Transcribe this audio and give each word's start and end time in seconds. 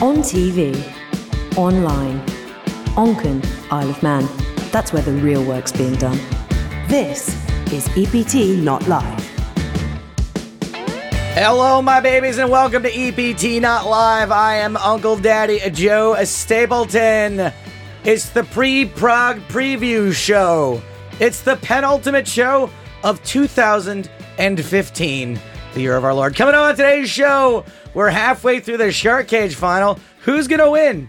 On 0.00 0.18
TV, 0.18 0.80
online, 1.56 2.24
Onken, 2.94 3.44
Isle 3.72 3.90
of 3.90 4.00
Man. 4.00 4.28
That's 4.70 4.92
where 4.92 5.02
the 5.02 5.10
real 5.10 5.44
work's 5.44 5.72
being 5.72 5.96
done. 5.96 6.20
This 6.86 7.30
is 7.72 7.88
EPT 7.96 8.62
Not 8.62 8.86
Live. 8.86 9.24
Hello, 11.34 11.82
my 11.82 11.98
babies, 11.98 12.38
and 12.38 12.48
welcome 12.48 12.84
to 12.84 12.88
EPT 12.88 13.60
Not 13.60 13.86
Live. 13.86 14.30
I 14.30 14.58
am 14.58 14.76
Uncle 14.76 15.16
Daddy 15.16 15.68
Joe 15.70 16.14
Stapleton. 16.22 17.52
It's 18.04 18.28
the 18.28 18.44
pre 18.44 18.84
Prague 18.84 19.40
preview 19.48 20.12
show. 20.12 20.80
It's 21.18 21.42
the 21.42 21.56
penultimate 21.56 22.28
show 22.28 22.70
of 23.02 23.20
2015, 23.24 25.40
the 25.74 25.80
year 25.80 25.96
of 25.96 26.04
our 26.04 26.14
Lord. 26.14 26.34
Coming 26.34 26.54
on 26.54 26.70
today's 26.76 27.10
show, 27.10 27.64
we're 27.94 28.10
halfway 28.10 28.60
through 28.60 28.78
the 28.78 28.92
Shark 28.92 29.28
Cage 29.28 29.54
final. 29.54 29.98
Who's 30.22 30.48
going 30.48 30.60
to 30.60 30.70
win? 30.70 31.08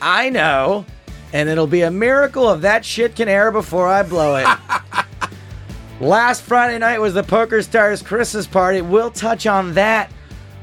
I 0.00 0.30
know. 0.30 0.84
And 1.32 1.48
it'll 1.48 1.66
be 1.66 1.82
a 1.82 1.90
miracle 1.90 2.52
if 2.52 2.62
that 2.62 2.84
shit 2.84 3.14
can 3.14 3.28
air 3.28 3.52
before 3.52 3.86
I 3.88 4.02
blow 4.02 4.36
it. 4.36 4.46
Last 6.00 6.42
Friday 6.42 6.78
night 6.78 6.98
was 6.98 7.14
the 7.14 7.22
Poker 7.22 7.62
Stars 7.62 8.02
Christmas 8.02 8.46
party. 8.46 8.80
We'll 8.80 9.10
touch 9.10 9.46
on 9.46 9.74
that 9.74 10.10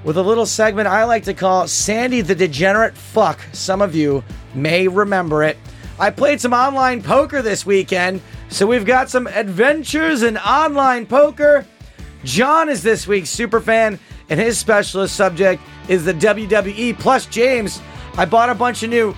with 0.03 0.17
a 0.17 0.23
little 0.23 0.45
segment 0.45 0.87
I 0.87 1.03
like 1.03 1.23
to 1.25 1.33
call 1.33 1.67
Sandy 1.67 2.21
the 2.21 2.35
Degenerate 2.35 2.95
Fuck. 2.95 3.39
Some 3.53 3.81
of 3.81 3.95
you 3.95 4.23
may 4.55 4.87
remember 4.87 5.43
it. 5.43 5.57
I 5.99 6.09
played 6.11 6.41
some 6.41 6.53
online 6.53 7.01
poker 7.01 7.41
this 7.41 7.65
weekend, 7.65 8.21
so 8.49 8.67
we've 8.67 8.85
got 8.85 9.09
some 9.09 9.27
adventures 9.27 10.23
in 10.23 10.37
online 10.37 11.05
poker. 11.05 11.65
John 12.23 12.69
is 12.69 12.83
this 12.83 13.07
week's 13.07 13.29
super 13.29 13.61
fan, 13.61 13.99
and 14.29 14.39
his 14.39 14.57
specialist 14.57 15.15
subject 15.15 15.61
is 15.87 16.05
the 16.05 16.13
WWE. 16.13 16.97
Plus, 16.99 17.25
James, 17.25 17.81
I 18.17 18.25
bought 18.25 18.49
a 18.49 18.55
bunch 18.55 18.83
of 18.83 18.89
new 18.89 19.15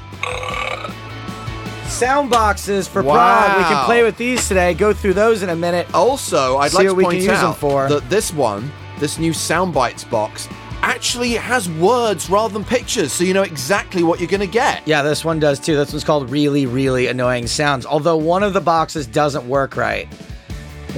sound 1.87 2.29
boxes 2.29 2.87
for 2.87 3.01
Prague. 3.01 3.57
We 3.57 3.63
can 3.63 3.85
play 3.85 4.03
with 4.03 4.17
these 4.17 4.47
today. 4.47 4.73
Go 4.73 4.93
through 4.93 5.13
those 5.13 5.43
in 5.43 5.49
a 5.49 5.55
minute. 5.55 5.93
Also, 5.93 6.57
I'd 6.57 6.73
like 6.73 6.87
to 6.87 6.93
we 6.93 7.03
can 7.03 7.11
point 7.13 7.29
out 7.29 7.57
for. 7.57 7.89
that 7.89 8.09
this 8.09 8.33
one, 8.33 8.71
this 8.99 9.17
new 9.17 9.33
sound 9.33 9.73
bites 9.73 10.03
box, 10.03 10.47
actually 10.81 11.31
has 11.31 11.69
words 11.69 12.29
rather 12.29 12.53
than 12.53 12.63
pictures, 12.63 13.11
so 13.11 13.23
you 13.23 13.33
know 13.33 13.43
exactly 13.43 14.03
what 14.03 14.19
you're 14.19 14.29
going 14.29 14.39
to 14.39 14.47
get. 14.47 14.87
Yeah, 14.87 15.01
this 15.01 15.25
one 15.25 15.39
does 15.39 15.59
too. 15.59 15.75
This 15.75 15.91
one's 15.91 16.03
called 16.03 16.29
Really, 16.29 16.65
Really 16.65 17.07
Annoying 17.07 17.47
Sounds. 17.47 17.85
Although 17.85 18.17
one 18.17 18.43
of 18.43 18.53
the 18.53 18.61
boxes 18.61 19.07
doesn't 19.07 19.47
work 19.47 19.75
right. 19.75 20.07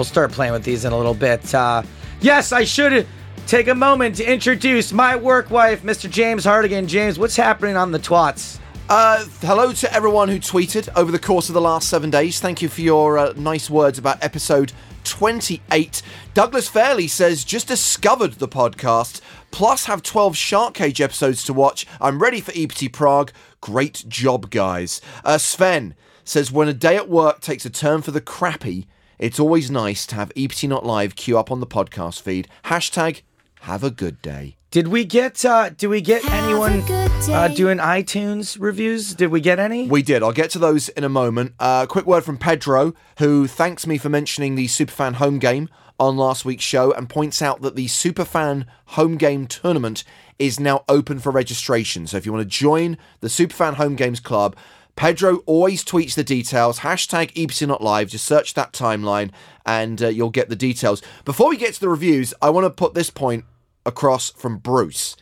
We'll 0.02 0.06
start 0.06 0.32
playing 0.32 0.54
with 0.54 0.64
these 0.64 0.84
in 0.84 0.94
a 0.94 0.98
little 0.98 1.14
bit. 1.14 1.54
Uh, 1.54 1.84
yes, 2.22 2.52
I 2.52 2.64
should 2.64 3.06
take 3.46 3.68
a 3.68 3.76
moment 3.76 4.16
to 4.16 4.26
introduce 4.26 4.92
my 4.92 5.16
work 5.16 5.52
wife, 5.52 5.84
Mr. 5.84 6.10
James 6.10 6.44
Hartigan. 6.44 6.88
James, 6.88 7.20
what's 7.20 7.36
happening 7.36 7.78
on 7.78 7.92
the 7.92 8.00
twats? 8.00 8.58
Uh, 8.90 9.24
hello 9.42 9.72
to 9.74 9.94
everyone 9.94 10.28
who 10.28 10.40
tweeted 10.40 10.90
over 10.96 11.12
the 11.12 11.20
course 11.20 11.50
of 11.50 11.54
the 11.54 11.62
last 11.62 11.88
seven 11.88 12.10
days. 12.10 12.40
Thank 12.40 12.64
you 12.64 12.68
for 12.68 12.82
your 12.82 13.20
uh, 13.20 13.34
nice 13.38 13.70
words 13.70 14.00
about 14.00 14.24
episode 14.24 14.74
28. 15.04 16.02
Douglas 16.34 16.68
Fairley 16.68 17.08
says, 17.08 17.44
just 17.44 17.68
discovered 17.68 18.34
the 18.34 18.48
podcast, 18.48 19.22
plus 19.52 19.86
have 19.86 20.02
12 20.02 20.36
Shark 20.36 20.74
Cage 20.74 21.00
episodes 21.00 21.44
to 21.44 21.54
watch. 21.54 21.86
I'm 22.00 22.18
ready 22.18 22.42
for 22.42 22.54
EPT 22.56 22.92
Prague. 22.92 23.32
Great 23.62 24.04
job, 24.08 24.50
guys. 24.50 25.00
Uh, 25.24 25.38
Sven 25.38 25.94
says, 26.24 26.52
when 26.52 26.68
a 26.68 26.74
day 26.74 26.96
at 26.96 27.08
work 27.08 27.40
takes 27.40 27.68
a 27.68 27.70
turn 27.70 28.02
for 28.02 28.10
the 28.10 28.20
crappy, 28.20 28.88
it's 29.22 29.40
always 29.40 29.70
nice 29.70 30.08
to 30.08 30.16
have 30.16 30.32
EPT 30.36 30.64
Not 30.64 30.84
Live 30.84 31.16
queue 31.16 31.38
up 31.38 31.52
on 31.52 31.60
the 31.60 31.68
podcast 31.68 32.22
feed. 32.22 32.48
Hashtag, 32.66 33.22
have 33.62 33.84
a 33.84 33.92
good 33.92 34.20
day. 34.24 34.58
Did 34.72 34.88
we 34.88 35.06
get 35.06 35.46
uh 35.46 35.70
did 35.70 35.88
we 35.88 36.02
get 36.02 36.24
Have 36.24 36.44
anyone 36.44 36.82
uh, 36.90 37.50
doing 37.50 37.78
iTunes 37.78 38.58
reviews? 38.60 39.14
Did 39.14 39.28
we 39.28 39.40
get 39.40 39.60
any? 39.60 39.88
We 39.88 40.02
did. 40.02 40.24
I'll 40.24 40.32
get 40.32 40.50
to 40.52 40.60
those 40.60 40.90
in 40.90 41.04
a 41.04 41.10
moment. 41.10 41.54
Uh, 41.60 41.86
quick 41.86 42.08
word 42.08 42.24
from 42.24 42.38
Pedro, 42.38 42.94
who 43.20 43.46
thanks 43.48 43.86
me 43.86 44.00
for 44.00 44.10
mentioning 44.10 44.56
the 44.56 44.66
Superfan 44.66 45.16
home 45.16 45.38
game 45.38 45.70
on 46.00 46.18
last 46.18 46.44
week's 46.44 46.64
show 46.64 46.92
and 46.92 47.08
points 47.08 47.44
out 47.44 47.62
that 47.62 47.76
the 47.76 47.86
Superfan 47.86 48.66
home 48.88 49.18
game 49.18 49.46
tournament 49.46 50.04
is 50.40 50.60
now 50.60 50.84
open 50.90 51.20
for 51.20 51.32
registration. 51.32 52.08
So 52.08 52.18
if 52.18 52.26
you 52.26 52.34
want 52.34 52.42
to 52.50 52.58
join 52.58 52.98
the 53.20 53.28
Superfan 53.28 53.76
home 53.76 53.96
games 53.96 54.20
club, 54.20 54.56
Pedro 55.02 55.38
always 55.48 55.84
tweets 55.84 56.14
the 56.14 56.24
details. 56.24 56.82
Hashtag 56.82 57.32
EPT 57.36 57.68
Not 57.68 57.82
Live. 57.82 58.10
Just 58.10 58.24
search 58.24 58.54
that 58.54 58.72
timeline 58.72 59.32
and 59.66 60.00
uh, 60.00 60.10
you'll 60.10 60.30
get 60.30 60.50
the 60.50 60.56
details. 60.56 61.02
Before 61.26 61.50
we 61.50 61.58
get 61.58 61.74
to 61.74 61.80
the 61.80 61.90
reviews, 61.90 62.36
I 62.40 62.52
want 62.52 62.66
to 62.66 62.70
put 62.70 62.94
this 62.94 63.10
point 63.10 63.46
across 63.84 64.30
from 64.30 64.60
Bruce. 64.60 65.18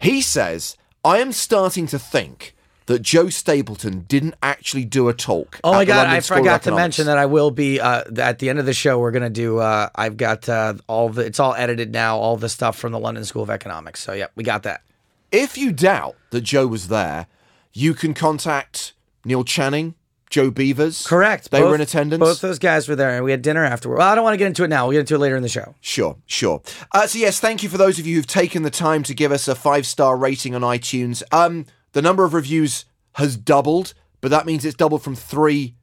He 0.00 0.22
says, 0.22 0.76
I 1.04 1.18
am 1.18 1.30
starting 1.30 1.86
to 1.86 2.00
think 2.00 2.56
that 2.86 3.02
Joe 3.02 3.28
Stapleton 3.28 4.06
didn't 4.08 4.34
actually 4.42 4.84
do 4.86 5.08
a 5.08 5.14
talk. 5.14 5.60
Oh 5.62 5.72
my 5.72 5.84
god, 5.84 6.08
I 6.08 6.18
forgot 6.18 6.64
to 6.64 6.74
mention 6.74 7.06
that 7.06 7.16
I 7.16 7.26
will 7.26 7.52
be 7.52 7.78
uh, 7.78 8.02
at 8.18 8.40
the 8.40 8.50
end 8.50 8.58
of 8.58 8.66
the 8.66 8.74
show. 8.74 8.98
We're 8.98 9.12
gonna 9.12 9.30
do. 9.30 9.58
Uh, 9.58 9.88
I've 9.94 10.16
got 10.16 10.48
uh, 10.48 10.74
all 10.88 11.10
the. 11.10 11.24
It's 11.24 11.38
all 11.38 11.54
edited 11.54 11.92
now. 11.92 12.18
All 12.18 12.36
the 12.36 12.48
stuff 12.48 12.76
from 12.76 12.90
the 12.90 12.98
London 12.98 13.24
School 13.24 13.44
of 13.44 13.50
Economics. 13.50 14.00
So 14.00 14.14
yeah, 14.14 14.26
we 14.34 14.42
got 14.42 14.64
that. 14.64 14.82
If 15.30 15.56
you 15.56 15.70
doubt 15.70 16.16
that 16.30 16.40
Joe 16.40 16.66
was 16.66 16.88
there, 16.88 17.28
you 17.72 17.94
can 17.94 18.14
contact 18.14 18.94
Neil 19.24 19.44
Channing, 19.44 19.94
Joe 20.30 20.50
Beevers. 20.50 21.06
Correct. 21.06 21.50
They 21.50 21.60
Both- 21.60 21.68
were 21.70 21.74
in 21.74 21.80
attendance. 21.80 22.20
Both 22.20 22.40
those 22.40 22.58
guys 22.58 22.88
were 22.88 22.96
there, 22.96 23.10
and 23.16 23.24
we 23.24 23.30
had 23.30 23.42
dinner 23.42 23.64
afterward. 23.64 23.98
Well, 23.98 24.08
I 24.08 24.14
don't 24.14 24.24
want 24.24 24.34
to 24.34 24.38
get 24.38 24.46
into 24.46 24.64
it 24.64 24.68
now. 24.68 24.86
We'll 24.86 24.92
get 24.92 25.00
into 25.00 25.14
it 25.14 25.18
later 25.18 25.36
in 25.36 25.42
the 25.42 25.48
show. 25.48 25.74
Sure, 25.80 26.16
sure. 26.26 26.62
Uh, 26.92 27.06
so 27.06 27.18
yes, 27.18 27.38
thank 27.40 27.62
you 27.62 27.68
for 27.68 27.78
those 27.78 27.98
of 27.98 28.06
you 28.06 28.16
who've 28.16 28.26
taken 28.26 28.62
the 28.62 28.70
time 28.70 29.02
to 29.04 29.14
give 29.14 29.30
us 29.32 29.46
a 29.48 29.54
five 29.54 29.86
star 29.86 30.16
rating 30.16 30.54
on 30.54 30.62
iTunes. 30.62 31.22
Um, 31.32 31.66
the 31.92 32.02
number 32.02 32.24
of 32.24 32.32
reviews 32.34 32.84
has 33.16 33.36
doubled, 33.36 33.92
but 34.22 34.30
that 34.30 34.46
means 34.46 34.64
it's 34.64 34.74
doubled 34.76 35.02
from 35.02 35.14
three 35.14 35.74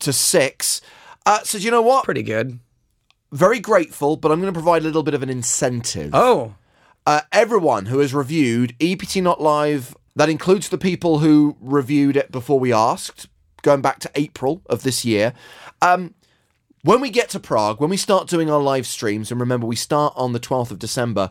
to 0.00 0.12
six. 0.12 0.80
Uh, 1.24 1.40
so 1.44 1.58
do 1.58 1.64
you 1.64 1.70
know 1.70 1.82
what? 1.82 2.04
Pretty 2.04 2.24
good. 2.24 2.58
Very 3.30 3.60
grateful, 3.60 4.16
but 4.16 4.32
I'm 4.32 4.40
going 4.40 4.52
to 4.52 4.56
provide 4.56 4.82
a 4.82 4.84
little 4.84 5.04
bit 5.04 5.14
of 5.14 5.22
an 5.22 5.30
incentive. 5.30 6.10
Oh, 6.12 6.54
uh, 7.06 7.20
everyone 7.30 7.86
who 7.86 8.00
has 8.00 8.12
reviewed 8.12 8.74
EPT 8.80 9.16
Not 9.22 9.40
Live, 9.40 9.96
that 10.16 10.28
includes 10.28 10.68
the 10.68 10.78
people 10.78 11.20
who 11.20 11.56
reviewed 11.60 12.16
it 12.16 12.30
before 12.30 12.60
we 12.60 12.72
asked, 12.72 13.28
going 13.62 13.80
back 13.80 13.98
to 14.00 14.10
April 14.14 14.62
of 14.66 14.82
this 14.82 15.04
year. 15.04 15.32
Um, 15.80 16.14
when 16.82 17.00
we 17.00 17.10
get 17.10 17.28
to 17.30 17.40
Prague, 17.40 17.80
when 17.80 17.90
we 17.90 17.96
start 17.96 18.28
doing 18.28 18.50
our 18.50 18.60
live 18.60 18.86
streams, 18.86 19.30
and 19.30 19.40
remember, 19.40 19.66
we 19.66 19.76
start 19.76 20.12
on 20.16 20.32
the 20.32 20.40
12th 20.40 20.72
of 20.72 20.78
December, 20.78 21.30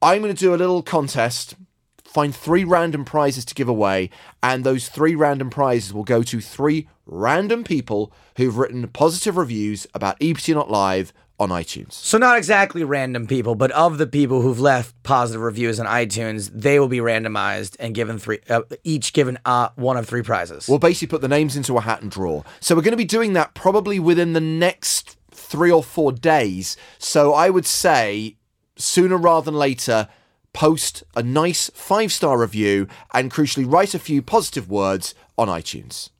I'm 0.00 0.22
going 0.22 0.34
to 0.34 0.38
do 0.38 0.54
a 0.54 0.56
little 0.56 0.82
contest, 0.82 1.56
find 2.04 2.34
three 2.34 2.64
random 2.64 3.04
prizes 3.04 3.44
to 3.46 3.54
give 3.54 3.68
away, 3.68 4.10
and 4.42 4.64
those 4.64 4.88
three 4.88 5.14
random 5.14 5.50
prizes 5.50 5.92
will 5.92 6.04
go 6.04 6.22
to 6.22 6.40
three 6.40 6.88
random 7.04 7.64
people 7.64 8.12
who've 8.36 8.56
written 8.56 8.86
positive 8.88 9.36
reviews 9.36 9.86
about 9.92 10.16
EPT 10.20 10.50
Not 10.50 10.70
Live 10.70 11.12
on 11.38 11.48
iTunes. 11.48 11.92
so 11.92 12.18
not 12.18 12.38
exactly 12.38 12.84
random 12.84 13.26
people, 13.26 13.54
but 13.54 13.70
of 13.72 13.98
the 13.98 14.06
people 14.06 14.42
who've 14.42 14.60
left 14.60 15.00
positive 15.02 15.42
reviews 15.42 15.80
on 15.80 15.86
iTunes, 15.86 16.50
they 16.54 16.78
will 16.78 16.88
be 16.88 16.98
randomized 16.98 17.76
and 17.80 17.94
given 17.94 18.18
three, 18.18 18.38
uh, 18.48 18.62
each 18.84 19.12
given 19.12 19.38
uh, 19.44 19.70
one 19.74 19.96
of 19.96 20.06
three 20.06 20.22
prizes. 20.22 20.68
We'll 20.68 20.78
basically 20.78 21.08
put 21.08 21.20
the 21.20 21.28
names 21.28 21.56
into 21.56 21.76
a 21.76 21.80
hat 21.80 22.02
and 22.02 22.10
draw. 22.10 22.44
So 22.60 22.76
we're 22.76 22.82
going 22.82 22.92
to 22.92 22.96
be 22.96 23.04
doing 23.04 23.32
that 23.32 23.54
probably 23.54 23.98
within 23.98 24.34
the 24.34 24.40
next 24.40 25.16
three 25.30 25.70
or 25.70 25.82
four 25.82 26.12
days. 26.12 26.76
So 26.98 27.34
I 27.34 27.50
would 27.50 27.66
say 27.66 28.36
sooner 28.76 29.16
rather 29.16 29.46
than 29.46 29.54
later, 29.54 30.08
post 30.52 31.02
a 31.16 31.22
nice 31.22 31.70
five 31.74 32.12
star 32.12 32.38
review 32.38 32.88
and 33.12 33.30
crucially 33.30 33.70
write 33.70 33.94
a 33.94 33.98
few 33.98 34.22
positive 34.22 34.68
words 34.70 35.14
on 35.38 35.48
iTunes. 35.48 36.10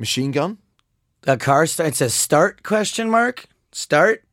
Machine 0.00 0.32
gun? 0.32 0.58
a 1.26 1.36
car 1.36 1.66
start. 1.66 1.90
It 1.90 1.96
says 1.96 2.14
start 2.14 2.62
question 2.62 3.10
mark 3.10 3.46
start. 3.72 4.24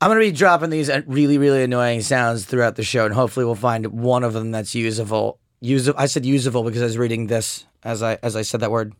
I'm 0.00 0.10
gonna 0.10 0.20
be 0.20 0.32
dropping 0.32 0.70
these 0.70 0.90
uh, 0.90 1.02
really 1.06 1.38
really 1.38 1.62
annoying 1.62 2.02
sounds 2.02 2.44
throughout 2.44 2.76
the 2.76 2.82
show, 2.82 3.06
and 3.06 3.14
hopefully 3.14 3.46
we'll 3.46 3.54
find 3.54 3.86
one 3.86 4.22
of 4.24 4.32
them 4.34 4.50
that's 4.50 4.74
usable. 4.74 5.38
Usable. 5.60 5.98
I 5.98 6.06
said 6.06 6.26
usable 6.26 6.62
because 6.62 6.82
I 6.82 6.84
was 6.84 6.98
reading 6.98 7.26
this 7.26 7.64
as 7.82 8.02
I 8.02 8.18
as 8.22 8.36
I 8.36 8.42
said 8.42 8.60
that 8.60 8.70
word. 8.70 8.92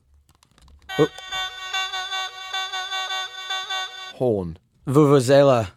Horn. 4.14 4.58
Vuvuzela, 4.86 5.70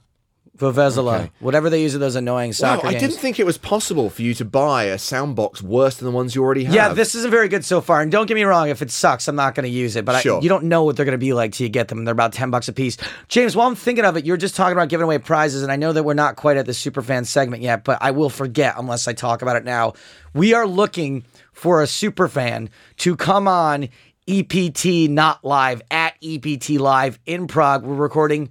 Vuvuzela, 0.58 1.16
Okay. 1.22 1.32
whatever 1.40 1.70
they 1.70 1.82
use 1.82 1.94
in 1.94 2.02
those 2.02 2.16
annoying 2.16 2.54
Wow, 2.60 2.80
I 2.84 2.92
games. 2.94 3.02
didn't 3.02 3.18
think 3.20 3.40
it 3.40 3.46
was 3.46 3.58
possible 3.58 4.10
for 4.10 4.22
you 4.24 4.34
to 4.36 4.46
buy 4.46 4.86
a 4.86 4.96
soundbox 4.96 5.62
worse 5.62 5.98
than 5.98 6.06
the 6.08 6.12
ones 6.12 6.34
you 6.36 6.44
already 6.44 6.64
have. 6.64 6.74
Yeah, 6.74 6.90
this 6.94 7.14
isn't 7.16 7.30
very 7.30 7.48
good 7.48 7.64
so 7.64 7.80
far. 7.80 8.02
And 8.02 8.12
don't 8.12 8.26
get 8.26 8.36
me 8.36 8.44
wrong, 8.44 8.70
if 8.70 8.82
it 8.82 8.90
sucks, 8.90 9.28
I'm 9.28 9.36
not 9.36 9.54
going 9.56 9.66
to 9.66 9.70
use 9.70 9.96
it. 9.96 10.04
But 10.06 10.26
I, 10.26 10.40
you 10.40 10.50
don't 10.50 10.64
know 10.66 10.84
what 10.84 10.96
they're 10.96 11.06
going 11.06 11.14
to 11.14 11.18
be 11.20 11.34
like 11.34 11.52
till 11.54 11.66
you 11.66 11.70
get 11.70 11.88
them. 11.90 12.06
They're 12.06 12.12
about 12.12 12.34
10 12.34 12.50
bucks 12.50 12.68
a 12.68 12.74
piece. 12.74 12.98
James, 13.28 13.56
while 13.56 13.68
I'm 13.68 13.76
thinking 13.76 14.04
of 14.06 14.18
it, 14.18 14.26
you're 14.26 14.38
just 14.38 14.56
talking 14.56 14.74
about 14.74 14.90
giving 14.90 15.04
away 15.06 15.20
prizes. 15.20 15.62
And 15.64 15.72
I 15.72 15.76
know 15.76 15.94
that 15.94 16.04
we're 16.04 16.14
not 16.16 16.36
quite 16.38 16.58
at 16.58 16.66
the 16.66 16.72
superfan 16.72 17.26
segment 17.26 17.62
yet, 17.62 17.84
but 17.84 18.00
I 18.02 18.12
will 18.12 18.30
forget 18.30 18.76
unless 18.78 19.08
I 19.08 19.14
talk 19.14 19.42
about 19.42 19.56
it 19.58 19.64
now. 19.66 19.94
We 20.34 20.54
are 20.54 20.66
looking 20.68 21.24
for 21.54 21.82
a 21.82 21.86
superfan 21.86 22.70
to 22.98 23.16
come 23.16 23.48
on 23.48 23.90
EPT 24.28 25.10
Not 25.10 25.44
Live 25.46 25.82
at 25.90 26.16
EPT 26.24 26.72
Live 26.72 27.18
in 27.26 27.48
Prague. 27.48 27.84
We're 27.86 27.96
recording 27.96 28.50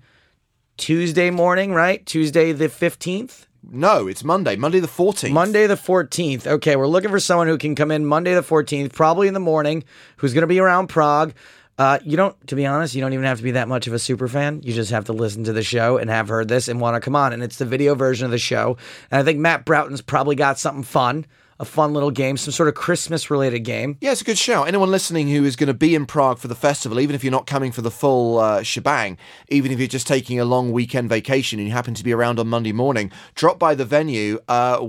Tuesday 0.77 1.31
morning, 1.31 1.73
right? 1.73 2.05
Tuesday 2.05 2.53
the 2.53 2.69
15th. 2.69 3.47
No, 3.69 4.07
it's 4.07 4.23
Monday. 4.23 4.57
Monday 4.57 4.79
the 4.79 4.87
14th. 4.87 5.33
Monday 5.33 5.67
the 5.67 5.75
14th. 5.75 6.47
Okay, 6.47 6.77
we're 6.77 6.87
looking 6.87 7.11
for 7.11 7.19
someone 7.19 7.49
who 7.49 7.59
can 7.59 7.75
come 7.75 7.91
in 7.91 8.07
Monday 8.07 8.35
the 8.35 8.43
14th, 8.43 8.93
probably 8.93 9.27
in 9.27 9.35
the 9.35 9.41
morning, 9.41 9.83
who's 10.17 10.33
going 10.33 10.43
to 10.43 10.47
be 10.47 10.61
around 10.61 10.87
Prague. 10.87 11.35
Uh, 11.79 11.99
you 12.05 12.17
don't, 12.17 12.35
to 12.47 12.55
be 12.55 12.65
honest, 12.65 12.95
you 12.95 13.01
don't 13.01 13.13
even 13.13 13.25
have 13.25 13.39
to 13.39 13.43
be 13.43 13.51
that 13.53 13.69
much 13.69 13.87
of 13.87 13.93
a 13.93 13.99
super 13.99 14.29
fan. 14.29 14.61
You 14.63 14.73
just 14.73 14.91
have 14.93 15.07
to 15.07 15.13
listen 15.13 15.45
to 15.45 15.53
the 15.53 15.63
show 15.63 15.99
and 15.99 16.09
have 16.09 16.29
heard 16.29 16.49
this 16.49 16.69
and 16.69 16.81
want 16.81 16.95
to 16.95 17.01
come 17.01 17.17
on. 17.17 17.33
And 17.33 17.43
it's 17.43 17.57
the 17.57 17.67
video 17.67 17.95
version 17.95 18.25
of 18.25 18.31
the 18.31 18.39
show. 18.39 18.79
And 19.11 19.21
I 19.21 19.25
think 19.25 19.39
Matt 19.39 19.65
Broughton's 19.65 20.01
probably 20.01 20.37
got 20.37 20.59
something 20.59 20.85
fun, 20.85 21.27
a 21.59 21.65
fun 21.65 21.95
little 21.95 22.11
game, 22.11 22.37
some 22.37 22.53
sort 22.53 22.69
of 22.69 22.75
Christmas 22.75 23.31
related 23.31 23.61
game. 23.61 23.97
Yeah, 24.01 24.13
it's 24.13 24.21
a 24.21 24.25
good 24.25 24.39
show. 24.39 24.65
Anyone 24.65 24.91
listening 24.91 25.29
who 25.29 25.45
is 25.45 25.57
going 25.57 25.69
to 25.69 25.75
be 25.75 25.95
in 25.95 26.07
Prague 26.07 26.39
for 26.39 26.49
the 26.49 26.55
festival, 26.55 27.01
even 27.01 27.17
if 27.17 27.25
you're 27.25 27.31
not 27.31 27.47
coming 27.47 27.73
for 27.73 27.83
the 27.83 27.91
full 27.91 28.39
uh, 28.39 28.63
shebang, 28.63 29.19
even 29.49 29.73
if 29.73 29.79
you're 29.79 29.89
just 29.89 30.07
taking 30.07 30.39
a 30.39 30.45
long 30.45 30.73
weekend 30.73 31.09
vacation 31.09 31.59
and 31.59 31.69
you 31.69 31.75
happen 31.75 31.95
to 31.95 32.05
be 32.05 32.13
around 32.13 32.39
on 32.39 32.49
Monday 32.49 32.73
morning, 32.73 33.11
drop 33.35 33.59
by 33.59 33.75
the 33.75 33.85
venue. 33.85 34.39
Uh, 34.49 34.87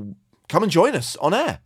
come 0.50 0.64
and 0.64 0.72
join 0.72 0.96
us 0.96 1.16
on 1.18 1.34
air. 1.34 1.60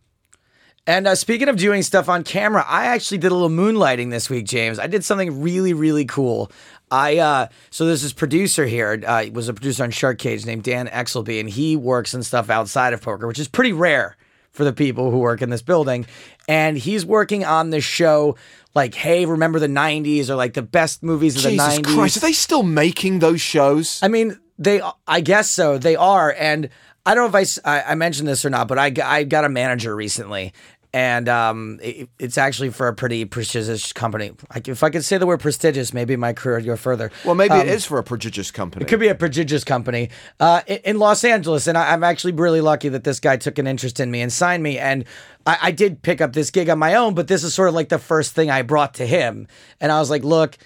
And 0.84 1.06
uh, 1.06 1.14
speaking 1.14 1.48
of 1.48 1.56
doing 1.56 1.82
stuff 1.82 2.08
on 2.08 2.24
camera, 2.24 2.64
I 2.66 2.86
actually 2.86 3.18
did 3.18 3.30
a 3.30 3.34
little 3.34 3.48
moonlighting 3.48 4.10
this 4.10 4.28
week, 4.28 4.46
James. 4.46 4.80
I 4.80 4.88
did 4.88 5.04
something 5.04 5.40
really, 5.40 5.72
really 5.72 6.04
cool. 6.04 6.50
I 6.90 7.18
uh, 7.18 7.46
so 7.70 7.86
there's 7.86 8.02
this 8.02 8.12
producer 8.12 8.66
here. 8.66 9.00
Uh, 9.06 9.26
was 9.32 9.48
a 9.48 9.54
producer 9.54 9.84
on 9.84 9.92
Shark 9.92 10.18
Cage 10.18 10.44
named 10.44 10.64
Dan 10.64 10.88
Exelby, 10.88 11.38
and 11.38 11.48
he 11.48 11.76
works 11.76 12.14
and 12.14 12.26
stuff 12.26 12.50
outside 12.50 12.92
of 12.92 13.00
poker, 13.00 13.28
which 13.28 13.38
is 13.38 13.46
pretty 13.46 13.72
rare 13.72 14.16
for 14.52 14.64
the 14.64 14.72
people 14.72 15.10
who 15.10 15.18
work 15.18 15.42
in 15.42 15.50
this 15.50 15.62
building. 15.62 16.06
And 16.48 16.76
he's 16.78 17.04
working 17.04 17.44
on 17.44 17.70
this 17.70 17.84
show, 17.84 18.36
like, 18.74 18.94
hey, 18.94 19.26
remember 19.26 19.58
the 19.58 19.66
'90s 19.66 20.28
or 20.28 20.36
like 20.36 20.54
the 20.54 20.62
best 20.62 21.02
movies 21.02 21.36
of 21.36 21.50
Jesus 21.50 21.76
the 21.76 21.82
'90s. 21.82 21.94
Christ, 21.94 22.16
are 22.18 22.20
they 22.20 22.32
still 22.32 22.62
making 22.62 23.18
those 23.18 23.40
shows? 23.40 24.00
I 24.02 24.08
mean, 24.08 24.38
they. 24.58 24.80
I 25.06 25.20
guess 25.20 25.50
so. 25.50 25.78
They 25.78 25.96
are, 25.96 26.34
and 26.38 26.68
I 27.04 27.14
don't 27.14 27.32
know 27.32 27.38
if 27.38 27.60
I, 27.64 27.82
I, 27.82 27.94
mentioned 27.96 28.28
this 28.28 28.44
or 28.44 28.50
not, 28.50 28.68
but 28.68 28.78
I, 28.78 28.92
I 29.04 29.24
got 29.24 29.44
a 29.44 29.48
manager 29.48 29.94
recently, 29.94 30.52
and 30.94 31.28
um, 31.28 31.78
it, 31.82 32.08
it's 32.18 32.36
actually 32.36 32.70
for 32.70 32.86
a 32.88 32.94
pretty 32.94 33.24
prestigious 33.24 33.92
company. 33.92 34.32
Like, 34.54 34.68
if 34.68 34.82
I 34.82 34.90
could 34.90 35.04
say 35.04 35.16
the 35.18 35.26
word 35.26 35.40
prestigious, 35.40 35.94
maybe 35.94 36.16
my 36.16 36.32
career 36.32 36.56
would 36.56 36.66
go 36.66 36.76
further. 36.76 37.10
well, 37.24 37.34
maybe 37.34 37.54
it 37.54 37.68
is 37.68 37.84
for 37.84 37.98
a 37.98 38.02
prodigious 38.02 38.50
company. 38.50 38.84
It 38.84 38.88
could 38.88 39.00
be 39.00 39.08
a 39.08 39.14
prestigious 39.14 39.64
company 39.64 40.10
uh, 40.38 40.62
in, 40.66 40.78
in 40.84 40.98
Los 40.98 41.24
Angeles, 41.24 41.66
and 41.66 41.78
I, 41.78 41.92
I'm 41.92 42.04
actually 42.04 42.34
really 42.34 42.60
lucky 42.60 42.88
that 42.90 43.04
this 43.04 43.20
guy 43.20 43.36
took 43.36 43.58
an 43.58 43.66
interest 43.66 44.00
in 44.00 44.10
me 44.10 44.20
and 44.20 44.32
signed 44.32 44.62
me. 44.62 44.78
And 44.78 45.04
I, 45.46 45.58
I 45.62 45.70
did 45.70 46.02
pick 46.02 46.20
up 46.20 46.34
this 46.34 46.50
gig 46.50 46.68
on 46.68 46.78
my 46.78 46.94
own, 46.94 47.14
but 47.14 47.28
this 47.28 47.42
is 47.42 47.54
sort 47.54 47.68
of 47.68 47.74
like 47.74 47.88
the 47.88 47.98
first 47.98 48.34
thing 48.34 48.50
I 48.50 48.62
brought 48.62 48.94
to 48.94 49.06
him. 49.06 49.48
And 49.80 49.90
I 49.90 49.98
was 49.98 50.10
like, 50.10 50.24
"Look, 50.24 50.58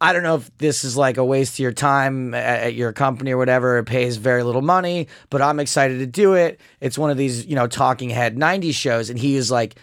I 0.00 0.12
don't 0.12 0.22
know 0.22 0.36
if 0.36 0.56
this 0.56 0.82
is 0.82 0.96
like 0.96 1.18
a 1.18 1.24
waste 1.24 1.54
of 1.54 1.58
your 1.58 1.72
time 1.72 2.32
at, 2.32 2.74
your 2.74 2.92
company 2.92 3.32
or 3.32 3.36
whatever. 3.36 3.78
It 3.78 3.84
pays 3.84 4.16
very 4.16 4.42
little 4.42 4.62
money, 4.62 5.08
but 5.28 5.42
I'm 5.42 5.60
excited 5.60 5.98
to 5.98 6.06
do 6.06 6.34
it. 6.34 6.58
It's 6.80 6.96
one 6.96 7.10
of 7.10 7.18
these, 7.18 7.44
you 7.44 7.54
know, 7.54 7.66
talking 7.66 8.08
head 8.08 8.36
90s 8.36 8.74
shows. 8.74 9.10
And 9.10 9.18
he 9.18 9.36
is 9.36 9.50
like, 9.50 9.74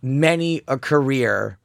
many 0.00 0.62
a 0.66 0.78
career 0.78 1.58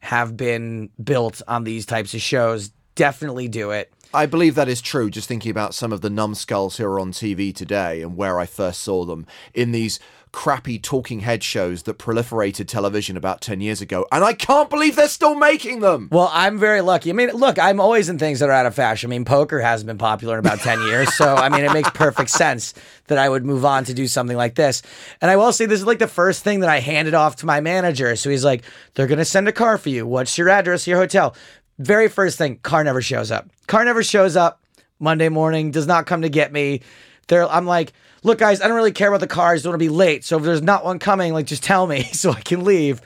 have 0.00 0.36
been 0.36 0.90
built 1.02 1.40
on 1.48 1.64
these 1.64 1.86
types 1.86 2.12
of 2.12 2.20
shows. 2.20 2.72
Definitely 2.94 3.48
do 3.48 3.70
it. 3.70 3.92
I 4.12 4.26
believe 4.26 4.54
that 4.54 4.68
is 4.68 4.80
true. 4.80 5.10
Just 5.10 5.28
thinking 5.28 5.50
about 5.50 5.74
some 5.74 5.92
of 5.92 6.00
the 6.00 6.10
numbskulls 6.10 6.76
who 6.76 6.84
are 6.84 7.00
on 7.00 7.12
TV 7.12 7.54
today 7.54 8.02
and 8.02 8.16
where 8.16 8.38
I 8.38 8.46
first 8.46 8.82
saw 8.82 9.04
them 9.04 9.26
in 9.54 9.72
these 9.72 9.98
crappy 10.36 10.78
talking 10.78 11.20
head 11.20 11.42
shows 11.42 11.84
that 11.84 11.98
proliferated 11.98 12.68
television 12.68 13.16
about 13.16 13.40
10 13.40 13.62
years 13.62 13.80
ago. 13.80 14.06
And 14.12 14.22
I 14.22 14.34
can't 14.34 14.68
believe 14.68 14.94
they're 14.94 15.08
still 15.08 15.34
making 15.34 15.80
them. 15.80 16.10
Well, 16.12 16.30
I'm 16.30 16.58
very 16.58 16.82
lucky. 16.82 17.08
I 17.08 17.14
mean, 17.14 17.30
look, 17.30 17.58
I'm 17.58 17.80
always 17.80 18.10
in 18.10 18.18
things 18.18 18.40
that 18.40 18.50
are 18.50 18.52
out 18.52 18.66
of 18.66 18.74
fashion. 18.74 19.08
I 19.08 19.10
mean, 19.12 19.24
poker 19.24 19.60
hasn't 19.60 19.86
been 19.86 19.96
popular 19.96 20.34
in 20.34 20.40
about 20.40 20.58
10 20.58 20.82
years. 20.82 21.10
So, 21.14 21.34
I 21.34 21.48
mean, 21.48 21.64
it 21.64 21.72
makes 21.72 21.88
perfect 21.88 22.28
sense 22.28 22.74
that 23.06 23.16
I 23.16 23.30
would 23.30 23.46
move 23.46 23.64
on 23.64 23.84
to 23.84 23.94
do 23.94 24.06
something 24.06 24.36
like 24.36 24.56
this. 24.56 24.82
And 25.22 25.30
I 25.30 25.36
will 25.36 25.54
say, 25.54 25.64
this 25.64 25.80
is 25.80 25.86
like 25.86 26.00
the 26.00 26.06
first 26.06 26.44
thing 26.44 26.60
that 26.60 26.68
I 26.68 26.80
handed 26.80 27.14
off 27.14 27.36
to 27.36 27.46
my 27.46 27.62
manager. 27.62 28.14
So 28.14 28.28
he's 28.28 28.44
like, 28.44 28.62
they're 28.92 29.06
going 29.06 29.16
to 29.16 29.24
send 29.24 29.48
a 29.48 29.52
car 29.52 29.78
for 29.78 29.88
you. 29.88 30.06
What's 30.06 30.36
your 30.36 30.50
address, 30.50 30.86
your 30.86 30.98
hotel? 30.98 31.34
Very 31.78 32.08
first 32.08 32.36
thing, 32.36 32.58
car 32.58 32.84
never 32.84 33.00
shows 33.00 33.30
up. 33.30 33.48
Car 33.68 33.86
never 33.86 34.02
shows 34.02 34.36
up 34.36 34.60
Monday 35.00 35.30
morning, 35.30 35.70
does 35.70 35.86
not 35.86 36.04
come 36.04 36.20
to 36.20 36.28
get 36.28 36.52
me. 36.52 36.82
There, 37.28 37.50
I'm 37.50 37.66
like, 37.66 37.94
look, 38.26 38.38
guys, 38.38 38.60
I 38.60 38.66
don't 38.66 38.76
really 38.76 38.92
care 38.92 39.08
about 39.08 39.20
the 39.20 39.26
cars. 39.26 39.62
Don't 39.62 39.70
want 39.70 39.80
to 39.80 39.84
be 39.84 39.88
late. 39.88 40.24
So 40.24 40.36
if 40.36 40.42
there's 40.42 40.62
not 40.62 40.84
one 40.84 40.98
coming, 40.98 41.32
like, 41.32 41.46
just 41.46 41.62
tell 41.62 41.86
me 41.86 42.02
so 42.12 42.32
I 42.32 42.40
can 42.40 42.64
leave. 42.64 43.00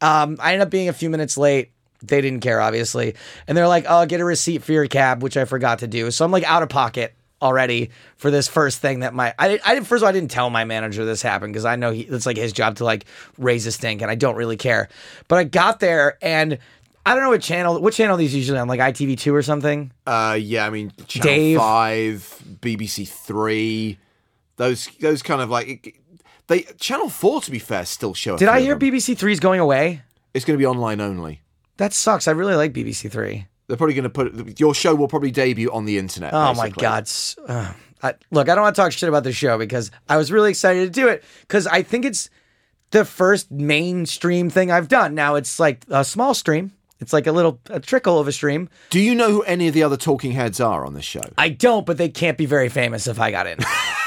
Um, 0.00 0.38
I 0.40 0.54
ended 0.54 0.66
up 0.66 0.70
being 0.70 0.88
a 0.88 0.92
few 0.92 1.10
minutes 1.10 1.36
late. 1.36 1.70
They 2.02 2.20
didn't 2.20 2.40
care, 2.40 2.60
obviously. 2.60 3.14
And 3.46 3.56
they're 3.56 3.68
like, 3.68 3.84
oh, 3.88 4.04
get 4.06 4.20
a 4.20 4.24
receipt 4.24 4.64
for 4.64 4.72
your 4.72 4.88
cab, 4.88 5.22
which 5.22 5.36
I 5.36 5.44
forgot 5.44 5.80
to 5.80 5.86
do. 5.86 6.10
So 6.10 6.24
I'm 6.24 6.32
like 6.32 6.42
out 6.44 6.64
of 6.64 6.68
pocket 6.68 7.14
already 7.40 7.90
for 8.16 8.30
this 8.30 8.48
first 8.48 8.80
thing 8.80 9.00
that 9.00 9.12
my 9.12 9.34
I, 9.36 9.58
I 9.64 9.74
didn't 9.74 9.88
first 9.88 10.00
of 10.00 10.04
all 10.04 10.10
I 10.10 10.12
didn't 10.12 10.30
tell 10.30 10.48
my 10.48 10.64
manager 10.64 11.04
this 11.04 11.22
happened 11.22 11.52
because 11.52 11.64
I 11.64 11.74
know 11.74 11.90
he 11.90 12.02
it's 12.02 12.24
like 12.24 12.36
his 12.36 12.52
job 12.52 12.76
to 12.76 12.84
like 12.84 13.04
raise 13.36 13.66
a 13.66 13.72
stink 13.72 14.00
and 14.00 14.08
I 14.08 14.14
don't 14.14 14.36
really 14.36 14.56
care. 14.56 14.88
But 15.26 15.40
I 15.40 15.44
got 15.44 15.80
there 15.80 16.18
and 16.22 16.58
I 17.04 17.14
don't 17.14 17.24
know 17.24 17.30
what 17.30 17.42
channel 17.42 17.80
what 17.80 17.94
channel 17.94 18.14
are 18.14 18.18
these 18.18 18.34
usually 18.34 18.58
on 18.58 18.68
like 18.68 18.78
ITV2 18.78 19.32
or 19.32 19.42
something. 19.42 19.90
Uh, 20.06 20.38
yeah, 20.40 20.64
I 20.66 20.70
mean, 20.70 20.92
Channel 21.08 21.28
Dave. 21.28 21.58
5, 21.58 22.44
BBC 22.60 23.08
3, 23.08 23.98
those 24.62 24.86
those 25.00 25.22
kind 25.22 25.40
of 25.42 25.50
like. 25.50 25.98
They 26.48 26.62
Channel 26.78 27.08
4, 27.08 27.40
to 27.42 27.50
be 27.50 27.58
fair, 27.58 27.84
still 27.86 28.14
show 28.14 28.36
Did 28.36 28.48
I 28.48 28.60
hear. 28.60 28.76
BBC 28.76 29.16
3 29.16 29.32
is 29.32 29.40
going 29.40 29.60
away? 29.60 30.02
It's 30.34 30.44
going 30.44 30.56
to 30.56 30.58
be 30.58 30.66
online 30.66 31.00
only. 31.00 31.40
That 31.76 31.92
sucks. 31.92 32.26
I 32.26 32.32
really 32.32 32.56
like 32.56 32.72
BBC 32.72 33.10
3. 33.10 33.46
They're 33.66 33.76
probably 33.76 33.94
going 33.94 34.04
to 34.04 34.10
put 34.10 34.60
your 34.60 34.74
show 34.74 34.94
will 34.94 35.08
probably 35.08 35.30
debut 35.30 35.70
on 35.72 35.84
the 35.84 35.98
internet. 35.98 36.34
Oh 36.34 36.52
my 36.54 36.68
god! 36.68 37.08
Uh, 37.46 37.72
I, 38.02 38.14
look, 38.30 38.48
I 38.48 38.54
don't 38.54 38.62
want 38.62 38.76
to 38.76 38.82
talk 38.82 38.92
shit 38.92 39.08
about 39.08 39.24
the 39.24 39.32
show 39.32 39.56
because 39.56 39.90
I 40.08 40.16
was 40.16 40.32
really 40.32 40.50
excited 40.50 40.92
to 40.92 41.00
do 41.00 41.08
it 41.08 41.24
because 41.42 41.66
I 41.66 41.82
think 41.82 42.04
it's 42.04 42.28
the 42.90 43.04
first 43.04 43.50
mainstream 43.50 44.50
thing 44.50 44.70
I've 44.70 44.88
done. 44.88 45.14
Now 45.14 45.36
it's 45.36 45.58
like 45.58 45.84
a 45.88 46.04
small 46.04 46.34
stream. 46.34 46.72
It's 47.00 47.12
like 47.12 47.26
a 47.26 47.32
little 47.32 47.60
a 47.70 47.80
trickle 47.80 48.18
of 48.18 48.28
a 48.28 48.32
stream. 48.32 48.68
Do 48.90 49.00
you 49.00 49.14
know 49.14 49.30
who 49.30 49.42
any 49.42 49.68
of 49.68 49.74
the 49.74 49.82
other 49.82 49.96
talking 49.96 50.32
heads 50.32 50.60
are 50.60 50.84
on 50.84 50.94
this 50.94 51.04
show? 51.04 51.22
I 51.38 51.48
don't, 51.48 51.86
but 51.86 51.96
they 51.96 52.08
can't 52.08 52.36
be 52.36 52.46
very 52.46 52.68
famous 52.68 53.06
if 53.06 53.18
I 53.18 53.30
got 53.30 53.46
in. 53.46 53.58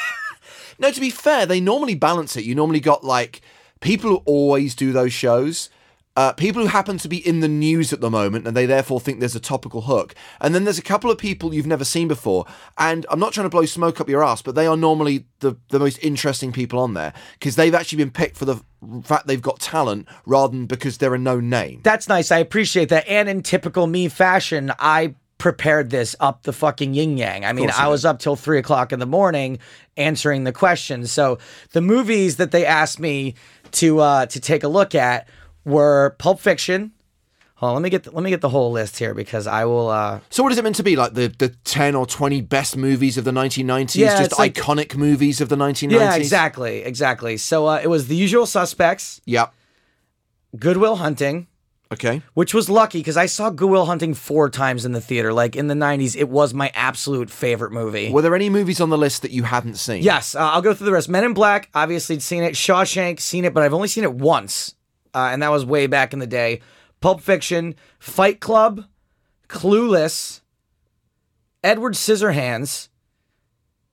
No, 0.79 0.91
to 0.91 0.99
be 0.99 1.09
fair, 1.09 1.45
they 1.45 1.59
normally 1.59 1.95
balance 1.95 2.35
it. 2.35 2.45
You 2.45 2.55
normally 2.55 2.79
got 2.79 3.03
like 3.03 3.41
people 3.81 4.09
who 4.09 4.15
always 4.25 4.75
do 4.75 4.91
those 4.91 5.13
shows, 5.13 5.69
uh, 6.17 6.31
people 6.31 6.61
who 6.61 6.67
happen 6.69 6.97
to 6.97 7.09
be 7.09 7.25
in 7.27 7.41
the 7.41 7.47
news 7.47 7.91
at 7.91 7.99
the 7.99 8.09
moment 8.09 8.47
and 8.47 8.55
they 8.55 8.65
therefore 8.65 9.01
think 9.01 9.19
there's 9.19 9.35
a 9.35 9.39
topical 9.39 9.81
hook. 9.81 10.15
And 10.39 10.55
then 10.55 10.63
there's 10.63 10.79
a 10.79 10.83
couple 10.83 11.11
of 11.11 11.17
people 11.17 11.53
you've 11.53 11.67
never 11.67 11.83
seen 11.83 12.07
before. 12.07 12.45
And 12.77 13.05
I'm 13.09 13.19
not 13.19 13.33
trying 13.33 13.45
to 13.45 13.49
blow 13.49 13.65
smoke 13.65 13.99
up 13.99 14.07
your 14.07 14.23
ass, 14.23 14.41
but 14.41 14.55
they 14.55 14.65
are 14.65 14.77
normally 14.77 15.25
the, 15.39 15.57
the 15.69 15.79
most 15.79 16.01
interesting 16.01 16.53
people 16.53 16.79
on 16.79 16.93
there 16.93 17.13
because 17.33 17.57
they've 17.57 17.75
actually 17.75 17.97
been 17.97 18.11
picked 18.11 18.37
for 18.37 18.45
the 18.45 18.61
fact 19.03 19.27
they've 19.27 19.41
got 19.41 19.59
talent 19.59 20.07
rather 20.25 20.55
than 20.55 20.67
because 20.67 20.97
they're 20.99 21.15
a 21.15 21.19
known 21.19 21.49
name. 21.49 21.81
That's 21.83 22.07
nice. 22.07 22.31
I 22.31 22.37
appreciate 22.37 22.89
that. 22.89 23.07
And 23.07 23.27
in 23.27 23.43
typical 23.43 23.85
me 23.85 24.07
fashion, 24.07 24.71
I 24.79 25.15
prepared 25.37 25.89
this 25.89 26.15
up 26.19 26.43
the 26.43 26.53
fucking 26.53 26.93
yin 26.93 27.17
yang. 27.17 27.43
I 27.45 27.53
mean, 27.53 27.69
I 27.69 27.87
was 27.87 28.05
up 28.05 28.19
till 28.19 28.35
three 28.35 28.57
o'clock 28.57 28.91
in 28.93 28.99
the 28.99 29.05
morning 29.05 29.59
answering 29.97 30.43
the 30.45 30.53
questions. 30.53 31.11
So 31.11 31.37
the 31.71 31.81
movies 31.81 32.37
that 32.37 32.51
they 32.51 32.65
asked 32.65 32.99
me 32.99 33.35
to 33.71 33.99
uh, 33.99 34.25
to 34.27 34.39
take 34.39 34.63
a 34.63 34.67
look 34.67 34.95
at 34.95 35.27
were 35.65 36.15
Pulp 36.19 36.39
Fiction. 36.39 36.91
Hold 37.59 37.69
on, 37.69 37.75
let 37.75 37.83
me 37.83 37.89
get 37.89 38.03
the, 38.03 38.11
let 38.11 38.21
me 38.21 38.29
get 38.29 38.41
the 38.41 38.49
whole 38.49 38.71
list 38.71 38.97
here 38.99 39.13
because 39.13 39.47
I 39.47 39.63
will. 39.63 39.87
Uh, 39.89 40.19
So 40.29 40.43
what 40.43 40.51
is 40.51 40.57
it 40.57 40.63
meant 40.63 40.75
to 40.75 40.83
be? 40.83 40.97
Like 40.97 41.13
the, 41.13 41.27
the 41.27 41.49
10 41.63 41.95
or 41.95 42.05
20 42.05 42.41
best 42.41 42.75
movies 42.75 43.17
of 43.17 43.23
the 43.23 43.31
1990s? 43.31 43.95
Yeah, 43.95 44.17
just 44.19 44.37
like- 44.37 44.55
iconic 44.55 44.95
movies 44.97 45.39
of 45.39 45.47
the 45.47 45.55
1990s? 45.55 45.91
yeah, 45.91 46.15
exactly, 46.15 46.83
exactly. 46.83 47.37
So 47.37 47.67
uh, 47.67 47.79
it 47.81 47.87
was 47.87 48.07
The 48.09 48.15
Usual 48.17 48.45
Suspects, 48.45 49.21
Yep. 49.25 49.53
Good 50.59 50.77
Will 50.77 50.97
Hunting. 50.97 51.47
Okay. 51.91 52.21
which 52.33 52.53
was 52.53 52.69
lucky 52.69 52.99
because 52.99 53.15
I 53.15 53.27
saw 53.27 53.49
Good 53.51 53.69
Will 53.69 53.85
Hunting 53.85 54.13
four 54.15 54.49
times 54.49 54.85
in 54.85 54.91
the 54.91 54.99
theater. 55.01 55.31
Like 55.31 55.55
in 55.55 55.67
the 55.67 55.75
90s, 55.75 56.15
it 56.15 56.27
was 56.29 56.53
my 56.53 56.71
absolute 56.73 57.29
favorite 57.29 57.71
movie. 57.71 58.11
Were 58.11 58.21
there 58.23 58.35
any 58.35 58.49
movies 58.49 58.81
on 58.81 58.89
the 58.89 58.97
list 58.97 59.21
that 59.21 59.31
you 59.31 59.43
hadn't 59.43 59.75
seen? 59.75 60.01
Yes, 60.03 60.33
uh, 60.35 60.39
I'll 60.39 60.61
go 60.63 60.73
through 60.73 60.85
the 60.87 60.91
rest. 60.91 61.09
Men 61.09 61.23
in 61.23 61.33
Black, 61.33 61.69
obviously 61.75 62.19
seen 62.19 62.41
it. 62.43 62.55
Shawshank, 62.55 63.19
seen 63.19 63.45
it, 63.45 63.53
but 63.53 63.61
I've 63.63 63.73
only 63.73 63.87
seen 63.87 64.03
it 64.03 64.13
once, 64.13 64.73
uh, 65.13 65.29
and 65.31 65.41
that 65.43 65.51
was 65.51 65.63
way 65.65 65.85
back 65.87 66.11
in 66.11 66.19
the 66.19 66.27
day. 66.27 66.61
Pulp 67.01 67.21
Fiction, 67.21 67.75
Fight 67.99 68.39
Club, 68.39 68.85
Clueless, 69.47 70.41
Edward 71.63 71.93
Scissorhands, 71.93 72.89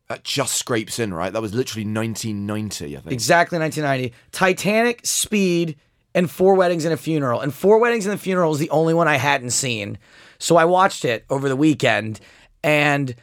That 0.08 0.24
just 0.24 0.54
scrapes 0.54 0.98
in, 0.98 1.12
right? 1.14 1.32
That 1.32 1.42
was 1.42 1.54
literally 1.54 1.84
1990, 1.84 2.96
I 2.96 3.00
think. 3.00 3.12
exactly 3.12 3.58
1990. 3.58 4.14
Titanic, 4.30 5.06
Speed, 5.06 5.76
and 6.14 6.30
Four 6.30 6.54
Weddings 6.54 6.84
and 6.84 6.94
a 6.94 6.96
Funeral. 6.96 7.40
And 7.40 7.52
Four 7.52 7.78
Weddings 7.78 8.06
and 8.06 8.14
a 8.14 8.18
Funeral 8.18 8.50
was 8.50 8.58
the 8.58 8.70
only 8.70 8.94
one 8.94 9.08
I 9.08 9.16
hadn't 9.16 9.50
seen. 9.50 9.98
So 10.38 10.56
I 10.56 10.64
watched 10.64 11.04
it 11.04 11.24
over 11.30 11.48
the 11.48 11.56
weekend 11.56 12.20
and 12.62 13.14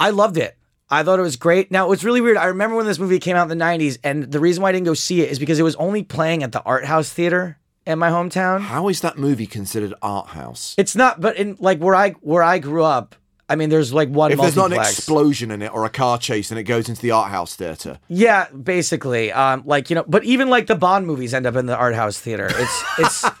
I 0.00 0.10
loved 0.10 0.36
it. 0.36 0.56
I 0.90 1.02
thought 1.02 1.18
it 1.18 1.22
was 1.22 1.36
great. 1.36 1.70
Now, 1.70 1.86
it 1.86 1.88
was 1.88 2.04
really 2.04 2.20
weird. 2.20 2.36
I 2.36 2.46
remember 2.46 2.76
when 2.76 2.86
this 2.86 2.98
movie 2.98 3.18
came 3.18 3.36
out 3.36 3.50
in 3.50 3.58
the 3.58 3.64
90s, 3.64 3.98
and 4.04 4.24
the 4.24 4.38
reason 4.38 4.62
why 4.62 4.68
I 4.68 4.72
didn't 4.72 4.86
go 4.86 4.94
see 4.94 5.22
it 5.22 5.30
is 5.30 5.38
because 5.38 5.58
it 5.58 5.62
was 5.62 5.74
only 5.76 6.02
playing 6.02 6.42
at 6.42 6.52
the 6.52 6.62
Art 6.62 6.84
House 6.84 7.10
Theater 7.10 7.58
in 7.86 7.98
my 7.98 8.10
hometown. 8.10 8.60
How 8.60 8.88
is 8.88 9.00
that 9.00 9.18
movie 9.18 9.46
considered 9.46 9.94
art 10.02 10.28
house? 10.28 10.74
It's 10.78 10.94
not, 10.94 11.20
but 11.20 11.36
in 11.36 11.56
like 11.58 11.78
where 11.78 11.94
I 11.94 12.10
where 12.20 12.42
I 12.42 12.58
grew 12.58 12.84
up, 12.84 13.14
I 13.48 13.56
mean, 13.56 13.68
there's 13.68 13.92
like 13.92 14.08
one 14.08 14.32
If 14.32 14.40
there's 14.40 14.56
not 14.56 14.72
an 14.72 14.80
explosion 14.80 15.50
in 15.50 15.60
it 15.60 15.72
or 15.72 15.84
a 15.84 15.90
car 15.90 16.18
chase 16.18 16.50
and 16.50 16.58
it 16.58 16.64
goes 16.64 16.88
into 16.88 17.02
the 17.02 17.10
art 17.10 17.30
house 17.30 17.54
theater. 17.54 17.98
Yeah, 18.08 18.48
basically. 18.50 19.32
Um, 19.32 19.62
like 19.66 19.90
you 19.90 19.96
know, 19.96 20.04
but 20.06 20.24
even 20.24 20.48
like 20.48 20.66
the 20.66 20.74
Bond 20.74 21.06
movies 21.06 21.34
end 21.34 21.46
up 21.46 21.56
in 21.56 21.66
the 21.66 21.76
art 21.76 21.94
house 21.94 22.18
theater. 22.18 22.48
It's 22.50 22.84
it's 22.98 23.24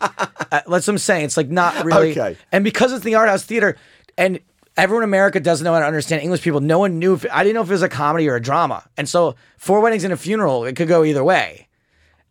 that's 0.50 0.68
what 0.68 0.88
I'm 0.88 0.98
saying. 0.98 1.24
It's 1.26 1.36
like 1.36 1.48
not 1.48 1.84
really. 1.84 2.10
Okay. 2.10 2.36
And 2.52 2.64
because 2.64 2.92
it's 2.92 3.04
the 3.04 3.14
art 3.14 3.28
house 3.28 3.44
theater, 3.44 3.76
and 4.18 4.40
everyone 4.76 5.02
in 5.02 5.08
America 5.08 5.40
doesn't 5.40 5.64
know 5.64 5.72
how 5.72 5.80
to 5.80 5.86
understand 5.86 6.22
English 6.22 6.42
people. 6.42 6.60
No 6.60 6.78
one 6.78 6.98
knew. 6.98 7.14
If, 7.14 7.26
I 7.32 7.42
didn't 7.42 7.54
know 7.54 7.62
if 7.62 7.68
it 7.68 7.72
was 7.72 7.82
a 7.82 7.88
comedy 7.88 8.28
or 8.28 8.36
a 8.36 8.42
drama. 8.42 8.84
And 8.96 9.08
so, 9.08 9.36
four 9.56 9.80
weddings 9.80 10.04
and 10.04 10.12
a 10.12 10.16
funeral, 10.16 10.64
it 10.64 10.76
could 10.76 10.88
go 10.88 11.04
either 11.04 11.24
way. 11.24 11.68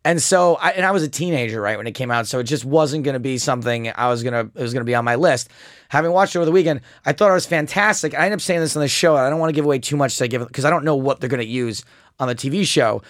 And 0.06 0.22
so, 0.22 0.56
I, 0.56 0.72
and 0.72 0.86
I 0.86 0.92
was 0.92 1.04
a 1.04 1.08
teenager, 1.08 1.62
right, 1.62 1.78
when 1.78 1.88
it 1.88 1.94
came 1.94 2.12
out. 2.12 2.28
So 2.28 2.40
it 2.40 2.44
just 2.44 2.66
wasn't 2.66 3.06
going 3.06 3.14
to 3.14 3.20
be 3.20 3.38
something 3.38 3.90
I 3.96 4.10
was 4.10 4.22
going 4.22 4.34
to, 4.34 4.52
it 4.60 4.62
was 4.62 4.74
going 4.74 4.82
to 4.82 4.86
be 4.86 4.96
on 4.96 5.06
my 5.06 5.16
list. 5.16 5.50
Having 5.90 6.12
watched 6.12 6.36
it 6.36 6.40
over 6.40 6.46
the 6.46 6.52
weekend, 6.52 6.82
I 7.06 7.14
thought 7.14 7.30
it 7.30 7.34
was 7.34 7.46
fantastic. 7.46 8.14
I 8.14 8.26
ended 8.26 8.34
up 8.34 8.42
saying 8.42 8.60
this 8.60 8.76
on 8.76 8.82
the 8.82 8.88
show. 8.88 9.16
I 9.16 9.30
don't 9.30 9.40
want 9.40 9.50
to 9.50 9.54
give 9.54 9.66
away 9.66 9.80
too 9.80 9.96
much 9.96 10.18
to 10.18 10.28
give 10.28 10.46
because 10.46 10.66
I 10.66 10.70
don't 10.70 10.84
know 10.84 10.96
what 10.96 11.22
they're 11.22 11.30
going 11.30 11.40
to 11.40 11.46
use 11.46 11.86
on 12.20 12.28
the 12.28 12.36
TV 12.36 12.66
show. 12.66 13.02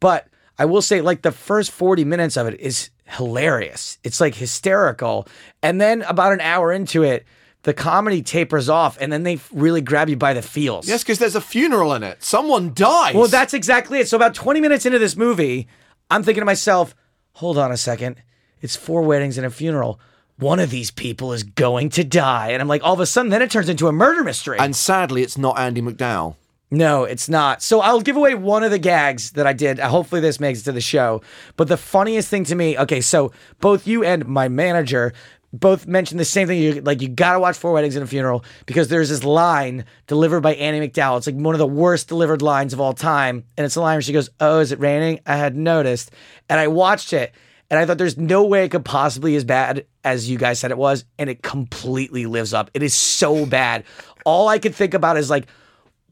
But 0.00 0.26
I 0.58 0.64
will 0.64 0.82
say, 0.82 1.00
like, 1.00 1.22
the 1.22 1.32
first 1.32 1.70
40 1.70 2.04
minutes 2.04 2.36
of 2.36 2.48
it 2.48 2.58
is 2.58 2.90
hilarious. 3.04 3.98
It's 4.02 4.20
like 4.20 4.34
hysterical. 4.34 5.28
And 5.62 5.80
then 5.80 6.02
about 6.02 6.32
an 6.32 6.40
hour 6.40 6.72
into 6.72 7.02
it, 7.02 7.26
the 7.62 7.74
comedy 7.74 8.22
tapers 8.22 8.68
off 8.68 8.96
and 9.00 9.12
then 9.12 9.22
they 9.22 9.38
really 9.52 9.82
grab 9.82 10.08
you 10.08 10.16
by 10.16 10.32
the 10.32 10.42
feels. 10.42 10.88
Yes, 10.88 11.02
because 11.02 11.18
there's 11.18 11.34
a 11.34 11.40
funeral 11.40 11.92
in 11.94 12.02
it. 12.02 12.22
Someone 12.22 12.72
dies. 12.72 13.14
Well, 13.14 13.28
that's 13.28 13.52
exactly 13.52 14.00
it. 14.00 14.08
So 14.08 14.16
about 14.16 14.34
20 14.34 14.60
minutes 14.60 14.86
into 14.86 14.98
this 14.98 15.16
movie, 15.16 15.68
I'm 16.10 16.22
thinking 16.22 16.42
to 16.42 16.46
myself, 16.46 16.94
hold 17.34 17.56
on 17.58 17.70
a 17.72 17.76
second. 17.76 18.22
It's 18.60 18.76
four 18.76 19.02
weddings 19.02 19.38
and 19.38 19.46
a 19.46 19.50
funeral. 19.50 20.00
One 20.36 20.58
of 20.58 20.70
these 20.70 20.90
people 20.90 21.32
is 21.32 21.42
going 21.42 21.90
to 21.90 22.04
die. 22.04 22.50
And 22.50 22.62
I'm 22.62 22.68
like, 22.68 22.82
all 22.82 22.94
of 22.94 23.00
a 23.00 23.06
sudden, 23.06 23.30
then 23.30 23.42
it 23.42 23.50
turns 23.50 23.68
into 23.68 23.88
a 23.88 23.92
murder 23.92 24.24
mystery. 24.24 24.58
and 24.58 24.74
sadly, 24.74 25.22
it's 25.22 25.38
not 25.38 25.58
Andie 25.58 25.82
MacDowell. 25.82 26.36
No, 26.72 27.02
it's 27.04 27.28
not. 27.28 27.62
So 27.62 27.80
I'll 27.80 28.00
give 28.00 28.16
away 28.16 28.34
one 28.34 28.62
of 28.62 28.70
the 28.70 28.78
gags 28.78 29.32
that 29.32 29.46
I 29.46 29.52
did. 29.52 29.80
Hopefully, 29.80 30.20
this 30.20 30.38
makes 30.38 30.60
it 30.60 30.64
to 30.64 30.72
the 30.72 30.80
show. 30.80 31.20
But 31.56 31.66
the 31.66 31.76
funniest 31.76 32.28
thing 32.28 32.44
to 32.44 32.54
me, 32.54 32.78
okay, 32.78 33.00
so 33.00 33.32
both 33.60 33.88
you 33.88 34.04
and 34.04 34.26
my 34.26 34.48
manager 34.48 35.12
both 35.52 35.86
mentioned 35.86 36.20
the 36.20 36.24
same 36.24 36.46
thing. 36.46 36.60
You, 36.60 36.80
like, 36.80 37.02
you 37.02 37.08
got 37.08 37.32
to 37.32 37.40
watch 37.40 37.56
Four 37.56 37.72
Weddings 37.72 37.96
and 37.96 38.04
a 38.04 38.06
Funeral 38.06 38.44
because 38.66 38.88
there's 38.88 39.08
this 39.08 39.24
line 39.24 39.84
delivered 40.06 40.40
by 40.40 40.54
Annie 40.54 40.86
McDowell. 40.86 41.18
It's 41.18 41.26
like 41.26 41.36
one 41.36 41.54
of 41.54 41.58
the 41.58 41.66
worst 41.66 42.08
delivered 42.08 42.42
lines 42.42 42.72
of 42.72 42.80
all 42.80 42.92
time. 42.92 43.44
And 43.56 43.64
it's 43.64 43.76
a 43.76 43.80
line 43.80 43.96
where 43.96 44.02
she 44.02 44.12
goes, 44.12 44.30
Oh, 44.38 44.60
is 44.60 44.72
it 44.72 44.78
raining? 44.78 45.20
I 45.26 45.36
had 45.36 45.56
noticed. 45.56 46.12
And 46.48 46.60
I 46.60 46.68
watched 46.68 47.12
it. 47.12 47.34
And 47.68 47.78
I 47.78 47.86
thought 47.86 47.98
there's 47.98 48.18
no 48.18 48.44
way 48.44 48.64
it 48.64 48.70
could 48.70 48.84
possibly 48.84 49.32
be 49.32 49.36
as 49.36 49.44
bad 49.44 49.86
as 50.02 50.28
you 50.28 50.38
guys 50.38 50.58
said 50.58 50.70
it 50.70 50.78
was. 50.78 51.04
And 51.18 51.30
it 51.30 51.42
completely 51.42 52.26
lives 52.26 52.54
up. 52.54 52.70
It 52.74 52.82
is 52.82 52.94
so 52.94 53.46
bad. 53.46 53.84
All 54.24 54.48
I 54.48 54.58
could 54.58 54.74
think 54.74 54.94
about 54.94 55.16
is 55.16 55.30
like, 55.30 55.46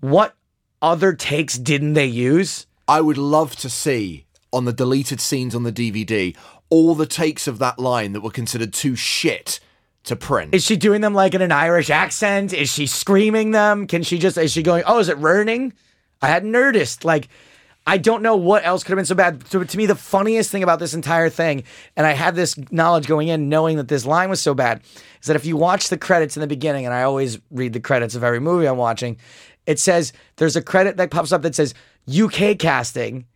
what 0.01 0.37
other 0.81 1.13
takes 1.13 1.59
didn't 1.59 1.95
they 1.95 2.07
use? 2.07 2.67
I 2.87 3.01
would 3.01 3.19
love 3.19 3.57
to 3.57 3.69
see 3.69 4.27
on 4.53 4.65
the 4.65 4.73
deleted 4.73 5.21
scenes 5.21 5.55
on 5.55 5.65
the 5.65 5.73
DVD 5.73 6.35
all 6.71 6.95
the 6.95 7.07
takes 7.07 7.47
of 7.47 7.59
that 7.59 7.79
line 7.79 8.13
that 8.13 8.21
were 8.21 8.31
considered 8.31 8.73
too 8.73 8.95
shit 8.95 9.61
to 10.05 10.17
print. 10.17 10.55
Is 10.55 10.65
she 10.65 10.77
doing 10.77 11.01
them 11.01 11.15
like 11.15 11.35
in 11.35 11.43
an 11.43 11.53
Irish 11.53 11.91
accent? 11.91 12.53
Is 12.53 12.71
she 12.71 12.87
screaming 12.87 13.51
them? 13.51 13.87
Can 13.87 14.03
she 14.03 14.19
just, 14.19 14.37
is 14.39 14.53
she 14.53 14.63
going, 14.63 14.85
oh, 14.87 14.99
is 14.99 15.09
it 15.09 15.19
raining? 15.19 15.73
I 16.21 16.29
hadn't 16.29 16.51
noticed. 16.51 17.05
Like, 17.05 17.29
I 17.87 17.97
don't 17.97 18.23
know 18.23 18.37
what 18.37 18.67
else 18.67 18.83
could 18.83 18.91
have 18.91 18.99
been 18.99 19.07
so 19.07 19.15
bad. 19.15 19.47
So 19.49 19.65
to 19.65 19.77
me, 19.77 19.87
the 19.87 19.95
funniest 19.95 20.51
thing 20.51 20.63
about 20.63 20.79
this 20.79 20.93
entire 20.93 21.31
thing, 21.31 21.65
and 21.97 22.07
I 22.07 22.13
had 22.13 22.35
this 22.35 22.59
knowledge 22.71 23.07
going 23.07 23.29
in, 23.29 23.49
knowing 23.49 23.79
that 23.79 23.89
this 23.89 24.05
line 24.05 24.29
was 24.29 24.43
so 24.43 24.53
bad, 24.53 24.83
is 25.21 25.27
that 25.27 25.37
if 25.37 25.47
you 25.47 25.57
watch 25.57 25.89
the 25.89 25.97
credits 25.97 26.37
in 26.37 26.43
the 26.43 26.47
beginning, 26.47 26.85
and 26.85 26.95
I 26.95 27.03
always 27.03 27.39
read 27.51 27.73
the 27.73 27.81
credits 27.81 28.15
of 28.15 28.23
every 28.23 28.41
movie 28.41 28.67
I'm 28.67 28.77
watching, 28.77 29.17
it 29.65 29.79
says 29.79 30.13
there's 30.37 30.57
a 30.57 30.63
credit 30.63 30.99
that 30.99 31.11
pops 31.11 31.33
up 31.33 31.43
that 31.43 31.55
says 31.55 31.73
UK 32.09 32.59
casting 32.59 33.27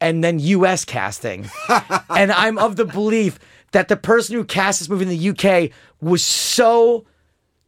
and 0.00 0.22
then 0.22 0.38
US 0.38 0.84
casting. 0.84 1.48
and 2.10 2.32
I'm 2.32 2.58
of 2.58 2.76
the 2.76 2.84
belief 2.84 3.38
that 3.72 3.88
the 3.88 3.96
person 3.96 4.36
who 4.36 4.44
cast 4.44 4.80
this 4.80 4.88
movie 4.88 5.04
in 5.04 5.08
the 5.08 5.30
UK 5.30 5.70
was 6.00 6.24
so 6.24 7.06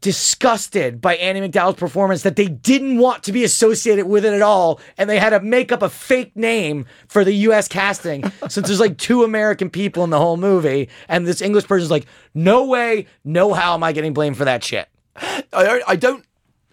disgusted 0.00 1.00
by 1.00 1.16
Annie 1.16 1.40
McDowell's 1.40 1.76
performance 1.76 2.22
that 2.22 2.36
they 2.36 2.46
didn't 2.46 2.98
want 2.98 3.24
to 3.24 3.32
be 3.32 3.42
associated 3.42 4.06
with 4.06 4.24
it 4.24 4.32
at 4.32 4.42
all. 4.42 4.80
And 4.96 5.10
they 5.10 5.18
had 5.18 5.30
to 5.30 5.40
make 5.40 5.72
up 5.72 5.82
a 5.82 5.88
fake 5.88 6.36
name 6.36 6.86
for 7.08 7.24
the 7.24 7.32
US 7.32 7.66
casting 7.66 8.30
since 8.48 8.68
there's 8.68 8.80
like 8.80 8.98
two 8.98 9.24
American 9.24 9.70
people 9.70 10.04
in 10.04 10.10
the 10.10 10.18
whole 10.18 10.36
movie. 10.36 10.88
And 11.08 11.26
this 11.26 11.42
English 11.42 11.66
person's 11.66 11.90
like, 11.90 12.06
no 12.32 12.66
way, 12.66 13.06
no 13.24 13.52
how 13.52 13.74
am 13.74 13.82
I 13.82 13.92
getting 13.92 14.12
blamed 14.12 14.36
for 14.36 14.44
that 14.44 14.62
shit. 14.62 14.88
I 15.52 15.82
I 15.86 15.96
don't 15.96 16.24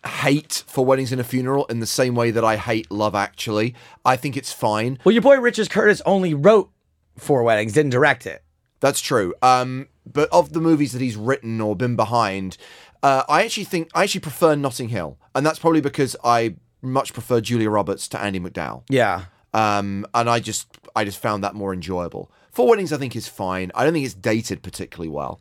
hate 0.07 0.63
for 0.67 0.85
weddings 0.85 1.11
and 1.11 1.19
a 1.19 1.23
funeral 1.23 1.65
in 1.65 1.79
the 1.79 1.85
same 1.85 2.15
way 2.15 2.31
that 2.31 2.43
I 2.43 2.57
hate 2.57 2.91
Love 2.91 3.15
Actually. 3.15 3.75
I 4.03 4.15
think 4.15 4.37
it's 4.37 4.51
fine. 4.53 4.99
Well, 5.03 5.13
your 5.13 5.21
boy 5.21 5.39
Richard 5.39 5.69
Curtis 5.69 6.01
only 6.05 6.33
wrote 6.33 6.69
Four 7.17 7.43
Weddings, 7.43 7.73
didn't 7.73 7.91
direct 7.91 8.25
it. 8.25 8.43
That's 8.79 8.99
true. 8.99 9.33
Um, 9.41 9.87
but 10.05 10.29
of 10.31 10.53
the 10.53 10.61
movies 10.61 10.91
that 10.93 11.01
he's 11.01 11.15
written 11.15 11.59
or 11.61 11.75
been 11.75 11.95
behind, 11.95 12.57
uh, 13.01 13.23
I 13.27 13.43
actually 13.43 13.63
think 13.63 13.89
I 13.95 14.03
actually 14.03 14.21
prefer 14.21 14.55
Notting 14.55 14.89
Hill, 14.89 15.17
and 15.33 15.45
that's 15.45 15.59
probably 15.59 15.81
because 15.81 16.15
I 16.23 16.55
much 16.81 17.13
prefer 17.13 17.41
Julia 17.41 17.69
Roberts 17.69 18.07
to 18.09 18.21
Andie 18.21 18.39
MacDowell. 18.39 18.83
Yeah. 18.89 19.25
Um, 19.53 20.05
and 20.13 20.29
I 20.29 20.39
just 20.39 20.67
I 20.95 21.05
just 21.05 21.19
found 21.19 21.43
that 21.43 21.55
more 21.55 21.73
enjoyable. 21.73 22.31
Four 22.51 22.67
Weddings 22.69 22.93
I 22.93 22.97
think 22.97 23.15
is 23.15 23.27
fine. 23.27 23.71
I 23.73 23.83
don't 23.83 23.93
think 23.93 24.05
it's 24.05 24.13
dated 24.13 24.61
particularly 24.61 25.09
well. 25.09 25.39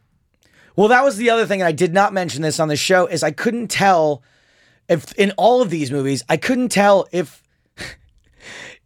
Well, 0.76 0.88
that 0.88 1.04
was 1.04 1.16
the 1.16 1.30
other 1.30 1.46
thing, 1.46 1.60
and 1.60 1.68
I 1.68 1.72
did 1.72 1.92
not 1.92 2.12
mention 2.12 2.42
this 2.42 2.58
on 2.58 2.68
the 2.68 2.76
show, 2.76 3.06
is 3.06 3.22
I 3.22 3.30
couldn't 3.30 3.68
tell 3.68 4.22
if 4.88 5.12
in 5.14 5.32
all 5.36 5.62
of 5.62 5.70
these 5.70 5.90
movies, 5.90 6.22
I 6.28 6.36
couldn't 6.36 6.68
tell 6.70 7.06
if 7.12 7.42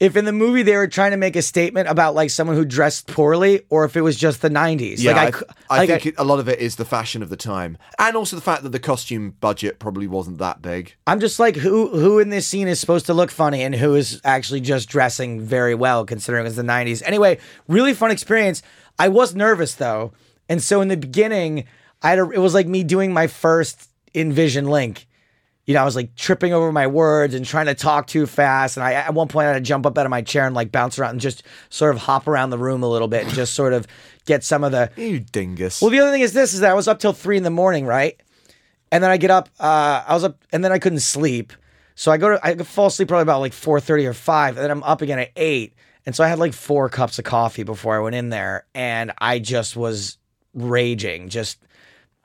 if 0.00 0.16
in 0.16 0.24
the 0.24 0.32
movie 0.32 0.62
they 0.62 0.76
were 0.76 0.86
trying 0.86 1.10
to 1.10 1.16
make 1.16 1.34
a 1.36 1.42
statement 1.42 1.88
about 1.88 2.14
like 2.14 2.30
someone 2.30 2.56
who 2.56 2.64
dressed 2.64 3.08
poorly 3.08 3.62
or 3.68 3.84
if 3.84 3.96
it 3.96 4.02
was 4.02 4.16
just 4.16 4.42
the 4.42 4.48
90s. 4.48 4.96
Yeah, 4.98 5.12
like 5.12 5.28
I, 5.28 5.30
cou- 5.38 5.44
I 5.70 5.76
like 5.78 5.88
think 5.88 6.06
it, 6.06 6.14
a 6.18 6.24
lot 6.24 6.38
of 6.38 6.48
it 6.48 6.60
is 6.60 6.76
the 6.76 6.84
fashion 6.84 7.22
of 7.22 7.30
the 7.30 7.36
time, 7.36 7.78
and 7.98 8.16
also 8.16 8.36
the 8.36 8.42
fact 8.42 8.62
that 8.62 8.70
the 8.70 8.78
costume 8.78 9.34
budget 9.40 9.78
probably 9.78 10.06
wasn't 10.06 10.38
that 10.38 10.62
big. 10.62 10.94
I'm 11.06 11.20
just 11.20 11.38
like 11.38 11.56
who 11.56 11.88
who 11.88 12.18
in 12.18 12.28
this 12.30 12.46
scene 12.46 12.68
is 12.68 12.78
supposed 12.78 13.06
to 13.06 13.14
look 13.14 13.30
funny 13.30 13.62
and 13.62 13.74
who 13.74 13.94
is 13.94 14.20
actually 14.24 14.60
just 14.60 14.88
dressing 14.88 15.40
very 15.40 15.74
well 15.74 16.04
considering 16.04 16.46
it's 16.46 16.56
the 16.56 16.62
90s. 16.62 17.02
Anyway, 17.04 17.38
really 17.66 17.94
fun 17.94 18.10
experience. 18.10 18.62
I 18.98 19.08
was 19.08 19.34
nervous 19.34 19.74
though. 19.74 20.12
And 20.48 20.62
so 20.62 20.80
in 20.80 20.88
the 20.88 20.96
beginning, 20.96 21.64
I 22.02 22.10
had 22.10 22.18
a, 22.18 22.30
it 22.30 22.38
was 22.38 22.54
like 22.54 22.66
me 22.66 22.84
doing 22.84 23.12
my 23.12 23.26
first 23.26 23.90
Envision 24.14 24.66
Link. 24.66 25.06
You 25.68 25.74
know, 25.74 25.82
I 25.82 25.84
was 25.84 25.94
like 25.94 26.14
tripping 26.14 26.54
over 26.54 26.72
my 26.72 26.86
words 26.86 27.34
and 27.34 27.44
trying 27.44 27.66
to 27.66 27.74
talk 27.74 28.06
too 28.06 28.26
fast. 28.26 28.78
And 28.78 28.84
I 28.84 28.94
at 28.94 29.12
one 29.12 29.28
point 29.28 29.48
I 29.48 29.52
had 29.52 29.58
to 29.58 29.60
jump 29.60 29.84
up 29.84 29.98
out 29.98 30.06
of 30.06 30.10
my 30.10 30.22
chair 30.22 30.46
and 30.46 30.54
like 30.54 30.72
bounce 30.72 30.98
around 30.98 31.10
and 31.10 31.20
just 31.20 31.42
sort 31.68 31.94
of 31.94 32.00
hop 32.00 32.26
around 32.26 32.48
the 32.48 32.56
room 32.56 32.82
a 32.82 32.88
little 32.88 33.06
bit 33.06 33.24
and 33.26 33.34
just 33.34 33.52
sort 33.52 33.74
of 33.74 33.86
get 34.24 34.42
some 34.42 34.64
of 34.64 34.72
the 34.72 34.90
You 34.96 35.20
dingus. 35.20 35.82
well, 35.82 35.90
the 35.90 36.00
other 36.00 36.10
thing 36.10 36.22
is 36.22 36.32
this: 36.32 36.54
is 36.54 36.60
that 36.60 36.70
I 36.70 36.74
was 36.74 36.88
up 36.88 36.98
till 37.00 37.12
three 37.12 37.36
in 37.36 37.42
the 37.42 37.50
morning, 37.50 37.84
right? 37.84 38.18
And 38.90 39.04
then 39.04 39.10
I 39.10 39.18
get 39.18 39.30
up. 39.30 39.50
Uh, 39.60 40.02
I 40.08 40.14
was 40.14 40.24
up, 40.24 40.42
and 40.52 40.64
then 40.64 40.72
I 40.72 40.78
couldn't 40.78 41.00
sleep, 41.00 41.52
so 41.94 42.10
I 42.10 42.16
go 42.16 42.30
to 42.30 42.40
I 42.42 42.56
fall 42.56 42.86
asleep 42.86 43.08
probably 43.08 43.24
about 43.24 43.40
like 43.40 43.52
four 43.52 43.78
thirty 43.78 44.06
or 44.06 44.14
five, 44.14 44.56
and 44.56 44.64
then 44.64 44.70
I'm 44.70 44.82
up 44.84 45.02
again 45.02 45.18
at 45.18 45.32
eight, 45.36 45.74
and 46.06 46.16
so 46.16 46.24
I 46.24 46.28
had 46.28 46.38
like 46.38 46.54
four 46.54 46.88
cups 46.88 47.18
of 47.18 47.26
coffee 47.26 47.62
before 47.62 47.94
I 47.94 48.00
went 48.00 48.16
in 48.16 48.30
there, 48.30 48.64
and 48.74 49.12
I 49.18 49.38
just 49.38 49.76
was 49.76 50.16
raging, 50.54 51.28
just 51.28 51.58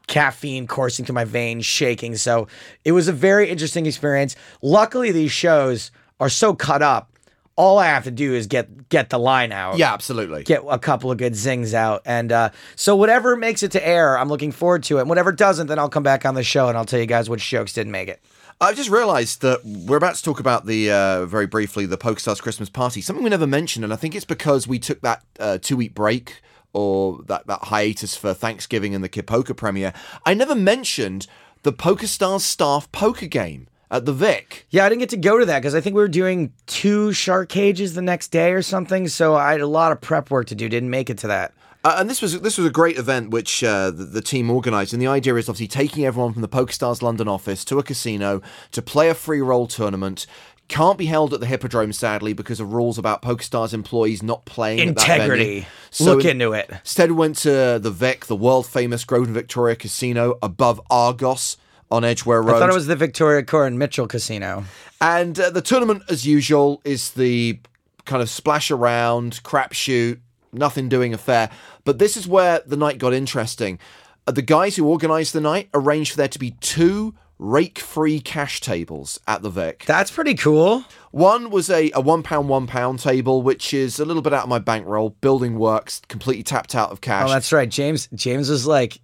caffeine 0.08 0.68
coursing 0.68 1.06
through 1.06 1.16
my 1.16 1.26
veins, 1.26 1.66
shaking. 1.66 2.16
So 2.16 2.48
it 2.84 2.92
was 2.92 3.08
a 3.08 3.14
very 3.14 3.50
interesting 3.50 3.86
experience. 3.86 4.36
Luckily, 4.62 5.12
these 5.12 5.32
shows 5.32 5.92
are 6.20 6.30
so 6.30 6.54
cut 6.54 6.82
up. 6.82 7.10
All 7.56 7.78
I 7.78 7.86
have 7.86 8.06
to 8.06 8.12
do 8.12 8.34
is 8.34 8.48
get 8.48 8.90
get 8.90 9.12
the 9.12 9.20
line 9.20 9.52
out 9.52 9.78
yeah, 9.78 9.94
absolutely. 9.94 10.44
get 10.44 10.64
a 10.68 10.80
couple 10.80 11.12
of 11.12 11.20
good 11.20 11.36
zings 11.36 11.76
out. 11.76 12.02
And 12.04 12.32
uh, 12.32 12.50
so 12.76 12.96
whatever 12.96 13.36
makes 13.36 13.62
it 13.62 13.72
to 13.74 13.88
air, 13.88 14.18
I'm 14.18 14.28
looking 14.28 14.52
forward 14.52 14.82
to 14.86 14.98
it. 14.98 15.02
And 15.02 15.10
whatever 15.10 15.32
doesn't, 15.32 15.68
then 15.68 15.78
I'll 15.78 15.90
come 15.90 16.02
back 16.02 16.26
on 16.26 16.34
the 16.34 16.44
show 16.44 16.68
and 16.68 16.76
I'll 16.76 16.86
tell 16.86 17.00
you 17.00 17.06
guys 17.06 17.30
which 17.30 17.48
jokes 17.48 17.74
didn't 17.74 17.92
make 17.92 18.10
it. 18.10 18.24
I've 18.60 18.76
just 18.76 18.90
realised 18.90 19.42
that 19.42 19.64
we're 19.64 19.98
about 19.98 20.16
to 20.16 20.24
talk 20.24 20.40
about 20.40 20.66
the 20.66 20.90
uh, 20.92 21.26
very 21.26 21.46
briefly 21.46 21.86
the 21.86 21.98
PokerStars 21.98 22.42
Christmas 22.42 22.70
party. 22.70 23.02
Something 23.02 23.24
we 23.24 23.30
never 23.30 23.46
mentioned, 23.46 23.84
and 23.84 23.94
I 23.94 23.98
think 23.98 24.16
it's 24.16 24.26
because 24.26 24.68
we 24.68 24.80
took 24.80 25.02
that 25.02 25.24
uh, 25.40 25.58
two 25.62 25.78
week 25.78 25.94
break 25.94 26.42
or 26.74 27.22
that, 27.28 27.48
that 27.48 27.66
hiatus 27.66 28.16
for 28.16 28.34
Thanksgiving 28.34 28.94
and 28.94 29.04
the 29.04 29.10
Kid 29.10 29.28
Poker 29.28 29.54
premiere. 29.54 29.94
I 30.26 30.34
never 30.34 30.56
mentioned 30.56 31.28
the 31.62 31.72
PokerStars 31.74 32.42
staff 32.42 32.92
poker 32.92 33.28
game 33.28 33.68
at 33.90 34.06
the 34.06 34.14
Vic. 34.14 34.66
Yeah, 34.70 34.86
I 34.86 34.90
didn't 34.90 35.02
get 35.02 35.10
to 35.10 35.18
go 35.18 35.38
to 35.38 35.46
that 35.46 35.60
because 35.60 35.76
I 35.76 35.82
think 35.82 35.96
we 35.96 36.02
were 36.02 36.08
doing 36.08 36.52
two 36.66 37.14
shark 37.14 37.50
cages 37.50 37.94
the 37.94 38.02
next 38.02 38.30
day 38.30 38.52
or 38.52 38.62
something. 38.62 39.08
So 39.08 39.36
I 39.36 39.52
had 39.52 39.62
a 39.62 39.68
lot 39.68 39.92
of 39.92 40.02
prep 40.02 40.32
work 40.32 40.48
to 40.48 40.56
do. 40.56 40.68
Didn't 40.68 40.90
make 40.90 41.10
it 41.10 41.20
to 41.20 41.28
that. 41.28 41.54
Uh, 41.86 41.98
and 41.98 42.10
this 42.10 42.22
was 42.22 42.40
this 42.40 42.58
was 42.58 42.66
a 42.66 42.72
great 42.72 42.98
event 42.98 43.30
which 43.32 43.62
uh, 43.62 43.92
the, 43.92 44.06
the 44.06 44.22
team 44.22 44.50
organised, 44.50 44.94
and 44.94 45.02
the 45.02 45.08
idea 45.08 45.36
is 45.36 45.50
obviously 45.50 45.68
taking 45.68 46.06
everyone 46.06 46.32
from 46.32 46.42
the 46.42 46.48
PokerStars 46.48 47.02
London 47.02 47.28
office 47.28 47.66
to 47.66 47.78
a 47.78 47.84
casino 47.84 48.42
to 48.72 48.82
play 48.82 49.10
a 49.10 49.14
free 49.14 49.42
roll 49.42 49.68
tournament. 49.68 50.26
Can't 50.70 50.98
be 50.98 51.06
held 51.06 51.34
at 51.34 51.40
the 51.40 51.46
Hippodrome, 51.46 51.94
sadly, 51.94 52.34
because 52.34 52.60
of 52.60 52.74
rules 52.74 52.98
about 52.98 53.22
PokerStars 53.22 53.74
employees 53.74 54.24
not 54.24 54.46
playing 54.46 54.90
at 54.90 54.96
that 54.96 55.06
venue. 55.06 55.24
Integrity. 55.24 55.68
So 55.92 56.06
Look 56.06 56.26
into 56.26 56.54
it. 56.54 56.70
Instead, 56.72 57.12
we 57.12 57.18
went 57.18 57.38
to 57.40 57.80
the 57.80 57.92
Vic, 57.92 58.26
the 58.26 58.36
world 58.36 58.66
famous 58.66 59.04
Grosvenor 59.04 59.34
Victoria 59.34 59.76
Casino 59.76 60.40
above 60.42 60.82
Argos 60.90 61.58
on 61.92 62.04
Edgware 62.04 62.42
Road. 62.42 62.56
I 62.56 62.60
thought 62.60 62.70
it 62.70 62.76
was 62.76 62.88
the 62.88 62.96
Victoria 62.96 63.44
Court 63.44 63.72
Mitchell 63.74 64.08
Casino. 64.08 64.66
And 65.00 65.40
uh, 65.40 65.50
the 65.52 65.62
tournament, 65.62 66.04
as 66.10 66.26
usual, 66.26 66.82
is 66.84 67.12
the 67.12 67.60
kind 68.06 68.22
of 68.22 68.30
splash 68.30 68.72
around, 68.72 69.42
crapshoot, 69.44 70.20
nothing 70.52 70.90
doing 70.90 71.14
affair. 71.14 71.50
But 71.84 72.00
this 72.00 72.18
is 72.18 72.28
where 72.28 72.62
the 72.66 72.78
night 72.78 72.98
got 72.98 73.14
interesting. 73.14 73.80
Uh, 74.26 74.32
the 74.32 74.42
guys 74.42 74.76
who 74.76 74.90
organised 74.90 75.34
the 75.34 75.42
night 75.42 75.70
arranged 75.74 76.12
for 76.12 76.18
there 76.18 76.28
to 76.30 76.40
be 76.40 76.52
two 76.62 77.14
rake 77.46 77.78
free 77.78 78.22
cash 78.22 78.62
tables 78.62 79.20
at 79.28 79.42
the 79.42 79.50
Vic. 79.50 79.84
That's 79.86 80.10
pretty 80.10 80.34
cool. 80.34 80.86
One 81.12 81.50
was 81.50 81.70
a, 81.70 81.92
a 81.94 82.00
one 82.00 82.24
pound, 82.24 82.48
one 82.48 82.68
pound 82.68 83.00
table, 83.00 83.42
which 83.42 83.74
is 83.74 84.00
a 84.00 84.06
little 84.06 84.22
bit 84.22 84.34
out 84.34 84.44
of 84.44 84.50
my 84.50 84.60
bankroll. 84.60 85.10
Building 85.20 85.60
works, 85.60 86.02
completely 86.08 86.44
tapped 86.44 86.74
out 86.74 86.92
of 86.92 87.02
cash. 87.02 87.28
Oh, 87.30 87.34
that's 87.34 87.52
right. 87.52 87.70
James 87.70 88.08
James 88.14 88.50
was 88.50 88.66
like 88.66 89.00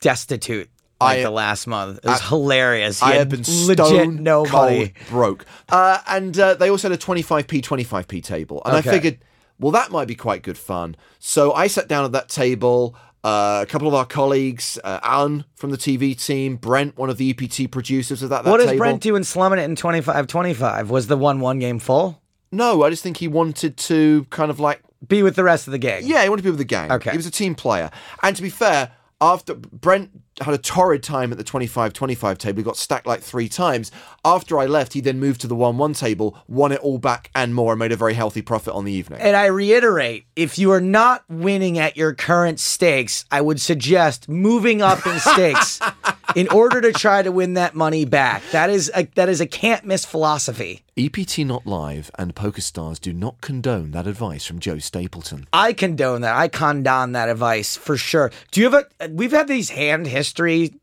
destitute 0.00 0.70
like 1.00 1.18
I- 1.18 1.22
the 1.22 1.30
last 1.30 1.66
month. 1.66 1.98
It 2.02 2.06
was 2.08 2.20
hilarious. 2.22 3.00
He 3.00 3.06
I 3.06 3.14
had 3.16 3.28
been 3.28 3.40
legit 3.40 3.86
stone 3.86 4.22
nobody. 4.22 4.88
cold 4.88 5.08
broke. 5.10 5.46
Uh, 5.68 5.98
and 6.08 6.38
uh, 6.38 6.54
they 6.54 6.70
also 6.70 6.88
had 6.88 6.98
a 6.98 7.00
25p, 7.00 7.60
25p 7.62 8.22
table. 8.22 8.62
And 8.64 8.76
Okay. 8.76 8.88
I 8.88 8.92
figured, 8.92 9.18
well, 9.60 9.72
that 9.72 9.90
might 9.92 10.08
be 10.08 10.14
quite 10.16 10.42
good 10.42 10.58
fun. 10.58 10.96
So 11.18 11.52
I 11.52 11.66
sat 11.68 11.86
down 11.88 12.04
at 12.04 12.12
that 12.12 12.28
table. 12.28 12.96
Uh, 13.28 13.60
a 13.62 13.66
couple 13.66 13.86
of 13.86 13.94
our 13.94 14.06
colleagues, 14.06 14.78
uh, 14.84 15.00
Alan 15.02 15.44
from 15.54 15.70
the 15.70 15.76
TV 15.76 16.18
team, 16.18 16.56
Brent, 16.56 16.96
one 16.96 17.10
of 17.10 17.18
the 17.18 17.28
EPT 17.30 17.70
producers 17.70 18.22
of 18.22 18.30
that, 18.30 18.44
that 18.44 18.50
What 18.50 18.56
does 18.56 18.66
table. 18.68 18.78
Brent 18.78 19.02
do 19.02 19.16
in 19.16 19.24
slumming 19.24 19.58
it 19.58 19.64
in 19.64 19.76
25-25? 19.76 20.88
Was 20.88 21.08
the 21.08 21.16
one 21.16 21.40
one 21.40 21.58
game 21.58 21.78
full? 21.78 22.22
No, 22.50 22.82
I 22.84 22.90
just 22.90 23.02
think 23.02 23.18
he 23.18 23.28
wanted 23.28 23.76
to 23.76 24.24
kind 24.30 24.50
of 24.50 24.58
like 24.58 24.80
Be 25.06 25.22
with 25.22 25.36
the 25.36 25.44
rest 25.44 25.68
of 25.68 25.72
the 25.72 25.78
gang. 25.78 26.02
Yeah, 26.06 26.22
he 26.22 26.28
wanted 26.30 26.42
to 26.42 26.46
be 26.46 26.50
with 26.50 26.58
the 26.58 26.64
gang. 26.64 26.90
Okay. 26.90 27.10
He 27.10 27.16
was 27.18 27.26
a 27.26 27.30
team 27.30 27.54
player. 27.54 27.90
And 28.22 28.34
to 28.34 28.40
be 28.42 28.50
fair, 28.50 28.92
after 29.20 29.54
Brent 29.54 30.27
had 30.40 30.54
a 30.54 30.58
torrid 30.58 31.02
time 31.02 31.32
at 31.32 31.38
the 31.38 31.44
25 31.44 31.92
25 31.92 32.38
table, 32.38 32.58
he 32.58 32.62
got 32.62 32.76
stacked 32.76 33.06
like 33.06 33.20
three 33.20 33.48
times. 33.48 33.90
After 34.24 34.58
I 34.58 34.66
left, 34.66 34.92
he 34.92 35.00
then 35.00 35.18
moved 35.18 35.40
to 35.42 35.46
the 35.46 35.54
1 35.54 35.78
1 35.78 35.94
table, 35.94 36.38
won 36.48 36.72
it 36.72 36.80
all 36.80 36.98
back 36.98 37.30
and 37.34 37.54
more, 37.54 37.72
and 37.72 37.78
made 37.78 37.92
a 37.92 37.96
very 37.96 38.14
healthy 38.14 38.42
profit 38.42 38.74
on 38.74 38.84
the 38.84 38.92
evening. 38.92 39.20
And 39.20 39.36
I 39.36 39.46
reiterate, 39.46 40.26
if 40.36 40.58
you 40.58 40.70
are 40.72 40.80
not 40.80 41.24
winning 41.28 41.78
at 41.78 41.96
your 41.96 42.14
current 42.14 42.60
stakes, 42.60 43.24
I 43.30 43.40
would 43.40 43.60
suggest 43.60 44.28
moving 44.28 44.82
up 44.82 45.06
in 45.06 45.18
stakes 45.18 45.80
in 46.36 46.48
order 46.48 46.80
to 46.80 46.92
try 46.92 47.22
to 47.22 47.32
win 47.32 47.54
that 47.54 47.74
money 47.74 48.04
back. 48.04 48.42
That 48.52 48.70
is 48.70 48.90
a, 48.94 49.04
that 49.14 49.28
is 49.28 49.40
a 49.40 49.46
can't 49.46 49.84
miss 49.84 50.04
philosophy. 50.04 50.82
EPT 50.96 51.38
Not 51.38 51.66
Live 51.66 52.10
and 52.18 52.34
PokerStars 52.34 53.00
do 53.00 53.12
not 53.12 53.40
condone 53.40 53.92
that 53.92 54.06
advice 54.06 54.44
from 54.44 54.58
Joe 54.58 54.78
Stapleton. 54.78 55.46
I 55.52 55.72
condone 55.72 56.20
that. 56.22 56.36
I 56.36 56.48
condone 56.48 57.12
that 57.12 57.28
advice 57.28 57.76
for 57.76 57.96
sure. 57.96 58.30
Do 58.50 58.60
you 58.60 58.70
have 58.70 58.84
a? 59.00 59.08
We've 59.08 59.32
had 59.32 59.48
these 59.48 59.70
hand 59.70 60.06
history 60.06 60.74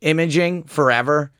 imaging 0.00 0.64
forever. 0.64 1.32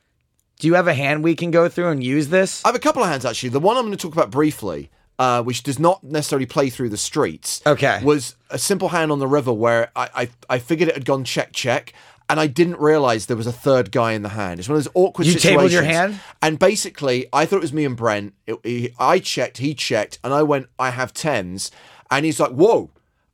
Do 0.59 0.67
you 0.67 0.75
have 0.75 0.89
a 0.89 0.95
hand 0.95 1.23
we 1.23 1.37
can 1.37 1.51
go 1.51 1.69
through 1.69 1.89
and 1.91 2.03
use 2.03 2.29
this? 2.29 2.65
I 2.65 2.69
have 2.69 2.75
a 2.75 2.81
couple 2.81 3.03
of 3.03 3.09
hands 3.09 3.25
actually. 3.25 3.51
The 3.51 3.61
one 3.61 3.77
I'm 3.77 3.85
going 3.85 3.97
to 3.97 4.03
talk 4.03 4.13
about 4.13 4.31
briefly, 4.31 4.91
uh, 5.19 5.43
which 5.43 5.63
does 5.63 5.79
not 5.79 6.03
necessarily 6.03 6.47
play 6.47 6.69
through 6.69 6.89
the 6.89 6.97
streets, 6.97 7.63
Okay. 7.67 8.01
was 8.03 8.35
a 8.51 8.59
simple 8.59 8.89
hand 8.89 9.13
on 9.13 9.19
the 9.21 9.29
river 9.29 9.53
where 9.53 9.91
I, 9.95 10.09
I 10.15 10.29
I 10.51 10.59
figured 10.59 10.89
it 10.89 10.97
had 10.97 11.05
gone 11.05 11.23
check 11.25 11.53
check, 11.53 11.93
and 12.29 12.39
I 12.39 12.47
didn't 12.47 12.79
realize 12.81 13.27
there 13.27 13.37
was 13.37 13.47
a 13.47 13.53
third 13.53 13.91
guy 13.91 14.13
in 14.13 14.23
the 14.23 14.29
hand. 14.31 14.61
It's 14.61 14.69
one 14.69 14.77
of 14.79 14.85
those 14.85 14.93
awkward 14.95 15.27
situations. 15.27 15.45
You 15.45 15.51
situations. 15.51 15.73
tabled 15.73 15.73
your 15.73 16.01
hand? 16.01 16.21
and 16.43 16.59
basically 16.59 17.27
I 17.33 17.47
thought 17.47 17.57
it 17.57 17.63
was 17.63 17.73
me 17.73 17.85
and 17.85 17.97
Brent. 17.97 18.35
It- 18.47 18.59
he- 18.65 18.95
I 18.99 19.19
checked, 19.19 19.59
he 19.59 19.75
checked, 19.75 20.19
and 20.23 20.33
I 20.35 20.43
went, 20.43 20.67
I 20.79 20.91
have 20.91 21.13
tens, 21.15 21.71
and 22.11 22.25
he's 22.27 22.39
like, 22.41 22.51
whoa, 22.53 22.91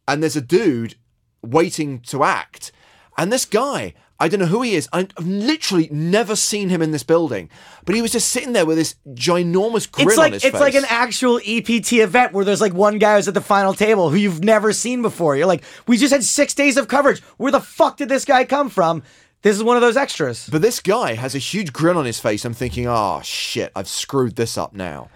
and 0.07 0.23
there's 0.23 0.37
a 0.37 0.41
dude 0.41 0.95
waiting 1.43 2.01
to 2.01 2.25
act, 2.25 2.73
and 3.19 3.33
this 3.33 3.45
guy. 3.45 3.95
I 4.21 4.29
don't 4.29 4.39
know 4.41 4.47
who 4.47 4.63
he 4.63 4.75
is. 4.77 4.89
I've 4.93 5.09
literally 5.19 5.89
never 5.91 6.37
seen 6.37 6.69
him 6.69 6.81
in 6.81 6.93
this 6.93 7.03
building, 7.03 7.51
but 7.85 7.95
he 7.97 8.03
was 8.03 8.13
just 8.13 8.29
sitting 8.29 8.53
there 8.53 8.65
with 8.65 8.77
this 8.77 8.95
ginormous 9.09 9.91
grin 9.91 10.09
It's 10.09 10.17
on 10.19 10.25
like 10.25 10.33
his 10.35 10.45
it's 10.45 10.53
face. 10.53 10.61
like 10.61 10.75
an 10.75 10.85
actual 10.89 11.41
EPT 11.45 11.95
event 11.95 12.33
where 12.33 12.45
there's 12.45 12.61
like 12.61 12.73
one 12.75 12.99
guy 12.99 13.17
who's 13.17 13.27
at 13.29 13.35
the 13.35 13.41
final 13.41 13.75
table 13.75 14.11
who 14.11 14.17
you've 14.17 14.45
never 14.45 14.73
seen 14.73 15.03
before. 15.03 15.37
You're 15.37 15.47
like, 15.47 15.65
we 15.89 15.97
just 15.97 16.13
had 16.13 16.23
six 16.23 16.55
days 16.55 16.77
of 16.77 16.87
coverage. 16.87 17.21
Where 17.39 17.51
the 17.53 17.61
fuck 17.61 17.97
did 17.97 18.09
this 18.09 18.25
guy 18.25 18.45
come 18.45 18.71
from? 18.71 19.03
This 19.43 19.57
is 19.57 19.63
one 19.63 19.77
of 19.77 19.83
those 19.83 19.97
extras. 19.97 20.49
But 20.51 20.63
this 20.63 20.81
guy 20.81 21.15
has 21.15 21.35
a 21.35 21.39
huge 21.39 21.73
grin 21.73 21.97
on 21.97 22.07
his 22.07 22.19
face. 22.21 22.45
I'm 22.45 22.55
thinking, 22.55 22.87
oh 22.87 23.21
shit, 23.23 23.73
I've 23.77 23.89
screwed 23.89 24.37
this 24.37 24.57
up 24.57 24.73
now. 24.75 25.11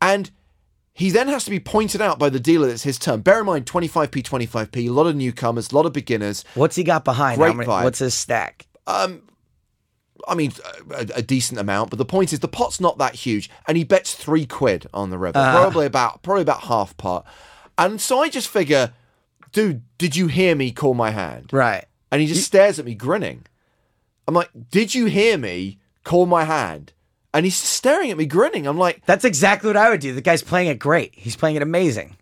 And 0.00 0.30
he 0.96 1.10
then 1.10 1.28
has 1.28 1.44
to 1.44 1.50
be 1.50 1.60
pointed 1.60 2.00
out 2.00 2.18
by 2.18 2.30
the 2.30 2.40
dealer 2.40 2.68
that 2.68 2.72
it's 2.72 2.82
his 2.82 2.98
turn. 2.98 3.20
Bear 3.20 3.40
in 3.40 3.46
mind, 3.46 3.66
25p, 3.66 4.22
25p, 4.22 4.88
a 4.88 4.90
lot 4.90 5.06
of 5.06 5.14
newcomers, 5.14 5.70
a 5.70 5.74
lot 5.74 5.84
of 5.84 5.92
beginners. 5.92 6.42
What's 6.54 6.74
he 6.74 6.84
got 6.84 7.04
behind? 7.04 7.36
Great 7.36 7.54
many- 7.54 7.68
vibe. 7.68 7.84
what's 7.84 7.98
his 7.98 8.14
stack? 8.14 8.66
Um, 8.86 9.20
I 10.26 10.34
mean, 10.34 10.54
a, 10.90 11.06
a 11.16 11.22
decent 11.22 11.60
amount, 11.60 11.90
but 11.90 11.98
the 11.98 12.06
point 12.06 12.32
is 12.32 12.40
the 12.40 12.48
pot's 12.48 12.80
not 12.80 12.96
that 12.96 13.14
huge, 13.14 13.50
and 13.68 13.76
he 13.76 13.84
bets 13.84 14.14
three 14.14 14.46
quid 14.46 14.86
on 14.94 15.10
the 15.10 15.18
river, 15.18 15.34
probably 15.34 15.84
about 15.84 16.22
probably 16.22 16.40
about 16.40 16.62
half 16.62 16.96
pot. 16.96 17.26
And 17.76 18.00
so 18.00 18.20
I 18.20 18.30
just 18.30 18.48
figure, 18.48 18.94
dude, 19.52 19.82
did 19.98 20.16
you 20.16 20.28
hear 20.28 20.54
me 20.54 20.72
call 20.72 20.94
my 20.94 21.10
hand? 21.10 21.52
Right. 21.52 21.84
And 22.10 22.22
he 22.22 22.26
just 22.26 22.44
stares 22.46 22.78
at 22.78 22.86
me, 22.86 22.94
grinning. 22.94 23.44
I'm 24.26 24.32
like, 24.34 24.48
did 24.70 24.94
you 24.94 25.06
hear 25.06 25.36
me 25.36 25.78
call 26.04 26.24
my 26.24 26.44
hand? 26.44 26.94
And 27.36 27.44
he's 27.44 27.54
staring 27.54 28.10
at 28.10 28.16
me, 28.16 28.24
grinning. 28.24 28.66
I'm 28.66 28.78
like, 28.78 29.04
That's 29.04 29.24
exactly 29.26 29.68
what 29.68 29.76
I 29.76 29.90
would 29.90 30.00
do. 30.00 30.14
The 30.14 30.22
guy's 30.22 30.42
playing 30.42 30.68
it 30.68 30.78
great. 30.78 31.12
He's 31.14 31.36
playing 31.36 31.56
it 31.56 31.62
amazing. 31.62 32.16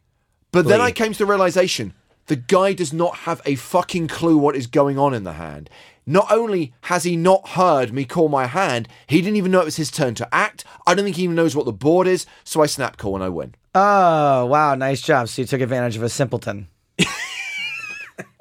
But 0.50 0.66
then 0.66 0.81
I 0.81 0.90
came 0.90 1.12
to 1.12 1.18
the 1.18 1.24
realization 1.24 1.94
the 2.27 2.35
guy 2.35 2.72
does 2.72 2.92
not 2.92 3.18
have 3.18 3.40
a 3.44 3.55
fucking 3.55 4.09
clue 4.09 4.37
what 4.37 4.57
is 4.57 4.66
going 4.66 4.98
on 4.98 5.14
in 5.14 5.22
the 5.22 5.35
hand. 5.35 5.70
Not 6.05 6.33
only 6.33 6.72
has 6.83 7.05
he 7.05 7.16
not 7.16 7.50
heard 7.50 7.92
me 7.92 8.05
call 8.05 8.29
my 8.29 8.46
hand, 8.46 8.88
he 9.07 9.20
didn't 9.20 9.37
even 9.37 9.53
know 9.53 9.61
it 9.61 9.66
was 9.66 9.77
his 9.77 9.92
turn 9.92 10.16
to 10.16 10.35
act. 10.35 10.64
I 10.85 10.94
don't 10.94 11.05
think 11.05 11.14
he 11.14 11.22
even 11.22 11.37
knows 11.37 11.55
what 11.55 11.66
the 11.66 11.72
board 11.72 12.09
is, 12.09 12.27
so 12.42 12.61
I 12.61 12.66
snap 12.66 12.96
call 12.96 13.14
and 13.14 13.22
I 13.22 13.29
win. 13.29 13.55
Oh, 13.72 14.46
wow. 14.46 14.74
Nice 14.74 15.00
job. 15.00 15.29
So 15.29 15.42
you 15.42 15.46
took 15.46 15.61
advantage 15.61 15.96
of 15.96 16.03
a 16.03 16.09
simpleton. 16.09 16.66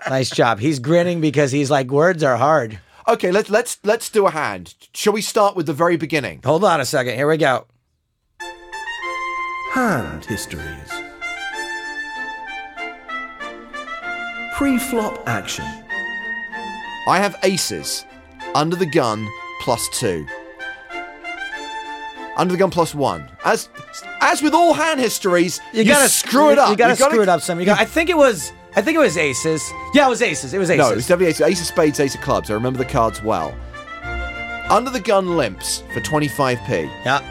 nice 0.09 0.31
job. 0.31 0.59
He's 0.59 0.79
grinning 0.79 1.21
because 1.21 1.51
he's 1.51 1.69
like, 1.69 1.91
words 1.91 2.23
are 2.23 2.37
hard. 2.37 2.79
Okay, 3.07 3.31
let's 3.31 3.49
let's 3.49 3.79
let's 3.83 4.09
do 4.09 4.25
a 4.27 4.31
hand. 4.31 4.75
Shall 4.93 5.13
we 5.13 5.21
start 5.21 5.55
with 5.55 5.65
the 5.65 5.73
very 5.73 5.97
beginning? 5.97 6.39
Hold 6.45 6.63
on 6.63 6.79
a 6.79 6.85
second. 6.85 7.15
Here 7.15 7.27
we 7.27 7.37
go. 7.37 7.65
Hand 9.73 10.23
histories. 10.25 10.89
Pre-flop 14.55 15.21
action. 15.27 15.65
I 17.07 17.17
have 17.17 17.35
aces. 17.43 18.05
Under 18.55 18.75
the 18.75 18.85
gun 18.85 19.27
plus 19.61 19.89
two. 19.89 20.25
Under 22.37 22.53
the 22.53 22.57
gun 22.57 22.69
plus 22.69 22.95
one. 22.95 23.29
As 23.43 23.67
as 24.21 24.41
with 24.41 24.53
all 24.53 24.73
hand 24.73 24.99
histories, 24.99 25.59
you, 25.73 25.83
gotta 25.83 26.07
screw 26.07 26.51
it 26.51 26.57
up. 26.57 26.69
You 26.69 26.75
gotta 26.77 26.93
You 26.93 26.99
gotta- 26.99 27.11
screw 27.11 27.23
it 27.23 27.29
up 27.29 27.41
some. 27.41 27.59
You 27.59 27.65
got, 27.65 27.79
I 27.79 27.85
think 27.85 28.09
it 28.09 28.17
was. 28.17 28.53
I 28.75 28.81
think 28.81 28.95
it 28.95 28.99
was 28.99 29.17
aces. 29.17 29.71
Yeah, 29.93 30.07
it 30.07 30.09
was 30.09 30.21
aces. 30.21 30.53
It 30.53 30.57
was 30.57 30.69
aces. 30.69 30.89
No, 30.89 30.95
it's 30.95 31.07
definitely 31.07 31.27
ace, 31.27 31.41
ace 31.41 31.61
of 31.61 31.67
spades, 31.67 31.99
ace 31.99 32.15
of 32.15 32.21
clubs. 32.21 32.49
I 32.49 32.53
remember 32.53 32.79
the 32.79 32.85
cards 32.85 33.21
well. 33.21 33.55
Under 34.69 34.89
the 34.89 34.99
gun 34.99 35.37
limps 35.37 35.83
for 35.93 35.99
25p. 36.01 36.89
yeah. 37.05 37.29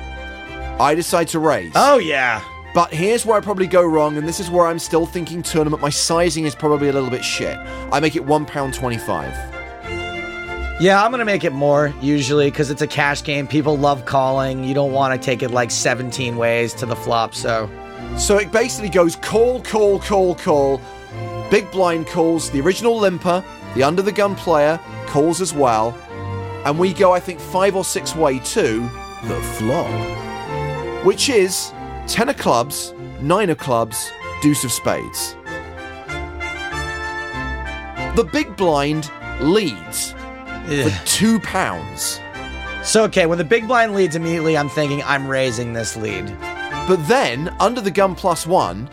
I 0.81 0.95
decide 0.95 1.29
to 1.29 1.39
raise. 1.39 1.73
Oh 1.75 1.99
yeah. 1.99 2.43
But 2.75 2.93
here's 2.93 3.27
where 3.27 3.37
I 3.37 3.41
probably 3.41 3.67
go 3.67 3.85
wrong, 3.85 4.17
and 4.17 4.27
this 4.27 4.41
is 4.41 4.51
where 4.51 4.67
I'm 4.67 4.79
still 4.79 5.05
thinking 5.05 5.43
tournament. 5.43 5.83
My 5.83 5.91
sizing 5.91 6.47
is 6.47 6.55
probably 6.55 6.89
a 6.89 6.93
little 6.93 7.11
bit 7.11 7.25
shit. 7.25 7.57
I 7.93 8.01
make 8.01 8.17
it 8.17 8.25
£1.25. 8.25 10.81
Yeah, 10.81 11.05
I'm 11.05 11.11
gonna 11.11 11.25
make 11.25 11.45
it 11.45 11.53
more 11.53 11.93
usually 12.01 12.51
because 12.51 12.71
it's 12.71 12.83
a 12.83 12.87
cash 12.87 13.23
game. 13.23 13.47
People 13.47 13.77
love 13.77 14.05
calling. 14.05 14.65
You 14.65 14.75
don't 14.75 14.93
want 14.93 15.21
to 15.21 15.25
take 15.25 15.43
it 15.43 15.51
like 15.51 15.71
17 15.71 16.37
ways 16.37 16.73
to 16.75 16.87
the 16.87 16.97
flop. 16.97 17.35
So 17.35 17.69
So 18.17 18.39
it 18.39 18.51
basically 18.51 18.89
goes 18.89 19.17
call, 19.17 19.61
call, 19.63 20.01
call, 20.01 20.35
call. 20.35 20.81
Big 21.53 21.71
blind 21.71 22.07
calls, 22.07 22.49
the 22.49 22.63
original 22.63 22.97
limper, 22.99 23.45
the 23.75 23.83
under 23.83 24.01
the 24.01 24.11
gun 24.11 24.35
player 24.35 24.81
calls 25.05 25.43
as 25.43 25.53
well. 25.53 25.91
And 26.65 26.79
we 26.79 26.95
go, 26.95 27.13
I 27.13 27.21
think, 27.21 27.39
five 27.39 27.77
or 27.77 27.85
six 27.85 28.17
way 28.17 28.39
to 28.39 28.89
The 29.25 29.39
flop. 29.59 31.05
which 31.05 31.29
is 31.29 31.71
10 32.07 32.31
of 32.31 32.39
clubs, 32.39 32.95
9 33.21 33.51
of 33.51 33.59
clubs, 33.59 34.11
deuce 34.41 34.65
of 34.65 34.73
spades. 34.73 35.37
The 38.17 38.27
big 38.33 38.57
blind 38.57 39.11
leads 39.39 40.13
for 40.13 40.91
two 41.05 41.39
pounds. 41.41 42.19
so 42.83 43.05
okay. 43.05 43.27
When 43.27 43.37
the 43.37 43.45
big 43.45 43.69
blind 43.69 43.95
leads 43.95 44.17
immediately, 44.17 44.57
I'm 44.57 44.71
thinking 44.71 45.03
I'm 45.03 45.29
raising 45.29 45.75
this 45.75 45.99
lead. 45.99 46.35
But 46.89 47.07
then, 47.09 47.55
under 47.61 47.83
the 47.83 47.91
gun 47.91 48.15
plus 48.15 48.47
one, 48.47 48.89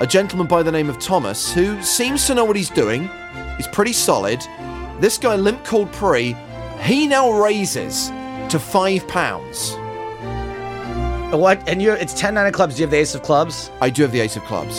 a 0.00 0.06
gentleman 0.06 0.46
by 0.46 0.62
the 0.62 0.72
name 0.72 0.88
of 0.88 0.98
Thomas, 0.98 1.52
who 1.52 1.80
seems 1.82 2.26
to 2.26 2.34
know 2.34 2.44
what 2.44 2.56
he's 2.56 2.70
doing, 2.70 3.08
he's 3.56 3.66
pretty 3.68 3.92
solid. 3.92 4.40
This 5.00 5.18
guy, 5.18 5.36
Limp 5.36 5.64
Called 5.64 5.92
Pre, 5.92 6.36
he 6.82 7.06
now 7.06 7.30
raises 7.30 8.08
to 8.50 8.58
five 8.58 9.06
pounds. 9.08 9.72
Uh, 11.32 11.36
what? 11.36 11.66
And 11.68 11.82
you? 11.82 11.92
It's 11.92 12.14
ten 12.14 12.34
nine 12.34 12.46
of 12.46 12.52
clubs. 12.54 12.76
Do 12.76 12.80
you 12.80 12.86
have 12.86 12.90
the 12.90 12.96
ace 12.98 13.14
of 13.14 13.22
clubs? 13.22 13.70
I 13.80 13.90
do 13.90 14.02
have 14.02 14.12
the 14.12 14.20
ace 14.20 14.36
of 14.36 14.44
clubs. 14.44 14.78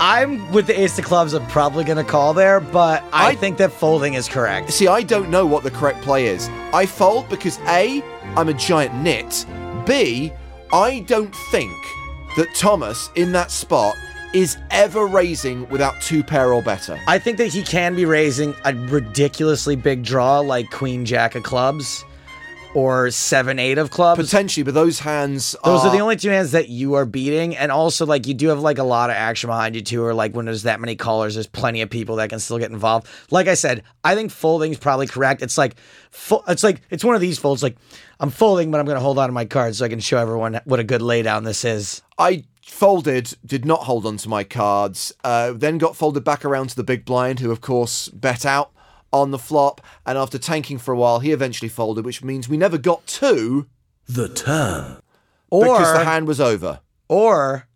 I'm 0.00 0.50
with 0.52 0.66
the 0.66 0.78
ace 0.80 0.98
of 0.98 1.04
clubs. 1.04 1.32
I'm 1.34 1.46
probably 1.46 1.84
going 1.84 1.98
to 2.04 2.10
call 2.10 2.34
there, 2.34 2.58
but 2.60 3.04
I, 3.12 3.28
I- 3.28 3.34
think 3.36 3.58
that 3.58 3.70
folding 3.72 4.14
is 4.14 4.28
correct. 4.28 4.72
See, 4.72 4.88
I 4.88 5.02
don't 5.02 5.30
know 5.30 5.46
what 5.46 5.62
the 5.62 5.70
correct 5.70 6.02
play 6.02 6.26
is. 6.26 6.48
I 6.72 6.86
fold 6.86 7.28
because 7.28 7.58
A, 7.68 8.02
I'm 8.36 8.48
a 8.48 8.54
giant 8.54 8.94
nit. 8.96 9.46
B, 9.86 10.32
I 10.72 11.00
don't 11.06 11.34
think 11.52 11.72
that 12.36 12.48
Thomas 12.56 13.08
in 13.14 13.30
that 13.32 13.52
spot 13.52 13.94
is 14.34 14.58
ever 14.70 15.06
raising 15.06 15.66
without 15.68 16.00
two 16.02 16.22
pair 16.22 16.52
or 16.52 16.60
better. 16.60 17.00
I 17.06 17.18
think 17.18 17.38
that 17.38 17.46
he 17.46 17.62
can 17.62 17.94
be 17.94 18.04
raising 18.04 18.54
a 18.64 18.74
ridiculously 18.74 19.76
big 19.76 20.02
draw 20.02 20.40
like 20.40 20.70
Queen 20.70 21.04
Jack 21.04 21.36
of 21.36 21.44
clubs 21.44 22.04
or 22.74 23.12
Seven 23.12 23.60
Eight 23.60 23.78
of 23.78 23.90
clubs. 23.90 24.20
Potentially, 24.20 24.64
but 24.64 24.74
those 24.74 24.98
hands 24.98 25.54
Those 25.64 25.84
are 25.84 25.92
the 25.92 26.00
only 26.00 26.16
two 26.16 26.30
hands 26.30 26.50
that 26.50 26.68
you 26.68 26.94
are 26.94 27.06
beating, 27.06 27.56
and 27.56 27.70
also 27.70 28.04
like 28.04 28.26
you 28.26 28.34
do 28.34 28.48
have 28.48 28.58
like 28.58 28.78
a 28.78 28.84
lot 28.84 29.10
of 29.10 29.16
action 29.16 29.48
behind 29.48 29.76
you 29.76 29.82
too. 29.82 30.02
Or 30.02 30.12
like 30.12 30.34
when 30.34 30.46
there's 30.46 30.64
that 30.64 30.80
many 30.80 30.96
callers, 30.96 31.34
there's 31.34 31.46
plenty 31.46 31.82
of 31.82 31.88
people 31.88 32.16
that 32.16 32.30
can 32.30 32.40
still 32.40 32.58
get 32.58 32.72
involved. 32.72 33.06
Like 33.30 33.46
I 33.46 33.54
said, 33.54 33.84
I 34.02 34.16
think 34.16 34.32
folding 34.32 34.72
is 34.72 34.78
probably 34.78 35.06
correct. 35.06 35.40
It's 35.42 35.56
like, 35.56 35.76
it's 36.48 36.64
like 36.64 36.82
it's 36.90 37.04
one 37.04 37.14
of 37.14 37.20
these 37.20 37.38
folds. 37.38 37.62
Like 37.62 37.76
I'm 38.18 38.30
folding, 38.30 38.72
but 38.72 38.80
I'm 38.80 38.86
going 38.86 38.96
to 38.96 39.00
hold 39.00 39.18
on 39.20 39.28
to 39.28 39.32
my 39.32 39.44
cards 39.44 39.78
so 39.78 39.84
I 39.84 39.88
can 39.88 40.00
show 40.00 40.18
everyone 40.18 40.60
what 40.64 40.80
a 40.80 40.84
good 40.84 41.00
laydown 41.00 41.44
this 41.44 41.64
is. 41.64 42.02
I 42.18 42.42
folded, 42.66 43.36
did 43.44 43.64
not 43.64 43.84
hold 43.84 44.06
on 44.06 44.16
to 44.18 44.28
my 44.28 44.44
cards, 44.44 45.12
uh, 45.22 45.52
then 45.52 45.78
got 45.78 45.96
folded 45.96 46.24
back 46.24 46.44
around 46.44 46.70
to 46.70 46.76
the 46.76 46.84
big 46.84 47.04
blind, 47.04 47.40
who 47.40 47.50
of 47.50 47.60
course 47.60 48.08
bet 48.08 48.44
out 48.46 48.70
on 49.12 49.30
the 49.30 49.38
flop, 49.38 49.80
and 50.04 50.18
after 50.18 50.38
tanking 50.38 50.78
for 50.78 50.92
a 50.92 50.96
while, 50.96 51.20
he 51.20 51.30
eventually 51.32 51.68
folded, 51.68 52.04
which 52.04 52.22
means 52.24 52.48
we 52.48 52.56
never 52.56 52.78
got 52.78 53.06
to 53.06 53.66
The 54.08 54.28
turn. 54.28 54.96
Or 55.50 55.64
because 55.64 55.92
the 55.98 56.04
hand 56.04 56.26
was 56.26 56.40
over. 56.40 56.80
or 57.08 57.68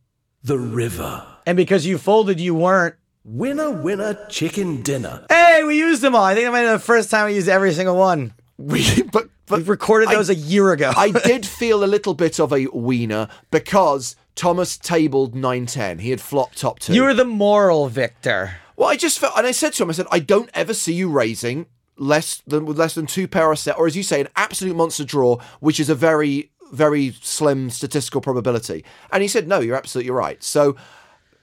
The 0.42 0.59
river. 0.59 1.24
and 1.46 1.57
because 1.57 1.87
you 1.87 1.96
folded, 1.98 2.40
you 2.40 2.55
weren't. 2.55 2.96
Winner, 3.24 3.70
winner, 3.70 4.27
chicken 4.31 4.83
dinner. 4.83 5.27
Hey, 5.29 5.62
we 5.64 5.77
used 5.79 6.03
them 6.03 6.14
all. 6.16 6.24
I 6.24 6.35
think 6.35 6.46
that 6.46 6.51
might 6.53 6.62
be 6.64 6.68
the 6.70 6.79
first 6.79 7.11
time 7.11 7.27
we 7.27 7.35
used 7.35 7.48
every 7.48 7.72
single 7.72 7.96
one. 7.96 8.33
We, 8.61 9.03
but 9.12 9.29
but 9.46 9.59
We 9.61 9.64
recorded 9.66 10.09
those 10.09 10.29
a 10.31 10.35
year 10.35 10.72
ago. 10.72 10.92
I 10.96 11.11
did 11.24 11.46
feel 11.46 11.85
a 11.85 11.87
little 11.87 12.14
bit 12.14 12.40
of 12.40 12.53
a 12.53 12.66
wiener 12.66 13.29
because 13.53 14.16
Thomas 14.38 14.79
tabled 14.79 15.35
9-10. 15.35 16.01
He 16.01 16.11
had 16.11 16.20
flopped 16.20 16.59
top 16.59 16.79
two. 16.79 16.94
you 16.94 17.03
were 17.03 17.12
the 17.12 17.24
moral 17.24 17.88
victor. 17.88 18.53
Well, 18.77 18.88
I 18.88 18.96
just 18.96 19.18
felt, 19.18 19.37
and 19.37 19.46
I 19.46 19.51
said 19.51 19.72
to 19.74 19.83
him, 19.83 19.90
I 19.90 19.92
said, 19.92 20.07
I 20.12 20.20
don't 20.20 20.48
ever 20.55 20.72
see 20.72 20.92
you 20.94 21.11
raising 21.11 21.66
less 21.96 22.40
than 22.46 22.64
with 22.64 22.79
less 22.79 22.94
than 22.94 23.07
two 23.07 23.27
pair 23.27 23.51
a 23.51 23.57
set, 23.57 23.77
or 23.77 23.88
as 23.88 23.96
you 23.96 24.05
say, 24.05 24.20
an 24.20 24.29
absolute 24.37 24.77
monster 24.77 25.05
draw, 25.05 25.38
which 25.59 25.81
is 25.81 25.90
a 25.90 25.96
very, 25.96 26.53
very 26.70 27.12
slim 27.20 27.68
statistical 27.70 28.20
probability. 28.20 28.85
And 29.12 29.20
he 29.22 29.29
said, 29.29 29.48
No, 29.48 29.59
you're 29.59 29.74
absolutely 29.77 30.12
right. 30.12 30.40
So 30.44 30.77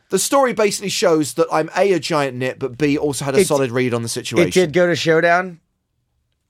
the 0.10 0.17
story 0.19 0.53
basically 0.53 0.88
shows 0.88 1.34
that 1.34 1.47
I'm 1.51 1.69
a 1.75 1.91
a 1.91 1.99
giant 1.99 2.38
nit, 2.38 2.58
but 2.60 2.77
b 2.77 2.97
also 2.97 3.25
had 3.25 3.36
a 3.36 3.39
It- 3.39 3.47
solid 3.47 3.71
read 3.71 3.93
on 3.93 4.01
the 4.03 4.08
situation. 4.08 4.47
It 4.47 4.53
did 4.53 4.71
go 4.71 4.88
to 4.88 4.95
showdown, 4.95 5.60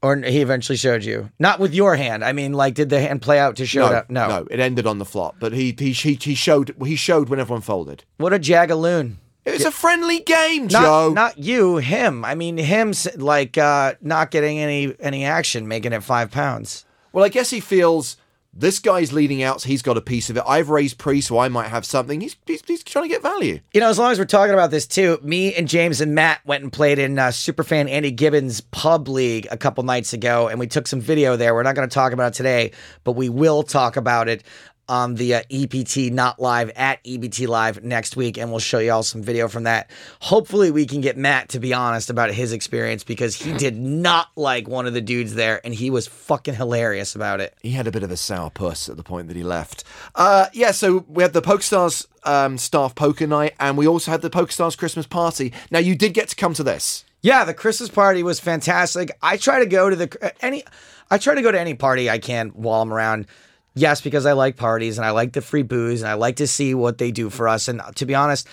or 0.06 0.16
he 0.18 0.42
eventually 0.42 0.78
showed 0.78 1.04
you. 1.04 1.30
Not 1.40 1.60
with 1.60 1.74
your 1.74 1.96
hand. 1.96 2.24
I 2.24 2.32
mean, 2.32 2.54
like, 2.54 2.76
did 2.76 2.90
the 2.90 3.00
hand 3.02 3.22
play 3.22 3.40
out 3.40 3.56
to 3.58 3.66
show 3.66 3.90
No, 3.90 4.04
no, 4.10 4.28
no, 4.28 4.48
it 4.52 4.60
ended 4.60 4.86
on 4.86 5.00
the 5.00 5.06
flop, 5.06 5.36
but 5.40 5.54
he 5.54 5.76
he 5.78 5.92
he, 5.94 6.14
he 6.22 6.36
showed 6.36 6.76
he 6.86 6.96
showed 6.96 7.30
when 7.30 7.40
everyone 7.40 7.62
folded. 7.62 8.04
What 8.18 8.34
a 8.34 8.40
jagaloon. 8.40 9.16
It 9.46 9.52
was 9.52 9.66
a 9.66 9.72
friendly 9.72 10.22
game, 10.22 10.64
Not, 10.64 10.72
Joe. 10.82 11.14
not 11.14 11.38
you, 11.38 11.78
him. 11.78 12.26
I 12.26 12.34
mean, 12.34 12.58
him, 12.58 12.94
like, 13.16 13.60
uh, 13.60 13.94
not 14.02 14.32
getting 14.32 14.58
any 14.60 14.96
any 15.00 15.24
action, 15.26 15.68
making 15.68 15.94
it 15.94 16.04
five 16.04 16.32
pounds. 16.32 16.86
Well, 17.14 17.24
I 17.24 17.30
guess 17.30 17.50
he 17.52 17.60
feels 17.60 18.18
this 18.56 18.80
guy's 18.80 19.12
leading 19.12 19.44
out, 19.44 19.62
so 19.62 19.68
he's 19.68 19.82
got 19.82 19.98
a 19.98 20.02
piece 20.02 20.30
of 20.30 20.38
it. 20.38 20.44
I've 20.48 20.70
raised 20.70 20.98
pre, 20.98 21.20
so 21.20 21.38
I 21.38 21.50
might 21.50 21.68
have 21.68 21.86
something. 21.86 22.22
He's, 22.22 22.38
he's, 22.46 22.64
he's 22.66 22.84
trying 22.84 23.04
to 23.04 23.10
get 23.10 23.22
value. 23.22 23.60
You 23.74 23.82
know, 23.82 23.90
as 23.90 24.00
long 24.00 24.12
as 24.12 24.18
we're 24.18 24.26
talking 24.26 24.54
about 24.54 24.72
this 24.72 24.88
too, 24.88 25.20
me 25.22 25.54
and 25.54 25.68
James 25.68 26.00
and 26.00 26.16
Matt 26.16 26.40
went 26.46 26.64
and 26.64 26.72
played 26.72 26.98
in 26.98 27.20
uh, 27.20 27.28
Superfan 27.28 27.90
Andy 27.90 28.12
Gibbons 28.12 28.62
Pub 28.62 29.10
League 29.10 29.48
a 29.52 29.58
couple 29.58 29.84
nights 29.84 30.14
ago, 30.14 30.48
and 30.48 30.60
we 30.60 30.68
took 30.68 30.88
some 30.88 31.02
video 31.02 31.36
there. 31.36 31.54
We're 31.54 31.64
not 31.64 31.76
going 31.76 31.88
to 31.88 31.94
talk 31.94 32.14
about 32.14 32.34
it 32.34 32.36
today, 32.36 32.72
but 33.04 33.14
we 33.14 33.28
will 33.28 33.64
talk 33.64 33.98
about 33.98 34.30
it 34.30 34.44
on 34.88 35.16
the 35.16 35.36
uh, 35.36 35.42
EPT 35.50 36.12
Not 36.12 36.40
Live 36.40 36.70
at 36.72 37.00
EPT 37.06 37.42
Live 37.48 37.84
next 37.84 38.16
week, 38.16 38.38
and 38.38 38.50
we'll 38.50 38.60
show 38.60 38.80
you 38.80 38.92
all 38.92 39.04
some 39.04 39.22
video 39.22 39.48
from 39.48 39.64
that. 39.64 39.90
Hopefully, 40.22 40.72
we 40.72 40.86
can 40.86 41.02
get 41.02 41.18
Matt 41.18 41.50
to 41.50 41.60
be 41.60 41.74
honest 41.74 42.10
about 42.10 42.32
his 42.32 42.54
experience 42.54 43.04
because 43.04 43.36
he 43.36 43.54
did 43.54 43.78
not 43.78 44.30
like 44.36 44.68
one 44.68 44.86
of 44.86 44.94
the 44.94 45.02
dudes 45.02 45.36
there, 45.36 45.62
and 45.64 45.74
he 45.74 45.90
was 45.90 46.08
fucking 46.08 46.56
hilarious 46.56 47.16
about 47.16 47.40
it. 47.40 47.56
He 47.62 47.72
had 47.72 47.88
a 47.88 47.92
bit 47.92 48.04
of 48.04 48.12
a 48.12 48.18
sour 48.18 48.50
puss 48.50 48.90
at 48.90 48.98
the 48.98 49.04
point 49.04 49.28
that 49.28 49.38
he 49.38 49.44
left. 49.44 49.84
Uh, 50.16 50.48
yeah, 50.54 50.72
so 50.72 51.06
we 51.08 51.24
had 51.24 51.34
the 51.34 51.42
PokerStars 51.42 52.08
um, 52.24 52.58
staff 52.58 52.96
poker 52.96 53.28
night, 53.28 53.54
and 53.60 53.78
we 53.78 53.88
also 53.88 54.12
had 54.12 54.22
the 54.22 54.30
PokerStars 54.30 54.78
Christmas 54.78 55.08
party. 55.08 55.54
Now, 55.72 55.80
you 55.80 55.96
did 55.96 56.14
get 56.14 56.30
to 56.30 56.36
come 56.36 56.54
to 56.56 56.64
this. 56.64 57.06
Yeah, 57.22 57.44
the 57.44 57.56
Christmas 57.56 57.90
party 57.90 58.22
was 58.22 58.40
fantastic. 58.40 59.18
I 59.20 59.38
try 59.38 59.58
to 59.58 59.66
go 59.66 59.90
to 59.90 59.96
the 59.96 60.34
any 60.46 60.64
I 61.10 61.18
try 61.18 61.36
to 61.36 61.42
go 61.42 61.52
to 61.52 61.60
any 61.60 61.74
party 61.74 62.10
I 62.10 62.20
can 62.20 62.50
while 62.50 62.82
I'm 62.82 62.94
around. 62.94 63.28
Yes, 63.76 64.00
because 64.00 64.26
I 64.26 64.32
like 64.32 64.56
parties 64.56 64.98
and 64.98 65.06
I 65.06 65.12
like 65.12 65.34
the 65.34 65.42
free 65.42 65.64
booze 65.64 66.02
and 66.02 66.10
I 66.10 66.14
like 66.14 66.38
to 66.38 66.48
see 66.48 66.74
what 66.74 66.98
they 66.98 67.12
do 67.12 67.30
for 67.30 67.48
us. 67.48 67.68
And 67.68 67.82
to 67.96 68.06
be 68.06 68.16
honest, 68.16 68.48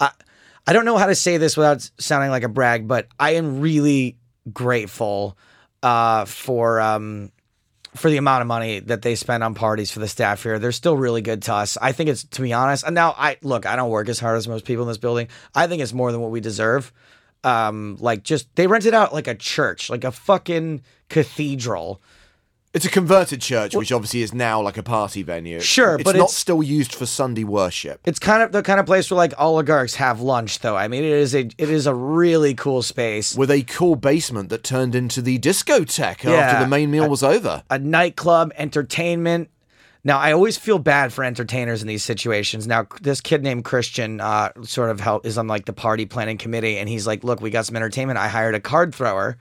I 0.00 0.12
I 0.66 0.72
don't 0.72 0.84
know 0.84 0.96
how 0.96 1.06
to 1.06 1.14
say 1.14 1.36
this 1.36 1.56
without 1.56 1.88
sounding 1.98 2.30
like 2.30 2.44
a 2.44 2.48
brag, 2.48 2.86
but 2.86 3.08
I 3.18 3.32
am 3.32 3.60
really 3.60 4.18
grateful 4.52 5.36
uh, 5.82 6.26
for 6.26 6.80
um, 6.80 7.32
for 7.96 8.10
the 8.10 8.18
amount 8.18 8.42
of 8.42 8.46
money 8.46 8.80
that 8.80 9.02
they 9.02 9.14
spend 9.14 9.42
on 9.42 9.54
parties 9.54 9.90
for 9.90 9.98
the 9.98 10.08
staff 10.08 10.42
here. 10.42 10.58
They're 10.58 10.72
still 10.72 10.96
really 10.96 11.22
good 11.22 11.42
to 11.42 11.54
us. 11.54 11.76
I 11.80 11.92
think 11.92 12.08
it's 12.10 12.24
to 12.24 12.42
be 12.42 12.52
honest. 12.52 12.84
And 12.84 12.94
now 12.94 13.14
I 13.16 13.36
look, 13.42 13.66
I 13.66 13.76
don't 13.76 13.90
work 13.90 14.08
as 14.08 14.20
hard 14.20 14.36
as 14.36 14.46
most 14.46 14.64
people 14.64 14.84
in 14.84 14.88
this 14.88 14.98
building. 14.98 15.28
I 15.54 15.66
think 15.66 15.82
it's 15.82 15.92
more 15.92 16.12
than 16.12 16.20
what 16.20 16.30
we 16.30 16.40
deserve. 16.40 16.92
Um, 17.44 17.96
like 18.00 18.22
just 18.22 18.54
they 18.56 18.66
rented 18.66 18.94
out 18.94 19.12
like 19.12 19.26
a 19.26 19.34
church, 19.34 19.90
like 19.90 20.04
a 20.04 20.12
fucking 20.12 20.82
cathedral. 21.08 22.00
It's 22.74 22.84
a 22.84 22.90
converted 22.90 23.40
church, 23.40 23.74
which 23.74 23.90
obviously 23.90 24.20
is 24.20 24.34
now 24.34 24.60
like 24.60 24.76
a 24.76 24.82
party 24.82 25.22
venue. 25.22 25.58
Sure, 25.58 25.94
it's 25.94 26.04
but 26.04 26.12
not 26.16 26.24
it's- 26.24 26.34
still 26.36 26.62
used 26.62 26.94
for 26.94 27.06
Sunday 27.06 27.42
worship. 27.44 28.00
It's 28.04 28.18
kind 28.18 28.42
of 28.42 28.52
the 28.52 28.62
kind 28.62 28.78
of 28.78 28.84
place 28.84 29.10
where 29.10 29.16
like 29.16 29.32
oligarchs 29.38 29.94
have 29.94 30.20
lunch, 30.20 30.58
though. 30.58 30.76
I 30.76 30.86
mean, 30.86 31.02
it 31.02 31.10
is 31.12 31.34
a 31.34 31.48
it 31.56 31.70
is 31.70 31.86
a 31.86 31.94
really 31.94 32.52
cool 32.54 32.82
space. 32.82 33.34
With 33.34 33.50
a 33.50 33.62
cool 33.62 33.96
basement 33.96 34.50
that 34.50 34.64
turned 34.64 34.94
into 34.94 35.22
the 35.22 35.38
discotheque 35.38 36.24
Yeah. 36.24 36.32
after 36.32 36.64
the 36.64 36.68
main 36.68 36.90
meal 36.90 37.08
was 37.08 37.22
over. 37.22 37.62
a 37.70 37.78
nightclub, 37.78 38.52
entertainment. 38.56 39.48
Now, 40.04 40.18
I 40.18 40.32
always 40.32 40.56
feel 40.56 40.78
bad 40.78 41.12
for 41.12 41.24
entertainers 41.24 41.82
in 41.82 41.88
these 41.88 42.04
situations. 42.04 42.66
Now, 42.66 42.86
this 43.02 43.20
kid 43.20 43.42
named 43.42 43.64
Christian 43.64 44.20
uh, 44.20 44.50
sort 44.62 44.90
of 44.90 45.00
help, 45.00 45.26
is 45.26 45.36
on 45.36 45.48
like 45.48 45.64
the 45.64 45.72
party 45.72 46.06
planning 46.06 46.38
committee, 46.38 46.78
and 46.78 46.88
he's 46.88 47.06
like, 47.06 47.24
"Look, 47.24 47.40
we 47.40 47.50
got 47.50 47.66
some 47.66 47.76
entertainment. 47.76 48.18
I 48.18 48.28
hired 48.28 48.54
a 48.54 48.60
card 48.60 48.94
thrower, 48.94 49.36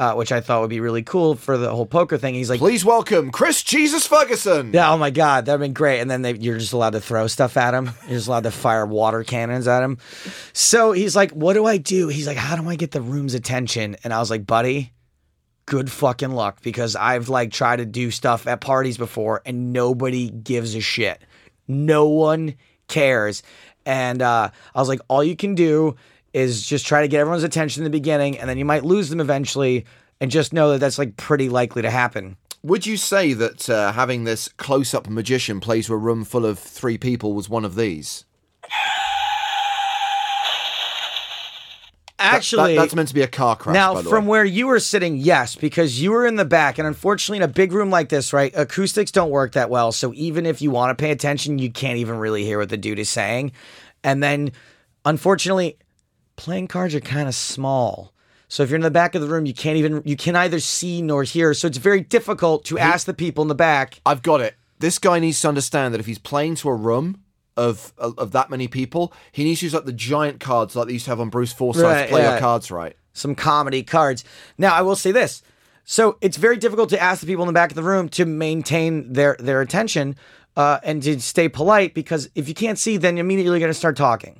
uh, 0.00 0.14
which 0.14 0.32
I 0.32 0.40
thought 0.40 0.62
would 0.62 0.70
be 0.70 0.80
really 0.80 1.02
cool 1.02 1.34
for 1.34 1.58
the 1.58 1.70
whole 1.70 1.84
poker 1.84 2.16
thing." 2.16 2.34
He's 2.34 2.48
like, 2.48 2.58
Please 2.58 2.84
welcome 2.84 3.30
Chris 3.30 3.62
Jesus 3.62 4.06
Ferguson. 4.06 4.72
"Yeah, 4.72 4.90
oh 4.92 4.96
my 4.96 5.10
god, 5.10 5.44
that'd 5.44 5.60
been 5.60 5.74
great." 5.74 6.00
And 6.00 6.10
then 6.10 6.22
they, 6.22 6.34
you're 6.34 6.58
just 6.58 6.72
allowed 6.72 6.94
to 6.94 7.00
throw 7.00 7.26
stuff 7.26 7.56
at 7.56 7.74
him. 7.74 7.90
You're 8.08 8.16
just 8.16 8.28
allowed 8.28 8.44
to 8.44 8.50
fire 8.50 8.86
water 8.86 9.22
cannons 9.22 9.68
at 9.68 9.82
him. 9.82 9.98
So 10.54 10.92
he's 10.92 11.14
like, 11.14 11.32
"What 11.32 11.52
do 11.52 11.66
I 11.66 11.76
do?" 11.76 12.08
He's 12.08 12.26
like, 12.26 12.38
"How 12.38 12.56
do 12.56 12.68
I 12.68 12.76
get 12.76 12.92
the 12.92 13.02
room's 13.02 13.34
attention?" 13.34 13.96
And 14.02 14.12
I 14.12 14.18
was 14.18 14.30
like, 14.30 14.46
"Buddy." 14.46 14.92
good 15.66 15.88
fucking 15.88 16.32
luck 16.32 16.60
because 16.62 16.96
I've 16.96 17.28
like 17.28 17.52
tried 17.52 17.76
to 17.76 17.86
do 17.86 18.10
stuff 18.10 18.48
at 18.48 18.60
parties 18.60 18.98
before 18.98 19.40
and 19.46 19.72
nobody 19.72 20.28
gives 20.28 20.74
a 20.74 20.80
shit. 20.80 21.22
No 21.68 22.08
one 22.08 22.56
cares. 22.88 23.44
And 23.86 24.20
uh, 24.20 24.50
I 24.74 24.78
was 24.80 24.88
like, 24.88 25.00
all 25.06 25.22
you 25.22 25.36
can 25.36 25.54
do 25.54 25.94
is 26.32 26.64
just 26.66 26.86
try 26.86 27.02
to 27.02 27.08
get 27.08 27.20
everyone's 27.20 27.42
attention 27.44 27.80
in 27.82 27.84
the 27.84 27.90
beginning 27.90 28.38
and 28.38 28.48
then 28.48 28.58
you 28.58 28.64
might 28.64 28.84
lose 28.84 29.08
them 29.10 29.20
eventually. 29.20 29.84
And 30.22 30.30
just 30.30 30.52
know 30.52 30.72
that 30.72 30.78
that's 30.80 30.98
like 30.98 31.16
pretty 31.16 31.48
likely 31.48 31.80
to 31.80 31.90
happen. 31.90 32.36
Would 32.62 32.84
you 32.84 32.98
say 32.98 33.32
that 33.32 33.70
uh, 33.70 33.92
having 33.92 34.24
this 34.24 34.48
close 34.48 34.92
up 34.92 35.08
magician 35.08 35.60
play 35.60 35.80
to 35.80 35.94
a 35.94 35.96
room 35.96 36.24
full 36.24 36.44
of 36.44 36.58
three 36.58 36.98
people 36.98 37.32
was 37.32 37.48
one 37.48 37.64
of 37.64 37.74
these? 37.74 38.26
That- 42.18 42.34
Actually, 42.34 42.74
that- 42.74 42.82
that's 42.82 42.94
meant 42.94 43.08
to 43.08 43.14
be 43.14 43.22
a 43.22 43.26
car 43.28 43.56
crash. 43.56 43.72
Now, 43.72 43.94
by 43.94 44.02
the 44.02 44.10
from 44.10 44.26
way. 44.26 44.30
where 44.30 44.44
you 44.44 44.66
were 44.66 44.78
sitting, 44.78 45.16
yes, 45.16 45.56
because 45.56 46.02
you 46.02 46.10
were 46.12 46.26
in 46.26 46.36
the 46.36 46.44
back, 46.44 46.76
and 46.76 46.86
unfortunately, 46.86 47.38
in 47.38 47.42
a 47.42 47.48
big 47.48 47.72
room 47.72 47.88
like 47.88 48.10
this, 48.10 48.34
right, 48.34 48.52
acoustics 48.54 49.10
don't 49.10 49.30
work 49.30 49.52
that 49.52 49.70
well. 49.70 49.90
So 49.90 50.12
even 50.14 50.44
if 50.44 50.60
you 50.60 50.70
want 50.70 50.96
to 50.96 51.02
pay 51.02 51.12
attention, 51.12 51.58
you 51.58 51.70
can't 51.72 51.96
even 51.96 52.16
really 52.18 52.44
hear 52.44 52.58
what 52.58 52.68
the 52.68 52.76
dude 52.76 52.98
is 52.98 53.08
saying. 53.08 53.52
And 54.04 54.22
then, 54.22 54.52
unfortunately, 55.06 55.78
playing 56.40 56.68
cards 56.68 56.94
are 56.94 57.00
kind 57.00 57.28
of 57.28 57.34
small. 57.34 58.14
So 58.48 58.62
if 58.62 58.70
you're 58.70 58.76
in 58.76 58.82
the 58.82 58.90
back 58.90 59.14
of 59.14 59.20
the 59.20 59.28
room, 59.28 59.44
you 59.44 59.52
can't 59.52 59.76
even 59.76 60.02
you 60.06 60.16
can 60.16 60.34
either 60.34 60.58
see 60.58 61.02
nor 61.02 61.22
hear. 61.22 61.52
So 61.52 61.68
it's 61.68 61.76
very 61.76 62.00
difficult 62.00 62.64
to 62.64 62.78
ask 62.78 63.06
the 63.06 63.12
people 63.12 63.42
in 63.42 63.48
the 63.48 63.54
back. 63.54 64.00
I've 64.06 64.22
got 64.22 64.40
it. 64.40 64.56
This 64.78 64.98
guy 64.98 65.18
needs 65.18 65.38
to 65.42 65.48
understand 65.48 65.92
that 65.92 66.00
if 66.00 66.06
he's 66.06 66.18
playing 66.18 66.54
to 66.56 66.70
a 66.70 66.74
room 66.74 67.22
of 67.58 67.92
of, 67.98 68.18
of 68.18 68.32
that 68.32 68.48
many 68.48 68.68
people, 68.68 69.12
he 69.30 69.44
needs 69.44 69.60
to 69.60 69.66
use 69.66 69.74
like 69.74 69.84
the 69.84 69.92
giant 69.92 70.40
cards 70.40 70.74
like 70.74 70.86
they 70.86 70.94
used 70.94 71.04
to 71.04 71.10
have 71.10 71.20
on 71.20 71.28
Bruce 71.28 71.52
Forsyth 71.52 71.84
Right, 71.84 72.08
play 72.08 72.22
yeah. 72.22 72.32
your 72.32 72.40
cards 72.40 72.70
right. 72.70 72.96
some 73.12 73.34
comedy 73.34 73.82
cards. 73.82 74.24
Now, 74.56 74.74
I 74.74 74.80
will 74.80 74.96
say 74.96 75.12
this. 75.12 75.42
So 75.84 76.16
it's 76.22 76.38
very 76.38 76.56
difficult 76.56 76.88
to 76.90 77.00
ask 77.00 77.20
the 77.20 77.26
people 77.26 77.42
in 77.42 77.48
the 77.48 77.52
back 77.52 77.70
of 77.70 77.76
the 77.76 77.82
room 77.82 78.08
to 78.10 78.24
maintain 78.24 79.12
their 79.12 79.36
their 79.38 79.60
attention 79.60 80.16
uh, 80.56 80.78
and 80.82 81.02
to 81.02 81.20
stay 81.20 81.50
polite 81.50 81.92
because 81.92 82.30
if 82.34 82.48
you 82.48 82.54
can't 82.54 82.78
see, 82.78 82.96
then 82.96 83.16
you're 83.18 83.26
immediately 83.26 83.60
going 83.60 83.70
to 83.70 83.78
start 83.78 83.96
talking. 83.96 84.39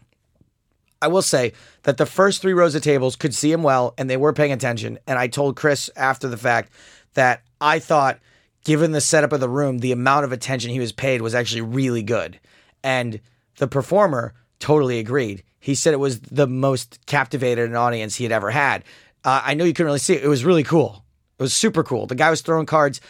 I 1.03 1.09
will 1.09 1.23
say 1.23 1.53
that 1.85 1.97
the 1.97 2.07
first 2.07 2.43
three 2.43 2.53
rows 2.53 2.75
of 2.75 2.83
tables 2.83 3.17
could 3.17 3.35
see 3.35 3.51
him 3.51 3.63
well 3.63 3.95
and 3.97 4.09
they 4.09 4.17
were 4.17 4.33
paying 4.33 4.53
attention. 4.53 4.99
And 5.07 5.19
I 5.19 5.29
told 5.29 5.57
Chris 5.57 5.91
after 5.97 6.29
the 6.29 6.37
fact 6.37 6.73
that 7.15 7.43
I 7.61 7.79
thought, 7.79 8.19
given 8.65 8.93
the 8.93 9.01
setup 9.01 9.33
of 9.33 9.41
the 9.41 9.49
room, 9.49 9.79
the 9.79 9.93
amount 9.93 10.25
of 10.25 10.33
attention 10.33 10.71
he 10.71 10.81
was 10.81 10.93
paid 10.93 11.23
was 11.23 11.35
actually 11.35 11.63
really 11.63 12.03
good. 12.03 12.39
And 12.83 13.21
the 13.57 13.67
performer 13.67 14.35
totally 14.59 14.99
agreed. 14.99 15.43
He 15.59 15.75
said 15.75 15.95
it 15.95 15.99
was 15.99 16.21
the 16.21 16.47
most 16.47 17.05
captivated 17.07 17.69
an 17.69 17.77
audience 17.77 18.17
he 18.17 18.25
had 18.25 18.33
ever 18.33 18.51
had. 18.51 18.85
Uh, 19.25 19.43
I 19.45 19.55
know 19.55 19.65
you 19.65 19.73
couldn't 19.73 19.87
really 19.87 19.99
see 19.99 20.15
it. 20.15 20.25
It 20.25 20.29
was 20.29 20.45
really 20.45 20.65
cool. 20.65 21.05
It 21.39 21.43
was 21.43 21.55
super 21.55 21.83
cool. 21.83 22.07
The 22.07 22.15
guy 22.15 22.31
was 22.31 22.41
throwing 22.43 22.67
cards 22.67 23.01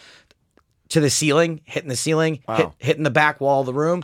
to 0.89 0.99
the 0.99 1.09
ceiling, 1.09 1.61
hitting 1.63 1.89
the 1.89 1.95
ceiling, 1.95 2.39
hit, 2.57 2.69
hitting 2.79 3.03
the 3.03 3.09
back 3.09 3.39
wall 3.39 3.61
of 3.61 3.65
the 3.65 3.73
room, 3.73 4.03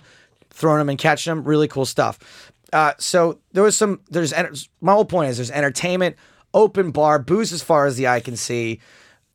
throwing 0.50 0.80
them 0.80 0.89
and 0.89 0.97
catching 0.97 1.32
them. 1.32 1.43
Really 1.43 1.67
cool 1.67 1.86
stuff. 1.86 2.52
Uh, 2.74 2.94
so 2.98 3.40
there 3.52 3.64
was 3.64 3.78
some. 3.78 4.02
There's 4.10 4.34
my 4.82 4.94
whole 4.94 5.06
point 5.06 5.30
is 5.30 5.38
there's 5.38 5.52
entertainment, 5.52 6.16
open 6.54 6.92
bar, 6.92 7.20
booze 7.20 7.54
as 7.54 7.64
far 7.64 7.86
as 7.86 7.96
the 7.98 8.08
eye 8.08 8.20
can 8.20 8.36
see. 8.36 8.80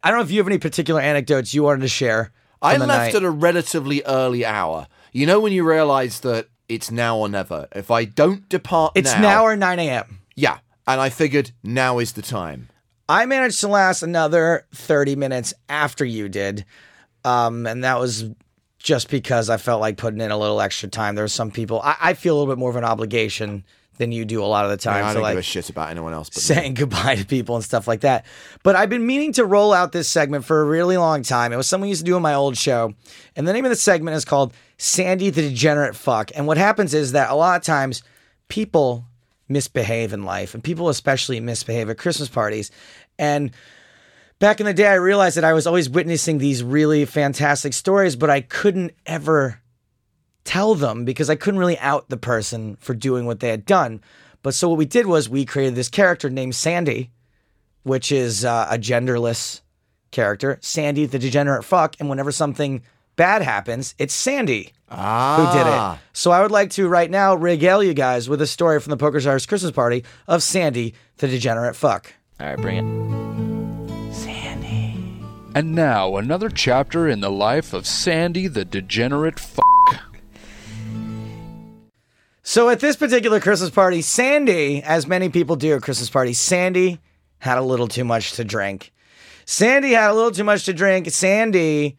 I 0.03 0.11
don't 0.11 0.19
know 0.19 0.25
if 0.25 0.31
you 0.31 0.39
have 0.39 0.49
any 0.49 0.59
particular 0.59 1.01
anecdotes 1.01 1.55
you 1.55 1.63
wanted 1.63 1.83
to 1.83 1.89
share. 1.89 2.33
I 2.61 2.77
left 2.77 2.89
night. 2.89 3.15
at 3.15 3.23
a 3.23 3.31
relatively 3.31 4.03
early 4.05 4.45
hour. 4.45 4.87
You 5.13 5.27
know 5.27 5.41
when 5.41 5.53
you 5.53 5.65
realise 5.65 6.21
that 6.21 6.49
it's 6.69 6.91
now 6.91 7.19
or 7.19 7.29
never. 7.29 7.69
If 7.73 7.91
I 7.91 8.05
don't 8.05 8.49
depart 8.49 8.93
It's 8.95 9.13
now, 9.13 9.21
now 9.21 9.45
or 9.45 9.57
9 9.57 9.79
a.m. 9.79 10.21
yeah, 10.37 10.59
and 10.87 11.01
I 11.01 11.11
figured 11.11 11.51
now 11.63 11.99
is 11.99 12.13
the 12.13 12.23
time. 12.23 12.69
I 13.09 13.27
managed 13.27 13.61
to 13.61 13.69
last 13.69 14.03
another 14.03 14.67
30 14.75 15.17
minutes 15.17 15.53
after 15.69 16.05
you 16.05 16.29
did. 16.29 16.65
Um, 17.25 17.67
and 17.67 17.85
that 17.85 17.99
was 17.99 18.25
just 18.83 19.09
because 19.09 19.49
I 19.49 19.57
felt 19.57 19.81
like 19.81 19.97
putting 19.97 20.21
in 20.21 20.31
a 20.31 20.39
little 20.39 20.61
extra 20.61 20.89
time. 20.89 21.15
There 21.15 21.25
were 21.25 21.29
some 21.29 21.51
people, 21.51 21.81
I, 21.83 21.97
I 22.01 22.15
feel 22.15 22.35
a 22.35 22.37
little 22.39 22.53
bit 22.53 22.59
more 22.59 22.71
of 22.71 22.77
an 22.77 22.85
obligation 22.85 23.65
than 23.99 24.11
you 24.11 24.25
do 24.25 24.43
a 24.43 24.47
lot 24.47 24.65
of 24.65 24.71
the 24.71 24.77
time. 24.77 25.05
I 25.05 25.13
don't 25.13 25.23
like 25.23 25.33
give 25.33 25.41
a 25.41 25.43
shit 25.43 25.71
about 25.71 25.91
anyone 25.91 26.13
else. 26.13 26.29
But 26.31 26.39
me. 26.39 26.43
saying 26.43 26.75
goodbye 26.83 27.17
to 27.17 27.25
people 27.25 27.55
and 27.55 27.65
stuff 27.65 27.87
like 27.87 28.01
that. 28.01 28.27
But 28.63 28.75
I've 28.75 28.91
been 28.91 29.07
meaning 29.07 29.33
to 29.35 29.45
roll 29.45 29.73
out 29.73 29.93
this 29.93 30.09
segment 30.09 30.45
for 30.45 30.61
a 30.61 30.65
really 30.65 30.97
long 30.97 31.23
time. 31.23 31.53
It 31.53 31.57
was 31.57 31.69
something 31.69 31.83
we 31.83 31.91
used 31.91 32.01
to 32.01 32.05
do 32.05 32.17
on 32.17 32.23
my 32.23 32.35
old 32.35 32.57
show. 32.57 32.95
And 33.37 33.47
the 33.47 33.53
name 33.53 33.65
of 33.65 33.71
the 33.71 33.77
segment 33.77 34.17
is 34.17 34.25
called 34.25 34.53
Sandy 34.79 35.31
the 35.31 35.43
Degenerate 35.43 35.95
Fuck. 35.95 36.33
And 36.35 36.47
what 36.47 36.57
happens 36.57 36.95
is 36.95 37.13
that 37.13 37.31
a 37.31 37.35
lot 37.35 37.57
of 37.61 37.65
times 37.65 38.03
people 38.49 39.05
misbehave 39.49 40.13
in 40.13 40.25
life, 40.25 40.55
and 40.55 40.65
people 40.65 40.89
especially 40.89 41.39
misbehave 41.39 41.91
at 41.91 41.99
Christmas 41.99 42.29
parties. 42.29 42.71
And 43.19 43.53
back 44.43 44.59
in 44.59 44.67
the 44.67 44.75
day, 44.75 44.89
I 44.89 44.95
realized 44.95 45.37
that 45.37 45.45
I 45.45 45.53
was 45.53 45.69
always 45.69 45.89
witnessing 45.89 46.39
these 46.39 46.65
really 46.65 47.05
fantastic 47.05 47.73
stories, 47.73 48.17
but 48.17 48.29
I 48.29 48.41
couldn't 48.41 48.93
ever 49.07 49.61
tell 50.43 50.75
them 50.75 51.05
because 51.05 51.31
I 51.31 51.37
couldn't 51.37 51.61
really 51.61 51.79
out 51.79 52.09
the 52.09 52.17
person 52.17 52.75
for 52.81 52.93
doing 52.93 53.25
what 53.25 53.39
they 53.39 53.51
had 53.51 53.65
done. 53.65 54.01
But 54.43 54.55
so 54.55 54.69
what 54.69 54.79
we 54.79 54.85
did 54.85 55.07
was 55.07 55.29
we 55.29 55.45
created 55.45 55.77
this 55.77 55.89
character 55.89 56.29
named 56.29 56.57
Sandy, 56.57 57.13
which 57.85 58.11
is 58.11 58.45
uh, 58.45 58.67
a 58.69 58.79
genderless 58.79 59.61
character, 60.11 60.59
Sandy 60.61 61.07
the 61.07 61.21
degenerate 61.21 61.65
fuck. 61.65 61.95
And 62.01 62.11
whenever 62.11 62.33
something 62.33 62.83
bad 63.15 63.43
happens, 63.43 63.95
it's 63.97 64.13
Sandy 64.13 64.73
ah, 64.91 65.37
who 65.37 65.57
did 65.57 65.69
it. 65.69 66.01
So 66.15 66.33
I 66.33 66.43
would 66.43 66.51
like 66.51 66.71
to 66.71 66.89
right 66.89 67.09
now 67.09 67.37
regale 67.37 67.81
you 67.81 67.95
guys 67.95 68.29
with 68.29 68.43
a 68.43 68.49
story 68.49 68.81
from 68.81 68.91
the 68.91 68.97
Poker 68.97 69.21
Stars 69.21 69.47
Christmas 69.47 69.71
party 69.71 70.03
of 70.27 70.43
Sandy 70.43 70.95
the 71.19 71.29
degenerate 71.29 71.77
fuck. 71.77 72.13
All 72.41 72.49
right, 72.49 72.61
bring 72.61 72.79
it. 72.79 73.52
And 75.55 75.75
now, 75.75 76.17
another 76.17 76.49
chapter 76.49 77.07
in 77.07 77.21
the 77.21 77.31
life 77.31 77.75
of 77.75 77.87
Sandy 77.87 78.47
the 78.47 78.65
degenerate 78.65 79.39
f. 79.39 79.59
So 82.43 82.71
at 82.71 82.81
this 82.81 82.97
particular 82.97 83.39
Christmas 83.39 83.69
party, 83.69 84.01
Sandy, 84.01 84.83
as 84.83 85.07
many 85.07 85.29
people 85.29 85.57
do 85.57 85.75
at 85.75 85.83
Christmas 85.83 86.09
parties, 86.09 86.41
Sandy 86.41 87.01
had 87.39 87.59
a 87.59 87.63
little 87.63 87.87
too 87.87 88.05
much 88.05 88.33
to 88.33 88.45
drink. 88.45 88.93
Sandy 89.45 89.91
had 89.91 90.11
a 90.11 90.15
little 90.15 90.31
too 90.31 90.45
much 90.45 90.65
to 90.65 90.73
drink. 90.73 91.11
Sandy 91.11 91.99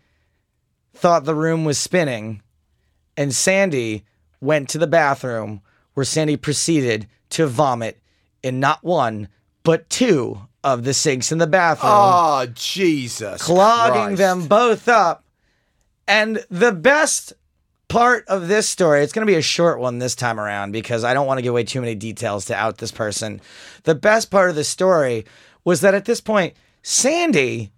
thought 0.96 1.26
the 1.26 1.36
room 1.36 1.64
was 1.64 1.78
spinning, 1.78 2.42
and 3.16 3.36
Sandy 3.36 4.04
went 4.42 4.68
to 4.70 4.80
the 4.80 4.88
bathroom 4.88 5.62
where 5.94 6.06
Sandy 6.06 6.38
proceeded 6.38 7.08
to 7.30 7.46
vomit 7.46 8.00
in 8.42 8.60
not 8.60 8.84
one, 8.84 9.28
but 9.62 9.90
two 9.92 10.42
of 10.64 10.84
the 10.84 10.94
sinks 10.94 11.32
in 11.32 11.38
the 11.38 11.48
bathroom 11.48 11.92
Oh, 11.94 12.46
Jesus. 12.54 13.42
clogging 13.42 14.16
Christ. 14.16 14.18
them 14.18 14.48
both 14.48 14.88
up. 14.88 15.24
And 16.08 16.44
the 16.50 16.72
best 16.72 17.34
part 17.88 18.26
of 18.28 18.48
this 18.48 18.68
story, 18.68 19.02
it's 19.04 19.14
going 19.14 19.26
to 19.26 19.32
be 19.32 19.38
a 19.38 19.42
short 19.42 19.80
one 19.80 20.00
this 20.00 20.16
time 20.16 20.40
around 20.40 20.72
because 20.72 21.04
I 21.04 21.14
don't 21.14 21.28
want 21.28 21.38
to 21.38 21.42
give 21.42 21.52
away 21.52 21.64
too 21.64 21.80
many 21.82 21.96
details 21.96 22.46
to 22.46 22.56
out 22.56 22.78
this 22.78 22.92
person. 22.92 23.40
The 23.84 23.96
best 23.96 24.32
part 24.32 24.50
of 24.50 24.56
the 24.56 24.64
story 24.64 25.26
was 25.64 25.82
that 25.82 25.94
at 25.94 26.06
this 26.06 26.22
point, 26.22 26.56
Sandy 26.82 27.72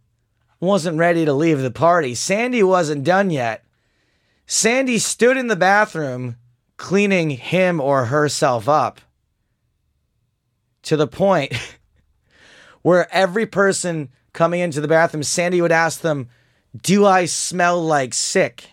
wasn't 0.59 0.97
ready 0.97 1.25
to 1.25 1.33
leave 1.33 1.59
the 1.59 1.69
party. 1.71 2.15
Sandy 2.15 2.63
wasn't 2.63 3.03
done 3.03 3.29
yet. 3.29 3.63
Sandy 4.47 4.97
stood 4.99 5.37
in 5.37 5.47
the 5.47 5.55
bathroom 5.55 6.37
cleaning 6.77 7.29
him 7.31 7.79
or 7.81 8.05
herself 8.05 8.67
up 8.69 9.01
to 10.83 10.95
the 10.97 11.07
point 11.07 11.53
where 12.85 13.11
every 13.11 13.47
person 13.47 14.09
coming 14.31 14.59
into 14.59 14.79
the 14.79 14.87
bathroom, 14.87 15.23
Sandy 15.23 15.59
would 15.59 15.71
ask 15.71 16.01
them, 16.01 16.29
Do 16.79 17.03
I 17.03 17.25
smell 17.25 17.83
like 17.83 18.13
sick? 18.13 18.65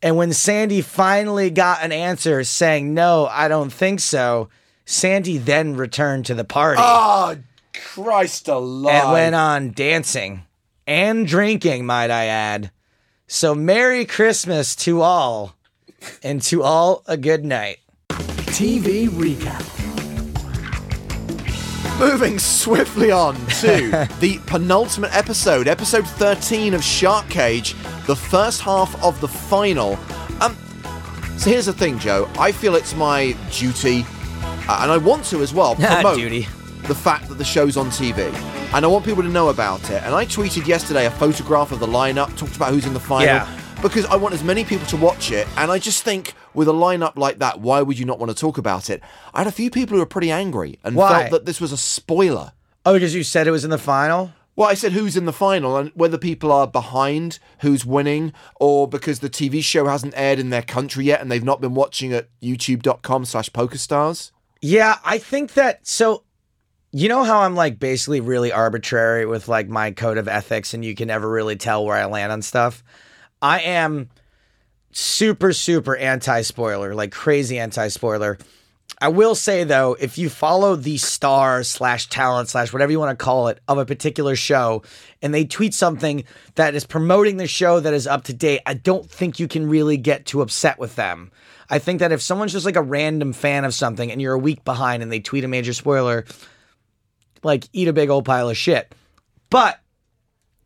And 0.00 0.16
when 0.16 0.32
Sandy 0.32 0.80
finally 0.80 1.50
got 1.50 1.82
an 1.82 1.90
answer 1.90 2.44
saying, 2.44 2.94
No, 2.94 3.26
I 3.26 3.48
don't 3.48 3.72
think 3.72 3.98
so, 3.98 4.48
Sandy 4.84 5.38
then 5.38 5.74
returned 5.74 6.24
to 6.26 6.34
the 6.34 6.44
party 6.44 6.80
Oh, 6.80 7.36
Christ 7.74 8.46
alive. 8.46 8.94
and 9.02 9.12
went 9.12 9.34
on 9.34 9.72
dancing 9.72 10.44
and 10.86 11.26
drinking, 11.26 11.84
might 11.84 12.12
I 12.12 12.26
add. 12.26 12.70
So, 13.26 13.56
Merry 13.56 14.04
Christmas 14.04 14.76
to 14.76 15.00
all, 15.02 15.56
and 16.22 16.40
to 16.42 16.62
all 16.62 17.02
a 17.08 17.16
good 17.16 17.44
night. 17.44 17.78
TV 18.08 19.08
recap. 19.08 19.75
Moving 21.98 22.38
swiftly 22.38 23.10
on 23.10 23.34
to 23.60 24.06
the 24.20 24.38
penultimate 24.46 25.14
episode, 25.16 25.66
episode 25.66 26.06
13 26.06 26.74
of 26.74 26.84
Shark 26.84 27.26
Cage, 27.30 27.74
the 28.06 28.14
first 28.14 28.60
half 28.60 29.02
of 29.02 29.18
the 29.22 29.28
final. 29.28 29.98
Um, 30.42 30.54
so 31.38 31.48
here's 31.48 31.64
the 31.64 31.72
thing, 31.72 31.98
Joe. 31.98 32.28
I 32.38 32.52
feel 32.52 32.74
it's 32.74 32.94
my 32.94 33.34
duty, 33.50 34.04
uh, 34.68 34.80
and 34.82 34.92
I 34.92 34.98
want 34.98 35.24
to 35.26 35.40
as 35.40 35.54
well, 35.54 35.74
promote 35.76 36.18
Duty. 36.18 36.42
the 36.82 36.94
fact 36.94 37.28
that 37.28 37.36
the 37.36 37.44
show's 37.44 37.78
on 37.78 37.86
TV. 37.86 38.30
And 38.74 38.84
I 38.84 38.88
want 38.88 39.06
people 39.06 39.22
to 39.22 39.30
know 39.30 39.48
about 39.48 39.88
it. 39.88 40.02
And 40.02 40.14
I 40.14 40.26
tweeted 40.26 40.66
yesterday 40.66 41.06
a 41.06 41.10
photograph 41.10 41.72
of 41.72 41.80
the 41.80 41.86
lineup, 41.86 42.36
talked 42.36 42.56
about 42.56 42.74
who's 42.74 42.84
in 42.84 42.92
the 42.92 43.00
final. 43.00 43.26
Yeah. 43.26 43.60
Because 43.80 44.04
I 44.06 44.16
want 44.16 44.34
as 44.34 44.44
many 44.44 44.64
people 44.64 44.86
to 44.88 44.98
watch 44.98 45.32
it, 45.32 45.48
and 45.56 45.70
I 45.70 45.78
just 45.78 46.02
think 46.02 46.34
with 46.56 46.68
a 46.68 46.72
lineup 46.72 47.16
like 47.16 47.38
that, 47.38 47.60
why 47.60 47.82
would 47.82 47.98
you 47.98 48.04
not 48.04 48.18
want 48.18 48.30
to 48.30 48.36
talk 48.36 48.58
about 48.58 48.90
it? 48.90 49.02
I 49.34 49.40
had 49.40 49.46
a 49.46 49.52
few 49.52 49.70
people 49.70 49.94
who 49.94 50.00
were 50.00 50.06
pretty 50.06 50.30
angry 50.30 50.78
and 50.82 50.96
Why? 50.96 51.20
felt 51.20 51.30
that 51.32 51.46
this 51.46 51.60
was 51.60 51.72
a 51.72 51.76
spoiler. 51.76 52.52
Oh, 52.84 52.94
because 52.94 53.14
you 53.14 53.22
said 53.22 53.46
it 53.46 53.52
was 53.52 53.64
in 53.64 53.70
the 53.70 53.78
final? 53.78 54.32
Well, 54.56 54.68
I 54.68 54.74
said 54.74 54.92
who's 54.92 55.18
in 55.18 55.26
the 55.26 55.32
final 55.34 55.76
and 55.76 55.90
whether 55.94 56.16
people 56.16 56.50
are 56.50 56.66
behind 56.66 57.38
who's 57.60 57.84
winning 57.84 58.32
or 58.58 58.88
because 58.88 59.18
the 59.20 59.28
TV 59.28 59.62
show 59.62 59.86
hasn't 59.86 60.14
aired 60.16 60.38
in 60.38 60.48
their 60.48 60.62
country 60.62 61.04
yet 61.04 61.20
and 61.20 61.30
they've 61.30 61.44
not 61.44 61.60
been 61.60 61.74
watching 61.74 62.14
at 62.14 62.28
youtube.com 62.40 63.26
slash 63.26 63.50
pokerstars. 63.50 64.30
Yeah, 64.62 64.96
I 65.04 65.18
think 65.18 65.52
that 65.54 65.86
so 65.86 66.22
you 66.90 67.10
know 67.10 67.24
how 67.24 67.40
I'm 67.40 67.54
like 67.54 67.78
basically 67.78 68.20
really 68.20 68.50
arbitrary 68.50 69.26
with 69.26 69.48
like 69.48 69.68
my 69.68 69.90
code 69.90 70.16
of 70.16 70.26
ethics 70.26 70.72
and 70.72 70.82
you 70.82 70.94
can 70.94 71.08
never 71.08 71.28
really 71.28 71.56
tell 71.56 71.84
where 71.84 71.96
I 71.96 72.06
land 72.06 72.32
on 72.32 72.40
stuff. 72.40 72.82
I 73.42 73.60
am 73.60 74.08
super 74.96 75.52
super 75.52 75.94
anti 75.94 76.40
spoiler, 76.40 76.94
like 76.94 77.12
crazy 77.12 77.58
anti 77.58 77.88
spoiler. 77.88 78.38
I 78.98 79.08
will 79.08 79.34
say 79.34 79.64
though, 79.64 79.94
if 80.00 80.16
you 80.16 80.30
follow 80.30 80.74
the 80.74 80.96
star 80.96 81.62
slash 81.64 82.08
talent 82.08 82.48
slash 82.48 82.72
whatever 82.72 82.92
you 82.92 82.98
want 82.98 83.16
to 83.16 83.22
call 83.22 83.48
it 83.48 83.60
of 83.68 83.76
a 83.76 83.84
particular 83.84 84.36
show, 84.36 84.82
and 85.20 85.34
they 85.34 85.44
tweet 85.44 85.74
something 85.74 86.24
that 86.54 86.74
is 86.74 86.86
promoting 86.86 87.36
the 87.36 87.46
show 87.46 87.78
that 87.78 87.92
is 87.92 88.06
up 88.06 88.24
to 88.24 88.32
date, 88.32 88.62
I 88.64 88.72
don't 88.72 89.08
think 89.08 89.38
you 89.38 89.48
can 89.48 89.68
really 89.68 89.98
get 89.98 90.24
too 90.24 90.40
upset 90.40 90.78
with 90.78 90.96
them. 90.96 91.30
I 91.68 91.78
think 91.78 91.98
that 91.98 92.12
if 92.12 92.22
someone's 92.22 92.52
just 92.52 92.64
like 92.64 92.76
a 92.76 92.82
random 92.82 93.34
fan 93.34 93.66
of 93.66 93.74
something 93.74 94.10
and 94.10 94.22
you're 94.22 94.32
a 94.32 94.38
week 94.38 94.64
behind 94.64 95.02
and 95.02 95.12
they 95.12 95.20
tweet 95.20 95.44
a 95.44 95.48
major 95.48 95.74
spoiler, 95.74 96.24
like 97.42 97.68
eat 97.74 97.88
a 97.88 97.92
big 97.92 98.08
old 98.08 98.24
pile 98.24 98.48
of 98.48 98.56
shit. 98.56 98.94
But 99.50 99.78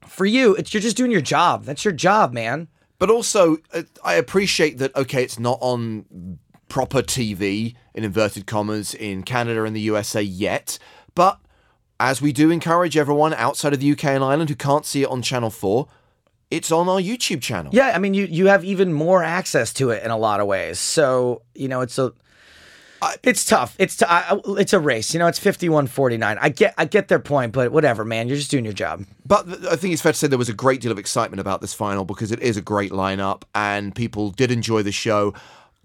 for 0.07 0.25
you, 0.25 0.55
it's 0.55 0.73
you're 0.73 0.83
just 0.83 0.97
doing 0.97 1.11
your 1.11 1.21
job. 1.21 1.65
That's 1.65 1.85
your 1.85 1.95
job, 1.95 2.33
man. 2.33 2.69
But 3.01 3.11
also, 3.11 3.57
uh, 3.73 3.83
I 4.05 4.15
appreciate 4.15 4.77
that, 4.79 4.95
okay, 4.95 5.25
it's 5.25 5.39
not 5.39 5.59
on 5.63 6.39
proper 6.69 7.03
TV, 7.03 7.75
in 7.95 8.05
inverted 8.05 8.47
commas, 8.47 8.95
in 8.95 9.23
Canada 9.23 9.65
and 9.65 9.75
the 9.75 9.81
USA 9.81 10.21
yet. 10.21 10.79
But 11.15 11.41
as 11.99 12.21
we 12.21 12.31
do 12.31 12.51
encourage 12.51 12.99
everyone 12.99 13.33
outside 13.35 13.73
of 13.73 13.81
the 13.81 13.91
UK 13.91 14.05
and 14.05 14.23
Ireland 14.23 14.51
who 14.51 14.55
can't 14.55 14.85
see 14.85 15.03
it 15.03 15.09
on 15.09 15.23
Channel 15.23 15.49
4, 15.49 15.89
it's 16.51 16.71
on 16.71 16.91
our 16.91 17.01
YouTube 17.01 17.41
channel. 17.41 17.73
Yeah, 17.75 17.93
I 17.95 17.99
mean 17.99 18.13
you 18.13 18.27
you 18.27 18.47
have 18.47 18.65
even 18.65 18.93
more 18.93 19.23
access 19.23 19.73
to 19.75 19.91
it 19.91 20.03
in 20.03 20.11
a 20.11 20.17
lot 20.19 20.41
of 20.41 20.47
ways. 20.47 20.79
So, 20.79 21.43
you 21.55 21.69
know, 21.69 21.81
it's 21.81 21.99
a 21.99 22.13
Uh, 23.03 23.13
it's 23.23 23.45
tough. 23.45 23.77
It's 23.79 23.97
t- 23.97 24.07
I, 24.09 24.39
it's 24.59 24.73
a 24.73 24.81
race. 24.81 25.15
You 25.15 25.21
know, 25.21 25.27
it's 25.27 25.41
51-49. 25.41 26.39
I 26.41 26.49
get 26.51 26.75
I 26.77 26.85
get 26.85 27.09
their 27.09 27.19
point, 27.19 27.53
but 27.53 27.73
whatever, 27.73 28.05
man. 28.05 28.29
You're 28.29 28.37
just 28.37 28.51
doing 28.51 28.65
your 28.65 28.75
job. 28.75 29.05
But 29.25 29.47
I 29.67 29.77
think 29.77 29.93
it's 29.93 30.03
fair 30.03 30.13
to 30.13 30.19
say 30.19 30.27
there 30.27 30.39
was 30.39 30.49
a 30.49 30.55
great 30.55 30.81
deal 30.81 30.93
of 30.93 30.99
excitement 30.99 31.41
about 31.41 31.61
this 31.61 31.73
final 31.73 32.05
because 32.05 32.31
it 32.31 32.41
is 32.41 32.57
a 32.57 32.63
great 32.63 32.93
lineup 32.93 33.43
and 33.55 33.95
people 33.95 34.31
did 34.31 34.51
enjoy 34.51 34.83
the 34.83 34.93
show. 34.93 35.35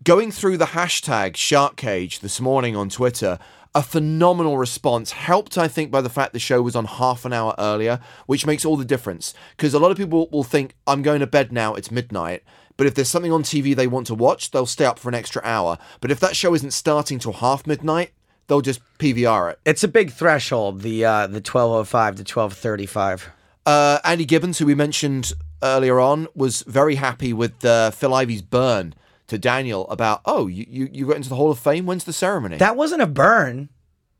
Going 0.04 0.32
through 0.32 0.58
the 0.58 0.65
hashtag 0.65 1.38
Shark 1.38 1.78
Cage 1.78 2.19
this 2.19 2.41
morning 2.41 2.75
on 2.75 2.89
Twitter, 2.89 3.39
a 3.73 3.82
phenomenal 3.82 4.58
response, 4.58 5.12
helped, 5.12 5.58
I 5.58 5.67
think, 5.67 5.91
by 5.91 6.01
the 6.01 6.10
fact 6.10 6.32
the 6.32 6.39
show 6.39 6.62
was 6.62 6.75
on 6.75 6.86
half 6.86 7.25
an 7.25 7.34
hour 7.34 7.54
earlier, 7.58 7.99
which 8.25 8.45
makes 8.45 8.63
all 8.63 8.78
the 8.78 8.86
difference. 8.86 9.34
Because 9.56 9.73
a 9.73 9.80
lot 9.80 9.91
of 9.91 9.97
people 9.97 10.30
will 10.32 10.43
think, 10.43 10.75
I'm 10.88 11.01
going 11.01 11.19
to 11.19 11.28
bed 11.28 11.51
now, 11.51 11.75
it's 11.75 11.91
midnight. 11.91 12.43
But 12.78 12.88
if 12.88 12.96
there's 12.96 13.10
something 13.10 13.32
on 13.32 13.44
TV 13.44 13.76
they 13.76 13.88
want 13.88 14.08
to 14.08 14.16
watch, 14.16 14.52
they'll 14.52 14.66
stay 14.66 14.86
up 14.86 15.00
for 15.00 15.10
an 15.10 15.16
extra 15.16 15.42
hour. 15.44 15.78
But 16.02 16.12
if 16.12 16.20
that 16.20 16.36
show 16.36 16.54
isn't 16.54 16.72
starting 16.72 17.20
till 17.20 17.34
half 17.34 17.66
midnight, 17.66 18.12
they'll 18.48 18.62
just 18.62 18.82
PVR 19.00 19.52
it. 19.52 19.60
It's 19.66 19.84
a 19.84 19.88
big 19.88 20.12
threshold. 20.12 20.82
The 20.82 21.06
uh, 21.06 21.28
the 21.28 21.36
1205 21.36 22.16
to 22.16 22.22
1235. 22.22 23.30
Uh, 23.66 24.00
Andy 24.04 24.26
Gibbons, 24.26 24.60
who 24.60 24.66
we 24.66 24.76
mentioned 24.76 25.34
earlier 25.64 26.00
on, 26.00 26.28
was 26.36 26.62
very 26.64 26.96
happy 26.96 27.34
with 27.34 27.66
uh, 27.66 27.92
Phil 27.92 28.14
Ivey's 28.14 28.44
burn 28.44 28.94
to 29.28 29.40
Daniel 29.40 29.90
about, 29.90 30.22
oh, 30.26 30.46
you, 30.46 30.66
you, 30.70 30.90
you 30.92 31.08
got 31.08 31.16
into 31.16 31.30
the 31.30 31.36
Hall 31.36 31.50
of 31.50 31.58
Fame. 31.58 31.88
When's 31.88 32.04
the 32.04 32.14
ceremony? 32.14 32.58
That 32.58 32.76
wasn't 32.76 33.02
a 33.02 33.08
burn. 33.08 33.70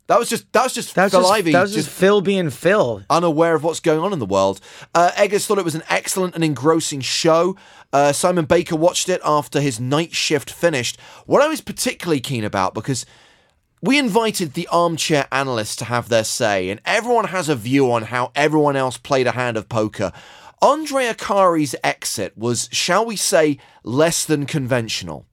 That 0.08 0.20
was 0.20 0.30
just 0.30 0.52
that 0.54 0.64
was 0.64 0.74
just 0.74 0.94
That 0.96 1.06
was 1.06 1.12
Phil 1.14 1.22
just, 1.22 1.34
Ivey 1.34 1.52
that 1.52 1.62
was 1.64 1.74
just, 1.74 1.88
just 1.88 2.00
Phil 2.00 2.22
being 2.22 2.50
Phil. 2.52 3.04
unaware 3.10 3.56
of 3.56 3.64
what's 3.64 3.80
going 3.80 4.00
on 4.00 4.14
in 4.14 4.20
the 4.20 4.26
world. 4.26 4.62
Uh, 4.94 5.12
Eggers 5.16 5.46
thought 5.48 5.58
it 5.58 5.66
was 5.66 5.76
an 5.76 5.84
excellent 5.90 6.36
and 6.36 6.44
engrossing 6.44 7.02
show. 7.02 7.56
Uh, 7.92 8.12
Simon 8.12 8.46
Baker 8.46 8.76
watched 8.76 9.10
it 9.10 9.22
after 9.26 9.60
his 9.62 9.80
night 9.80 10.14
shift 10.14 10.52
finished. 10.52 11.00
What 11.26 11.42
I 11.42 11.48
was 11.48 11.62
particularly 11.62 12.20
keen 12.20 12.44
about 12.44 12.74
because 12.76 13.06
we 13.82 13.98
invited 13.98 14.54
the 14.54 14.68
armchair 14.72 15.28
analysts 15.32 15.76
to 15.78 15.86
have 15.86 16.10
their 16.10 16.24
say, 16.24 16.70
and 16.70 16.82
everyone 16.86 17.26
has 17.26 17.50
a 17.50 17.56
view 17.56 17.92
on 17.92 18.04
how 18.04 18.32
everyone 18.36 18.76
else 18.76 18.98
played 18.98 19.28
a 19.28 19.32
hand 19.32 19.58
of 19.58 19.70
poker. 19.70 20.12
Andre 20.62 21.06
Akkari's 21.06 21.76
exit 21.84 22.38
was, 22.38 22.70
shall 22.72 23.06
we 23.06 23.16
say, 23.16 23.60
less 23.84 24.26
than 24.26 24.46
conventional. 24.46 25.28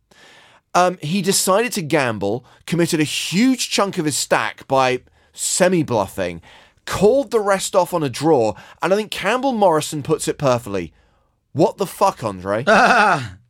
Um, 0.75 0.99
he 1.03 1.21
decided 1.21 1.73
to 1.73 1.83
gamble, 1.83 2.45
committed 2.67 3.01
a 3.01 3.05
huge 3.05 3.71
chunk 3.71 3.99
of 3.99 4.07
his 4.07 4.17
stack 4.17 4.67
by 4.69 5.03
semi 5.33 5.83
bluffing, 5.83 6.41
called 6.87 7.31
the 7.31 7.41
rest 7.41 7.77
off 7.77 7.93
on 7.93 8.03
a 8.03 8.09
draw, 8.09 8.55
and 8.81 8.93
I 8.93 8.97
think 8.97 9.11
Campbell 9.11 9.53
Morrison 9.53 10.03
puts 10.03 10.29
it 10.29 10.39
perfectly. 10.39 10.93
What 11.53 11.77
the 11.77 11.87
fuck, 11.87 12.25
Andre? 12.25 12.65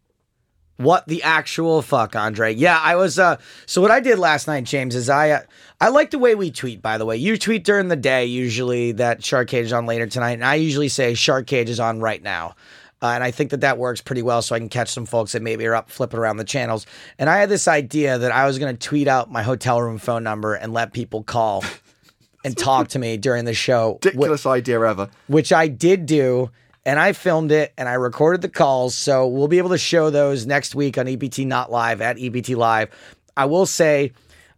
What 0.78 1.06
the 1.06 1.22
actual 1.22 1.80
fuck, 1.80 2.16
Andre? 2.16 2.54
Yeah, 2.54 2.78
I 2.82 2.96
was. 2.96 3.18
uh 3.18 3.36
So 3.66 3.80
what 3.80 3.92
I 3.92 4.00
did 4.00 4.18
last 4.18 4.48
night, 4.48 4.64
James, 4.64 4.96
is 4.96 5.08
I 5.08 5.30
uh, 5.30 5.40
I 5.80 5.90
like 5.90 6.10
the 6.10 6.18
way 6.18 6.34
we 6.34 6.50
tweet. 6.50 6.82
By 6.82 6.98
the 6.98 7.06
way, 7.06 7.16
you 7.16 7.38
tweet 7.38 7.62
during 7.62 7.86
the 7.88 7.94
day 7.94 8.24
usually 8.24 8.92
that 8.92 9.24
Shark 9.24 9.48
Cage 9.48 9.66
is 9.66 9.72
on 9.72 9.86
later 9.86 10.06
tonight, 10.08 10.32
and 10.32 10.44
I 10.44 10.56
usually 10.56 10.88
say 10.88 11.14
Shark 11.14 11.46
Cage 11.46 11.70
is 11.70 11.78
on 11.78 12.00
right 12.00 12.22
now. 12.22 12.56
Uh, 13.02 13.08
and 13.08 13.24
I 13.24 13.32
think 13.32 13.50
that 13.50 13.62
that 13.62 13.78
works 13.78 14.00
pretty 14.00 14.22
well, 14.22 14.42
so 14.42 14.54
I 14.54 14.60
can 14.60 14.68
catch 14.68 14.88
some 14.90 15.06
folks 15.06 15.32
that 15.32 15.42
maybe 15.42 15.66
are 15.66 15.74
up 15.74 15.90
flipping 15.90 16.20
around 16.20 16.36
the 16.36 16.44
channels. 16.44 16.86
And 17.18 17.28
I 17.28 17.38
had 17.38 17.48
this 17.48 17.66
idea 17.66 18.16
that 18.16 18.30
I 18.30 18.46
was 18.46 18.60
going 18.60 18.76
to 18.76 18.88
tweet 18.88 19.08
out 19.08 19.30
my 19.30 19.42
hotel 19.42 19.82
room 19.82 19.98
phone 19.98 20.22
number 20.22 20.54
and 20.54 20.72
let 20.72 20.92
people 20.92 21.24
call 21.24 21.64
and 22.44 22.56
talk 22.56 22.88
to 22.88 23.00
me 23.00 23.16
during 23.16 23.44
the 23.44 23.54
show. 23.54 23.98
Ridiculous 24.04 24.46
idea 24.46 24.80
ever. 24.80 25.10
which 25.26 25.52
I 25.52 25.66
did 25.66 26.06
do, 26.06 26.50
and 26.86 26.98
I 27.00 27.12
filmed 27.12 27.50
it 27.50 27.72
and 27.76 27.88
I 27.88 27.94
recorded 27.94 28.40
the 28.40 28.48
calls. 28.48 28.94
So 28.94 29.26
we'll 29.26 29.48
be 29.48 29.58
able 29.58 29.70
to 29.70 29.78
show 29.78 30.10
those 30.10 30.46
next 30.46 30.76
week 30.76 30.96
on 30.96 31.08
EPT 31.08 31.40
Not 31.40 31.72
Live 31.72 32.00
at 32.00 32.18
EPT 32.20 32.50
Live. 32.50 32.90
I 33.36 33.46
will 33.46 33.66
say, 33.66 34.12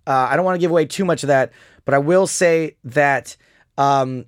uh, 0.07 0.29
I 0.31 0.37
don't 0.37 0.45
want 0.45 0.57
to 0.57 0.61
give 0.61 0.71
away 0.71 0.85
too 0.85 1.07
much 1.07 1.23
of 1.23 1.29
that, 1.29 1.53
but 1.87 1.95
I 1.95 1.99
will 1.99 2.27
say 2.27 2.77
that 2.85 3.37
um, 3.79 4.27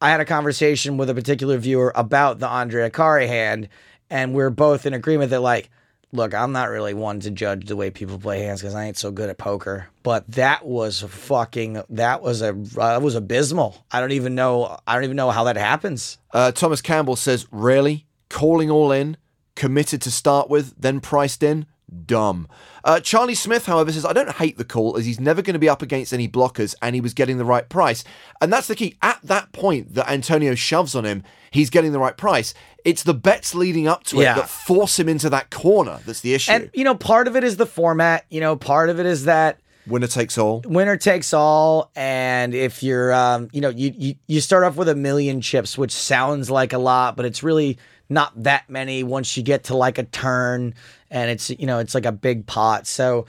I 0.00 0.10
had 0.10 0.20
a 0.20 0.24
conversation 0.24 0.96
with 0.96 1.08
a 1.10 1.14
particular 1.14 1.56
viewer 1.56 1.92
about 1.94 2.38
the 2.38 2.48
Andre 2.48 2.88
Akkari 2.90 3.26
hand, 3.26 3.68
and 4.10 4.34
we're 4.34 4.50
both 4.50 4.86
in 4.86 4.94
agreement 4.94 5.30
that 5.30 5.40
like. 5.40 5.70
Look, 6.12 6.32
I'm 6.32 6.52
not 6.52 6.70
really 6.70 6.94
one 6.94 7.18
to 7.20 7.30
judge 7.32 7.66
the 7.66 7.74
way 7.74 7.90
people 7.90 8.20
play 8.20 8.44
hands 8.44 8.60
because 8.60 8.76
I 8.76 8.84
ain't 8.84 8.96
so 8.96 9.10
good 9.10 9.30
at 9.30 9.36
poker. 9.36 9.88
But 10.04 10.24
that 10.30 10.64
was 10.64 11.00
fucking 11.00 11.82
that 11.90 12.22
was 12.22 12.40
a 12.40 12.52
that 12.52 13.02
was 13.02 13.16
abysmal. 13.16 13.84
I 13.90 13.98
don't 13.98 14.12
even 14.12 14.36
know 14.36 14.78
I 14.86 14.94
don't 14.94 15.02
even 15.02 15.16
know 15.16 15.32
how 15.32 15.42
that 15.42 15.56
happens. 15.56 16.18
Uh, 16.32 16.52
Thomas 16.52 16.80
Campbell 16.80 17.16
says, 17.16 17.48
Really? 17.50 18.06
Calling 18.28 18.70
all 18.70 18.92
in? 18.92 19.16
Committed 19.56 20.00
to 20.02 20.10
start 20.12 20.48
with, 20.48 20.74
then 20.78 21.00
priced 21.00 21.42
in? 21.42 21.66
Dumb. 22.06 22.48
Uh, 22.82 23.00
Charlie 23.00 23.34
Smith, 23.34 23.66
however, 23.66 23.90
says, 23.92 24.04
I 24.04 24.12
don't 24.12 24.32
hate 24.32 24.58
the 24.58 24.64
call 24.64 24.96
as 24.96 25.06
he's 25.06 25.20
never 25.20 25.40
going 25.42 25.54
to 25.54 25.58
be 25.58 25.68
up 25.68 25.82
against 25.82 26.12
any 26.12 26.28
blockers 26.28 26.74
and 26.82 26.94
he 26.94 27.00
was 27.00 27.14
getting 27.14 27.38
the 27.38 27.44
right 27.44 27.68
price. 27.68 28.04
And 28.40 28.52
that's 28.52 28.66
the 28.66 28.74
key. 28.76 28.96
At 29.02 29.20
that 29.24 29.52
point 29.52 29.94
that 29.94 30.10
Antonio 30.10 30.54
shoves 30.54 30.94
on 30.94 31.04
him, 31.04 31.22
he's 31.50 31.70
getting 31.70 31.92
the 31.92 31.98
right 31.98 32.16
price. 32.16 32.52
It's 32.84 33.02
the 33.02 33.14
bets 33.14 33.54
leading 33.54 33.88
up 33.88 34.04
to 34.04 34.20
it 34.20 34.24
Yeah. 34.24 34.34
that 34.34 34.48
force 34.50 34.98
him 34.98 35.08
into 35.08 35.30
that 35.30 35.50
corner 35.50 36.00
that's 36.04 36.20
the 36.20 36.34
issue. 36.34 36.52
And 36.52 36.70
you 36.74 36.84
know, 36.84 36.94
part 36.94 37.26
of 37.28 37.36
it 37.36 37.44
is 37.44 37.56
the 37.56 37.66
format. 37.66 38.26
You 38.28 38.40
know, 38.40 38.56
part 38.56 38.90
of 38.90 39.00
it 39.00 39.06
is 39.06 39.24
that 39.24 39.60
Winner 39.86 40.06
takes 40.06 40.38
all. 40.38 40.62
winner 40.64 40.96
takes 40.96 41.34
all 41.34 41.90
and 41.94 42.54
if 42.54 42.82
you're 42.82 43.12
um, 43.12 43.50
you 43.52 43.60
know 43.60 43.68
you, 43.68 43.92
you 43.96 44.14
you 44.26 44.40
start 44.40 44.64
off 44.64 44.76
with 44.76 44.88
a 44.88 44.94
million 44.94 45.42
chips 45.42 45.76
which 45.76 45.92
sounds 45.92 46.50
like 46.50 46.72
a 46.72 46.78
lot 46.78 47.16
but 47.16 47.26
it's 47.26 47.42
really 47.42 47.76
not 48.08 48.30
that 48.42 48.68
many 48.68 49.02
once 49.02 49.36
you 49.36 49.42
get 49.42 49.64
to 49.64 49.76
like 49.76 49.98
a 49.98 50.04
turn 50.04 50.74
and 51.10 51.30
it's 51.30 51.50
you 51.50 51.66
know 51.66 51.78
it's 51.78 51.94
like 51.94 52.06
a 52.06 52.12
big 52.12 52.46
pot 52.46 52.86
so 52.86 53.26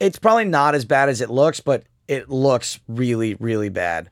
it's 0.00 0.18
probably 0.18 0.44
not 0.44 0.74
as 0.74 0.84
bad 0.84 1.08
as 1.08 1.20
it 1.20 1.30
looks 1.30 1.60
but 1.60 1.84
it 2.08 2.28
looks 2.28 2.80
really 2.88 3.34
really 3.36 3.68
bad 3.68 4.10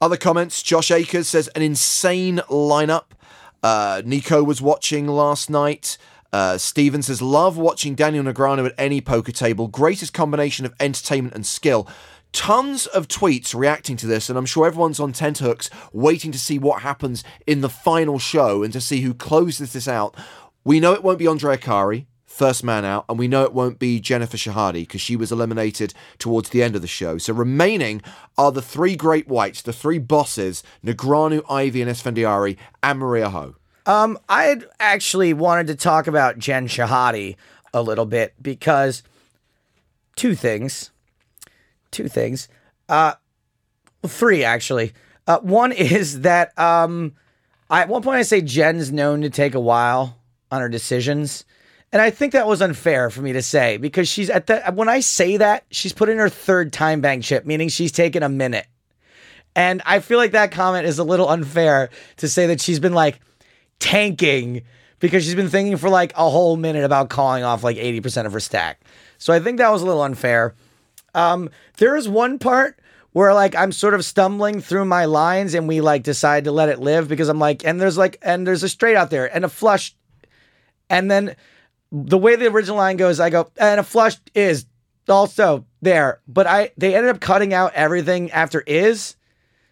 Other 0.00 0.16
comments 0.16 0.62
Josh 0.62 0.90
Akers 0.90 1.28
says 1.28 1.48
an 1.48 1.62
insane 1.62 2.38
lineup. 2.48 3.04
Uh, 3.62 4.00
Nico 4.04 4.44
was 4.44 4.62
watching 4.62 5.08
last 5.08 5.50
night. 5.50 5.98
Uh, 6.32 6.56
Steven 6.58 7.02
says, 7.02 7.20
love 7.20 7.56
watching 7.56 7.94
Daniel 7.96 8.22
Negreanu 8.22 8.66
at 8.66 8.74
any 8.78 9.00
poker 9.00 9.32
table. 9.32 9.66
Greatest 9.66 10.12
combination 10.12 10.64
of 10.66 10.74
entertainment 10.78 11.34
and 11.34 11.44
skill. 11.44 11.88
Tons 12.32 12.86
of 12.86 13.08
tweets 13.08 13.54
reacting 13.54 13.96
to 13.96 14.06
this, 14.06 14.28
and 14.28 14.38
I'm 14.38 14.46
sure 14.46 14.66
everyone's 14.66 15.00
on 15.00 15.12
tenterhooks 15.12 15.70
waiting 15.92 16.30
to 16.32 16.38
see 16.38 16.58
what 16.58 16.82
happens 16.82 17.24
in 17.46 17.62
the 17.62 17.68
final 17.68 18.18
show 18.18 18.62
and 18.62 18.72
to 18.72 18.80
see 18.80 19.00
who 19.00 19.14
closes 19.14 19.72
this 19.72 19.88
out. 19.88 20.14
We 20.64 20.78
know 20.78 20.92
it 20.92 21.02
won't 21.02 21.18
be 21.18 21.26
Andre 21.26 21.56
Akkari, 21.56 22.06
first 22.26 22.62
man 22.62 22.84
out, 22.84 23.06
and 23.08 23.18
we 23.18 23.26
know 23.26 23.44
it 23.44 23.54
won't 23.54 23.78
be 23.78 23.98
Jennifer 23.98 24.36
Shahade 24.36 24.74
because 24.74 25.00
she 25.00 25.16
was 25.16 25.32
eliminated 25.32 25.94
towards 26.18 26.50
the 26.50 26.62
end 26.62 26.76
of 26.76 26.82
the 26.82 26.88
show. 26.88 27.18
So 27.18 27.32
remaining 27.32 28.02
are 28.36 28.52
the 28.52 28.62
three 28.62 28.94
great 28.94 29.26
whites, 29.26 29.62
the 29.62 29.72
three 29.72 29.98
bosses, 29.98 30.62
Negreanu, 30.84 31.42
Ivey, 31.50 31.82
and 31.82 31.90
Esfandiari, 31.90 32.56
and 32.82 32.98
Maria 32.98 33.30
Ho. 33.30 33.56
Um, 33.86 34.18
I 34.28 34.60
actually 34.78 35.32
wanted 35.32 35.66
to 35.68 35.74
talk 35.74 36.06
about 36.06 36.38
Jen 36.38 36.68
Shahade 36.68 37.36
a 37.72 37.82
little 37.82 38.06
bit 38.06 38.34
because 38.40 39.02
two 40.14 40.34
things. 40.34 40.90
Two 41.90 42.08
things. 42.08 42.48
Uh, 42.88 43.14
three 44.06 44.44
actually. 44.44 44.92
Uh, 45.26 45.38
one 45.40 45.72
is 45.72 46.22
that 46.22 46.58
um, 46.58 47.14
I, 47.70 47.82
at 47.82 47.88
one 47.88 48.02
point 48.02 48.16
I 48.16 48.22
say 48.22 48.40
Jen's 48.40 48.92
known 48.92 49.22
to 49.22 49.30
take 49.30 49.54
a 49.54 49.60
while 49.60 50.18
on 50.50 50.60
her 50.60 50.68
decisions, 50.68 51.44
and 51.92 52.00
I 52.02 52.10
think 52.10 52.32
that 52.32 52.46
was 52.46 52.62
unfair 52.62 53.10
for 53.10 53.22
me 53.22 53.32
to 53.32 53.42
say 53.42 53.76
because 53.76 54.08
she's 54.08 54.30
at 54.30 54.46
the 54.46 54.60
when 54.74 54.88
I 54.88 55.00
say 55.00 55.36
that 55.36 55.64
she's 55.70 55.92
put 55.92 56.08
in 56.08 56.18
her 56.18 56.28
third 56.28 56.72
time 56.72 57.00
bank 57.00 57.24
chip, 57.24 57.46
meaning 57.46 57.68
she's 57.68 57.92
taken 57.92 58.22
a 58.22 58.28
minute. 58.28 58.66
And 59.56 59.82
I 59.84 60.00
feel 60.00 60.18
like 60.18 60.32
that 60.32 60.52
comment 60.52 60.86
is 60.86 60.98
a 60.98 61.04
little 61.04 61.28
unfair 61.28 61.90
to 62.18 62.28
say 62.28 62.46
that 62.46 62.60
she's 62.60 62.78
been 62.78 62.94
like 62.94 63.20
tanking 63.80 64.62
because 65.00 65.24
she's 65.24 65.34
been 65.34 65.48
thinking 65.48 65.76
for 65.76 65.88
like 65.88 66.12
a 66.12 66.28
whole 66.28 66.56
minute 66.56 66.84
about 66.84 67.08
calling 67.08 67.44
off 67.44 67.64
like 67.64 67.76
80% 67.76 68.26
of 68.26 68.32
her 68.32 68.40
stack. 68.40 68.80
So 69.18 69.32
I 69.32 69.40
think 69.40 69.58
that 69.58 69.70
was 69.70 69.82
a 69.82 69.86
little 69.86 70.02
unfair. 70.02 70.54
Um, 71.14 71.50
there 71.78 71.96
is 71.96 72.08
one 72.08 72.38
part 72.38 72.78
where 73.12 73.34
like 73.34 73.54
I'm 73.54 73.72
sort 73.72 73.94
of 73.94 74.04
stumbling 74.04 74.60
through 74.60 74.84
my 74.84 75.06
lines 75.06 75.54
and 75.54 75.66
we 75.66 75.80
like 75.80 76.02
decide 76.02 76.44
to 76.44 76.52
let 76.52 76.68
it 76.68 76.78
live 76.78 77.08
because 77.08 77.28
I'm 77.28 77.38
like, 77.38 77.64
and 77.64 77.80
there's 77.80 77.98
like, 77.98 78.18
and 78.22 78.46
there's 78.46 78.62
a 78.62 78.68
straight 78.68 78.96
out 78.96 79.10
there 79.10 79.34
and 79.34 79.44
a 79.44 79.48
flush. 79.48 79.94
And 80.90 81.10
then 81.10 81.36
the 81.90 82.18
way 82.18 82.36
the 82.36 82.46
original 82.46 82.76
line 82.76 82.96
goes, 82.96 83.20
I 83.20 83.30
go, 83.30 83.50
and 83.56 83.80
a 83.80 83.82
flush 83.82 84.16
is 84.34 84.66
also 85.08 85.64
there. 85.80 86.20
But 86.28 86.46
I, 86.46 86.70
they 86.76 86.94
ended 86.94 87.14
up 87.14 87.20
cutting 87.20 87.54
out 87.54 87.74
everything 87.74 88.30
after 88.30 88.60
is. 88.60 89.16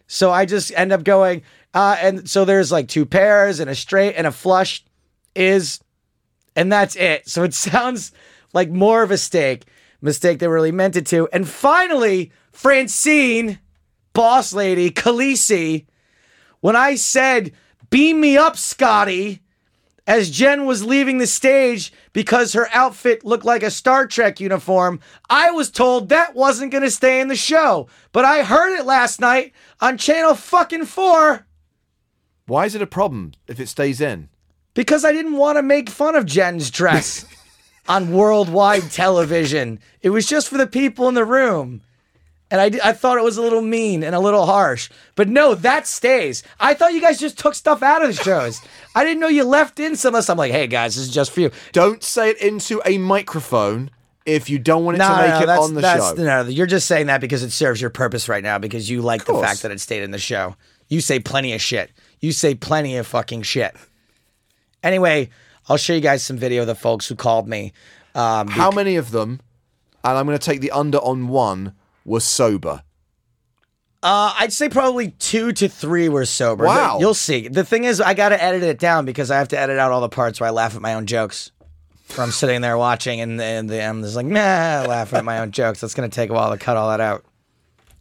So 0.07 0.31
I 0.31 0.45
just 0.45 0.71
end 0.75 0.91
up 0.91 1.03
going, 1.03 1.43
uh, 1.73 1.97
and 1.99 2.29
so 2.29 2.45
there's 2.45 2.71
like 2.71 2.87
two 2.87 3.05
pairs 3.05 3.59
and 3.59 3.69
a 3.69 3.75
straight 3.75 4.15
and 4.15 4.25
a 4.25 4.31
flush 4.31 4.83
is, 5.35 5.79
and 6.55 6.71
that's 6.71 6.95
it. 6.95 7.27
So 7.29 7.43
it 7.43 7.53
sounds 7.53 8.11
like 8.53 8.69
more 8.69 9.03
of 9.03 9.11
a 9.11 9.13
mistake, 9.13 9.65
mistake 10.01 10.39
they 10.39 10.47
really 10.47 10.71
meant 10.71 10.95
it 10.95 11.05
to. 11.07 11.27
And 11.31 11.47
finally, 11.47 12.31
Francine, 12.51 13.59
boss 14.13 14.53
lady, 14.53 14.91
Khaleesi, 14.91 15.85
when 16.59 16.75
I 16.75 16.95
said, 16.95 17.51
beam 17.89 18.19
me 18.19 18.37
up, 18.37 18.57
Scotty, 18.57 19.41
as 20.05 20.31
Jen 20.31 20.65
was 20.65 20.85
leaving 20.85 21.17
the 21.17 21.27
stage 21.27 21.91
because 22.13 22.53
her 22.53 22.69
outfit 22.73 23.25
looked 23.25 23.45
like 23.45 23.63
a 23.63 23.69
Star 23.71 24.07
Trek 24.07 24.39
uniform. 24.39 24.99
I 25.29 25.51
was 25.51 25.69
told 25.69 26.09
that 26.09 26.33
wasn't 26.33 26.71
going 26.71 26.83
to 26.83 26.91
stay 26.91 27.19
in 27.19 27.27
the 27.27 27.35
show, 27.35 27.87
but 28.11 28.25
I 28.25 28.43
heard 28.43 28.77
it 28.77 28.85
last 28.85 29.19
night 29.19 29.53
on 29.81 29.97
channel 29.97 30.33
fucking 30.33 30.85
4 30.85 31.45
Why 32.45 32.65
is 32.65 32.73
it 32.75 32.81
a 32.81 32.87
problem 32.87 33.33
if 33.47 33.59
it 33.59 33.67
stays 33.67 33.99
in? 34.01 34.29
because 34.73 35.03
I 35.03 35.11
didn't 35.11 35.37
want 35.37 35.57
to 35.57 35.63
make 35.63 35.89
fun 35.89 36.15
of 36.15 36.27
Jen's 36.27 36.69
dress 36.69 37.25
on 37.87 38.11
worldwide 38.11 38.91
television. 38.91 39.79
It 40.01 40.09
was 40.09 40.25
just 40.25 40.49
for 40.49 40.57
the 40.57 40.67
people 40.67 41.07
in 41.07 41.15
the 41.15 41.25
room. 41.25 41.81
And 42.49 42.61
I, 42.61 42.89
I 42.89 42.93
thought 42.93 43.17
it 43.17 43.23
was 43.23 43.37
a 43.37 43.41
little 43.41 43.61
mean 43.61 44.03
and 44.03 44.15
a 44.15 44.19
little 44.19 44.45
harsh. 44.45 44.89
But 45.15 45.27
no, 45.27 45.53
that 45.55 45.85
stays. 45.85 46.43
I 46.59 46.73
thought 46.73 46.93
you 46.93 47.01
guys 47.01 47.19
just 47.19 47.37
took 47.37 47.55
stuff 47.55 47.83
out 47.83 48.01
of 48.01 48.15
the 48.15 48.23
shows. 48.23 48.61
I 48.95 49.03
didn't 49.03 49.19
know 49.19 49.27
you 49.27 49.43
left 49.43 49.79
in 49.79 49.97
some 49.97 50.15
of 50.15 50.19
this. 50.19 50.29
I'm 50.29 50.37
like, 50.37 50.53
hey 50.53 50.67
guys, 50.67 50.95
this 50.95 51.07
is 51.07 51.13
just 51.13 51.31
for 51.31 51.41
you. 51.41 51.51
Don't 51.73 52.01
say 52.03 52.29
it 52.29 52.41
into 52.41 52.81
a 52.85 52.97
microphone 52.99 53.89
if 54.25 54.49
you 54.49 54.59
don't 54.59 54.85
want 54.85 54.95
it 54.95 54.99
No, 54.99 55.07
to 55.09 55.21
make 55.21 55.29
no, 55.29 55.39
it 55.41 55.45
that's, 55.45 55.63
on 55.63 55.73
the 55.73 55.81
that's, 55.81 56.09
show. 56.09 56.13
No, 56.15 56.43
you're 56.43 56.67
just 56.67 56.87
saying 56.87 57.07
that 57.07 57.21
because 57.21 57.43
it 57.43 57.51
serves 57.51 57.81
your 57.81 57.89
purpose 57.89 58.29
right 58.29 58.43
now 58.43 58.57
because 58.57 58.89
you 58.89 59.01
like 59.01 59.25
the 59.25 59.33
fact 59.33 59.61
that 59.63 59.71
it 59.71 59.79
stayed 59.81 60.03
in 60.03 60.11
the 60.11 60.17
show. 60.17 60.55
You 60.89 61.01
say 61.01 61.19
plenty 61.19 61.53
of 61.53 61.61
shit. 61.61 61.91
You 62.21 62.31
say 62.31 62.55
plenty 62.55 62.95
of 62.97 63.07
fucking 63.07 63.41
shit. 63.43 63.75
Anyway, 64.83 65.29
I'll 65.69 65.77
show 65.77 65.93
you 65.93 66.01
guys 66.01 66.23
some 66.23 66.37
video 66.37 66.61
of 66.61 66.67
the 66.67 66.75
folks 66.75 67.07
who 67.07 67.15
called 67.15 67.47
me. 67.47 67.73
Um, 68.15 68.47
How 68.47 68.71
many 68.71 68.95
of 68.95 69.11
them, 69.11 69.41
and 70.03 70.17
I'm 70.17 70.25
going 70.25 70.37
to 70.37 70.45
take 70.45 70.61
the 70.61 70.71
under 70.71 70.97
on 70.99 71.27
one, 71.27 71.73
were 72.05 72.19
sober? 72.19 72.83
Uh, 74.01 74.33
I'd 74.39 74.53
say 74.53 74.69
probably 74.69 75.11
two 75.11 75.51
to 75.53 75.67
three 75.67 76.07
were 76.07 76.25
sober. 76.25 76.65
Wow. 76.65 76.99
You'll 76.99 77.13
see. 77.13 77.47
The 77.47 77.63
thing 77.63 77.83
is, 77.83 77.99
I 77.99 78.13
got 78.13 78.29
to 78.29 78.41
edit 78.41 78.63
it 78.63 78.79
down 78.79 79.05
because 79.05 79.31
I 79.31 79.37
have 79.37 79.49
to 79.49 79.59
edit 79.59 79.77
out 79.79 79.91
all 79.91 80.01
the 80.01 80.09
parts 80.09 80.39
where 80.39 80.47
I 80.47 80.51
laugh 80.51 80.75
at 80.75 80.81
my 80.81 80.93
own 80.93 81.07
jokes. 81.07 81.51
I'm 82.17 82.31
sitting 82.31 82.61
there 82.61 82.77
watching 82.77 83.19
and, 83.19 83.41
and 83.41 83.69
I'm 83.69 84.01
just 84.01 84.15
like, 84.15 84.25
nah, 84.25 84.85
laughing 84.87 85.17
at 85.17 85.25
my 85.25 85.39
own 85.39 85.51
jokes. 85.51 85.81
That's 85.81 85.93
going 85.93 86.09
to 86.09 86.15
take 86.15 86.29
a 86.29 86.33
while 86.33 86.51
to 86.51 86.57
cut 86.57 86.77
all 86.77 86.89
that 86.89 87.01
out. 87.01 87.25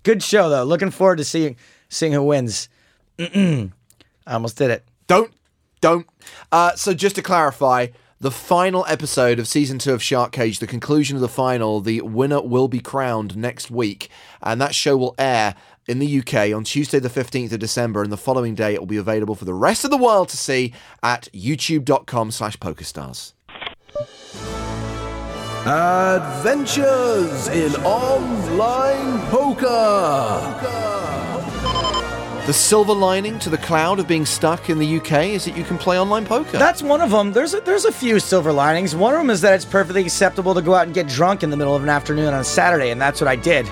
Good 0.05 0.23
show, 0.23 0.49
though. 0.49 0.63
Looking 0.63 0.93
forward 0.93 1.17
to 1.17 1.25
seeing 1.25 1.57
seeing 1.89 2.13
who 2.13 2.23
wins. 2.23 2.69
I 3.19 3.71
almost 4.27 4.57
did 4.59 4.71
it. 4.71 4.85
Don't, 5.09 5.33
don't. 5.87 6.09
Uh, 6.51 6.75
so 6.75 6.93
just 6.93 7.15
to 7.15 7.23
clarify, 7.23 7.87
the 8.19 8.33
final 8.33 8.85
episode 8.89 9.39
of 9.39 9.47
season 9.47 9.79
two 9.79 9.93
of 9.93 10.03
Shark 10.03 10.33
Cage, 10.33 10.59
the 10.59 10.67
conclusion 10.67 11.17
of 11.17 11.21
the 11.21 11.29
final, 11.29 11.81
the 11.81 12.01
winner 12.01 12.43
will 12.43 12.67
be 12.67 12.81
crowned 12.81 13.37
next 13.37 13.71
week, 13.71 14.11
and 14.43 14.61
that 14.61 14.75
show 14.75 14.97
will 14.97 15.15
air 15.17 15.55
in 15.87 16.01
the 16.01 16.19
UK 16.19 16.53
on 16.53 16.65
Tuesday, 16.65 16.99
the 16.99 17.09
15th 17.09 17.53
of 17.53 17.61
December, 17.61 18.03
and 18.03 18.11
the 18.11 18.17
following 18.17 18.57
day 18.57 18.75
it 18.75 18.81
will 18.81 18.87
be 18.87 18.97
available 18.97 19.37
for 19.37 19.45
the 19.45 19.55
rest 19.55 19.85
of 19.85 19.93
the 19.93 19.97
world 19.97 20.29
to 20.31 20.37
see 20.37 20.75
at 21.05 21.29
youtube.com 21.33 22.33
slash 22.33 22.57
pokerstars. 22.57 23.35
Adventures 25.67 27.47
in 27.49 27.77
online 27.85 29.21
poker. 29.29 31.16
The 32.47 32.53
silver 32.53 32.93
lining 32.95 33.41
to 33.41 33.51
the 33.51 33.59
cloud 33.59 33.99
of 33.99 34.07
being 34.07 34.25
stuck 34.25 34.71
in 34.71 34.79
the 34.79 34.99
UK 34.99 35.31
is 35.31 35.45
that 35.47 35.57
you 35.57 35.65
can 35.65 35.79
play 35.79 35.99
online 35.99 36.25
poker. 36.25 36.57
That's 36.59 36.81
one 36.81 37.01
of 37.01 37.11
them. 37.11 37.33
There's 37.33 37.55
a, 37.55 37.61
there's 37.61 37.85
a 37.85 37.91
few 37.91 38.21
silver 38.21 38.53
linings. 38.53 38.95
One 38.95 39.15
of 39.15 39.19
them 39.19 39.31
is 39.31 39.41
that 39.41 39.55
it's 39.55 39.65
perfectly 39.65 40.03
acceptable 40.03 40.55
to 40.55 40.63
go 40.63 40.73
out 40.73 40.87
and 40.87 40.95
get 40.95 41.09
drunk 41.09 41.43
in 41.43 41.51
the 41.51 41.57
middle 41.57 41.75
of 41.75 41.83
an 41.83 41.89
afternoon 41.89 42.33
on 42.33 42.41
a 42.41 42.45
Saturday, 42.45 42.91
and 42.91 43.01
that's 43.01 43.21
what 43.21 43.27
I 43.27 43.35
did. 43.35 43.67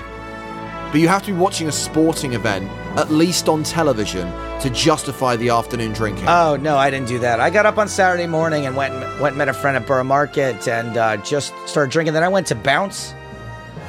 but 0.91 0.99
you 0.99 1.07
have 1.07 1.21
to 1.23 1.31
be 1.31 1.37
watching 1.37 1.69
a 1.69 1.71
sporting 1.71 2.33
event, 2.33 2.69
at 2.97 3.09
least 3.11 3.47
on 3.47 3.63
television, 3.63 4.29
to 4.59 4.69
justify 4.69 5.37
the 5.37 5.49
afternoon 5.49 5.93
drinking. 5.93 6.27
Oh 6.27 6.57
no, 6.57 6.75
I 6.75 6.89
didn't 6.89 7.07
do 7.07 7.19
that. 7.19 7.39
I 7.39 7.49
got 7.49 7.65
up 7.65 7.77
on 7.77 7.87
Saturday 7.87 8.27
morning 8.27 8.65
and 8.65 8.75
went 8.75 8.93
and, 8.93 9.03
went 9.21 9.33
and 9.33 9.37
met 9.37 9.47
a 9.47 9.53
friend 9.53 9.77
at 9.77 9.87
Borough 9.87 10.03
Market 10.03 10.67
and 10.67 10.97
uh, 10.97 11.15
just 11.17 11.53
started 11.65 11.91
drinking. 11.91 12.13
Then 12.13 12.23
I 12.23 12.29
went 12.29 12.47
to 12.47 12.55
Bounce. 12.55 13.13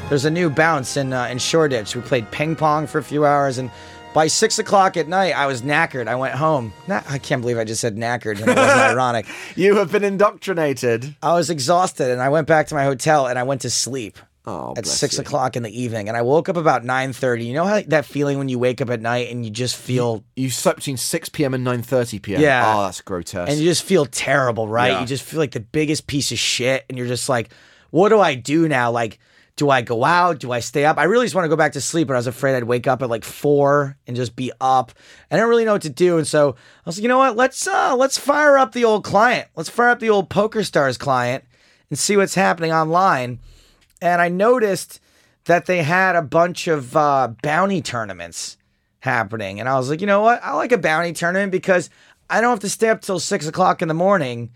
There's 0.08 0.24
a 0.24 0.30
new 0.30 0.48
Bounce 0.48 0.96
in 0.96 1.12
uh, 1.12 1.24
in 1.24 1.38
Shoreditch. 1.38 1.96
We 1.96 2.02
played 2.02 2.30
ping 2.30 2.54
pong 2.54 2.86
for 2.86 2.98
a 2.98 3.02
few 3.02 3.24
hours, 3.26 3.58
and 3.58 3.68
by 4.16 4.28
six 4.28 4.58
o'clock 4.58 4.96
at 4.96 5.08
night, 5.08 5.34
I 5.36 5.44
was 5.46 5.60
knackered. 5.60 6.08
I 6.08 6.14
went 6.14 6.34
home. 6.34 6.72
I 6.88 7.18
can't 7.18 7.42
believe 7.42 7.58
I 7.58 7.64
just 7.64 7.82
said 7.82 7.96
knackered. 7.96 8.40
And 8.40 8.48
it 8.48 8.56
wasn't 8.56 8.80
ironic. 8.92 9.26
you 9.56 9.76
have 9.76 9.92
been 9.92 10.04
indoctrinated. 10.04 11.14
I 11.22 11.34
was 11.34 11.50
exhausted, 11.50 12.10
and 12.10 12.22
I 12.22 12.30
went 12.30 12.46
back 12.46 12.68
to 12.68 12.74
my 12.74 12.84
hotel 12.84 13.26
and 13.26 13.38
I 13.38 13.42
went 13.42 13.60
to 13.60 13.70
sleep. 13.70 14.18
Oh, 14.48 14.72
at 14.76 14.86
six 14.86 15.16
you. 15.16 15.20
o'clock 15.22 15.56
in 15.56 15.64
the 15.64 15.82
evening, 15.82 16.08
and 16.08 16.16
I 16.16 16.22
woke 16.22 16.48
up 16.48 16.56
about 16.56 16.82
nine 16.82 17.12
thirty. 17.12 17.44
You 17.44 17.52
know 17.52 17.64
how 17.64 17.82
that 17.88 18.06
feeling 18.06 18.38
when 18.38 18.48
you 18.48 18.58
wake 18.58 18.80
up 18.80 18.88
at 18.88 19.02
night 19.02 19.30
and 19.30 19.44
you 19.44 19.50
just 19.50 19.76
feel 19.76 20.24
You 20.34 20.48
slept 20.50 20.76
between 20.76 20.96
6 20.96 21.28
p.m. 21.30 21.52
and 21.52 21.66
9.30 21.66 22.22
p.m. 22.22 22.40
Yeah. 22.40 22.62
Oh, 22.74 22.82
that's 22.84 23.00
grotesque. 23.02 23.50
and 23.50 23.58
you 23.60 23.68
just 23.68 23.82
feel 23.82 24.06
terrible, 24.06 24.66
right? 24.66 24.92
Yeah. 24.92 25.00
You 25.00 25.06
just 25.06 25.24
feel 25.24 25.40
like 25.40 25.50
the 25.50 25.60
biggest 25.60 26.06
piece 26.06 26.30
of 26.32 26.38
shit, 26.38 26.86
and 26.88 26.96
you're 26.96 27.08
just 27.08 27.28
like, 27.28 27.50
what 27.90 28.08
do 28.10 28.20
I 28.20 28.34
do 28.36 28.66
now? 28.68 28.90
Like, 28.92 29.18
do 29.56 29.70
I 29.70 29.80
go 29.80 30.04
out? 30.04 30.38
Do 30.38 30.52
I 30.52 30.60
stay 30.60 30.84
up? 30.84 30.98
I 30.98 31.04
really 31.04 31.24
just 31.24 31.34
want 31.34 31.46
to 31.46 31.48
go 31.48 31.56
back 31.56 31.72
to 31.72 31.80
sleep, 31.80 32.08
but 32.08 32.14
I 32.14 32.18
was 32.18 32.26
afraid 32.26 32.54
I'd 32.54 32.64
wake 32.64 32.86
up 32.86 33.02
at 33.02 33.08
like 33.08 33.24
four 33.24 33.96
and 34.06 34.14
just 34.14 34.36
be 34.36 34.52
up. 34.60 34.92
I 35.30 35.36
didn't 35.36 35.48
really 35.48 35.64
know 35.64 35.72
what 35.72 35.82
to 35.82 35.90
do, 35.90 36.18
and 36.18 36.26
so 36.26 36.50
I 36.50 36.54
was 36.84 36.98
like, 36.98 37.02
you 37.02 37.08
know 37.08 37.18
what? 37.18 37.36
Let's 37.36 37.66
uh, 37.66 37.96
let's 37.96 38.18
fire 38.18 38.58
up 38.58 38.72
the 38.72 38.84
old 38.84 39.02
client. 39.02 39.48
Let's 39.56 39.70
fire 39.70 39.88
up 39.88 40.00
the 40.00 40.10
old 40.10 40.28
PokerStars 40.28 40.98
client 40.98 41.44
and 41.88 41.98
see 41.98 42.16
what's 42.16 42.34
happening 42.34 42.72
online. 42.72 43.40
And 44.02 44.20
I 44.20 44.28
noticed 44.28 45.00
that 45.46 45.66
they 45.66 45.82
had 45.82 46.16
a 46.16 46.22
bunch 46.22 46.68
of 46.68 46.94
uh, 46.94 47.28
bounty 47.42 47.80
tournaments 47.80 48.58
happening. 49.00 49.58
And 49.58 49.68
I 49.68 49.78
was 49.78 49.88
like, 49.88 50.00
you 50.00 50.06
know 50.06 50.20
what? 50.20 50.42
I 50.42 50.52
like 50.54 50.72
a 50.72 50.78
bounty 50.78 51.12
tournament 51.12 51.50
because 51.52 51.88
I 52.28 52.40
don't 52.40 52.50
have 52.50 52.60
to 52.60 52.68
stay 52.68 52.88
up 52.88 53.00
till 53.00 53.20
six 53.20 53.46
o'clock 53.46 53.80
in 53.80 53.88
the 53.88 53.94
morning 53.94 54.50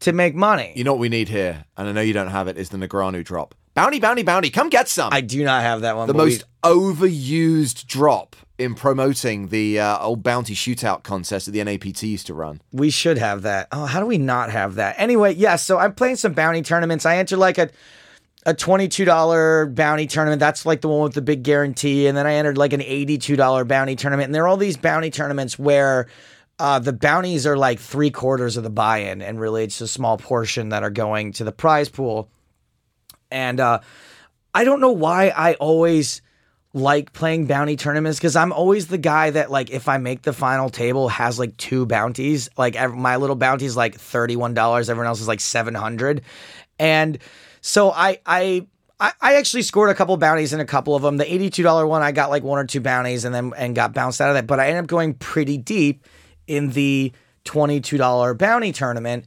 to 0.00 0.12
make 0.12 0.34
money. 0.34 0.72
you 0.76 0.84
know 0.84 0.92
what 0.92 1.00
we 1.00 1.08
need 1.08 1.28
here, 1.28 1.64
and 1.76 1.88
I 1.88 1.92
know 1.92 2.00
you 2.00 2.12
don't 2.12 2.28
have 2.28 2.48
it, 2.48 2.56
is 2.56 2.68
the 2.68 2.78
Negreanu 2.78 3.24
drop. 3.24 3.54
Bounty, 3.76 4.00
bounty, 4.00 4.22
bounty. 4.22 4.48
Come 4.48 4.70
get 4.70 4.88
some. 4.88 5.12
I 5.12 5.20
do 5.20 5.44
not 5.44 5.62
have 5.62 5.82
that 5.82 5.96
one. 5.96 6.06
the 6.06 6.14
but 6.14 6.24
we- 6.24 6.30
most 6.30 6.44
overused 6.64 7.86
drop 7.86 8.34
in 8.56 8.74
promoting 8.74 9.48
the 9.48 9.78
uh, 9.78 9.98
old 9.98 10.22
bounty 10.22 10.54
shootout 10.54 11.02
contest 11.02 11.44
that 11.44 11.52
the 11.52 11.62
NAPT 11.62 12.02
used 12.04 12.26
to 12.28 12.32
run. 12.32 12.62
We 12.72 12.88
should 12.88 13.18
have 13.18 13.42
that. 13.42 13.68
Oh, 13.70 13.84
how 13.84 14.00
do 14.00 14.06
we 14.06 14.16
not 14.16 14.50
have 14.50 14.76
that? 14.76 14.94
Anyway, 14.98 15.34
yeah, 15.34 15.56
so 15.56 15.76
I'm 15.76 15.92
playing 15.92 16.16
some 16.16 16.32
bounty 16.32 16.62
tournaments. 16.62 17.04
I 17.04 17.18
entered 17.18 17.36
like 17.36 17.58
a 17.58 17.68
a 18.46 18.54
$22 18.54 19.74
bounty 19.74 20.06
tournament. 20.06 20.40
That's 20.40 20.64
like 20.64 20.80
the 20.80 20.88
one 20.88 21.02
with 21.02 21.14
the 21.14 21.20
big 21.20 21.42
guarantee. 21.42 22.06
And 22.06 22.16
then 22.16 22.26
I 22.26 22.34
entered 22.34 22.56
like 22.56 22.72
an 22.72 22.80
$82 22.80 23.68
bounty 23.68 23.96
tournament. 23.96 24.26
And 24.26 24.34
there 24.34 24.44
are 24.44 24.48
all 24.48 24.56
these 24.56 24.76
bounty 24.76 25.10
tournaments 25.10 25.58
where 25.58 26.06
uh, 26.58 26.78
the 26.78 26.92
bounties 26.92 27.44
are 27.44 27.56
like 27.56 27.78
three 27.80 28.10
quarters 28.10 28.56
of 28.56 28.62
the 28.62 28.70
buy 28.70 28.98
in, 28.98 29.20
and 29.20 29.38
really 29.38 29.64
it's 29.64 29.80
a 29.82 29.88
small 29.88 30.16
portion 30.16 30.70
that 30.70 30.82
are 30.82 30.90
going 30.90 31.32
to 31.32 31.44
the 31.44 31.52
prize 31.52 31.88
pool. 31.90 32.30
And 33.36 33.60
uh, 33.60 33.80
I 34.54 34.64
don't 34.64 34.80
know 34.80 34.92
why 34.92 35.28
I 35.28 35.54
always 35.54 36.22
like 36.72 37.12
playing 37.12 37.46
bounty 37.46 37.76
tournaments 37.76 38.18
because 38.18 38.34
I'm 38.34 38.50
always 38.50 38.86
the 38.86 38.96
guy 38.96 39.28
that 39.28 39.50
like 39.50 39.70
if 39.70 39.88
I 39.88 39.98
make 39.98 40.22
the 40.22 40.32
final 40.32 40.70
table 40.70 41.10
has 41.10 41.38
like 41.38 41.54
two 41.58 41.84
bounties. 41.84 42.48
Like 42.56 42.76
my 42.94 43.16
little 43.16 43.36
bounty 43.36 43.66
is 43.66 43.76
like 43.76 43.94
thirty 43.94 44.36
one 44.36 44.54
dollars. 44.54 44.88
Everyone 44.88 45.06
else 45.06 45.20
is 45.20 45.28
like 45.28 45.40
seven 45.40 45.74
hundred, 45.74 46.22
and 46.78 47.18
so 47.60 47.90
I 47.92 48.20
I. 48.24 48.66
I 48.98 49.12
I 49.20 49.34
actually 49.34 49.60
scored 49.60 49.90
a 49.90 49.94
couple 49.94 50.16
bounties 50.16 50.54
in 50.54 50.60
a 50.60 50.64
couple 50.64 50.96
of 50.96 51.02
them. 51.02 51.18
The 51.18 51.30
eighty-two 51.30 51.62
dollar 51.62 51.86
one, 51.86 52.00
I 52.00 52.12
got 52.12 52.30
like 52.30 52.42
one 52.42 52.58
or 52.58 52.64
two 52.64 52.80
bounties, 52.80 53.26
and 53.26 53.34
then 53.34 53.52
and 53.54 53.74
got 53.76 53.92
bounced 53.92 54.22
out 54.22 54.30
of 54.30 54.36
that. 54.36 54.46
But 54.46 54.58
I 54.58 54.68
ended 54.68 54.84
up 54.84 54.86
going 54.86 55.12
pretty 55.12 55.58
deep 55.58 56.06
in 56.46 56.70
the 56.70 57.12
twenty-two 57.44 57.98
dollar 57.98 58.32
bounty 58.32 58.72
tournament 58.72 59.26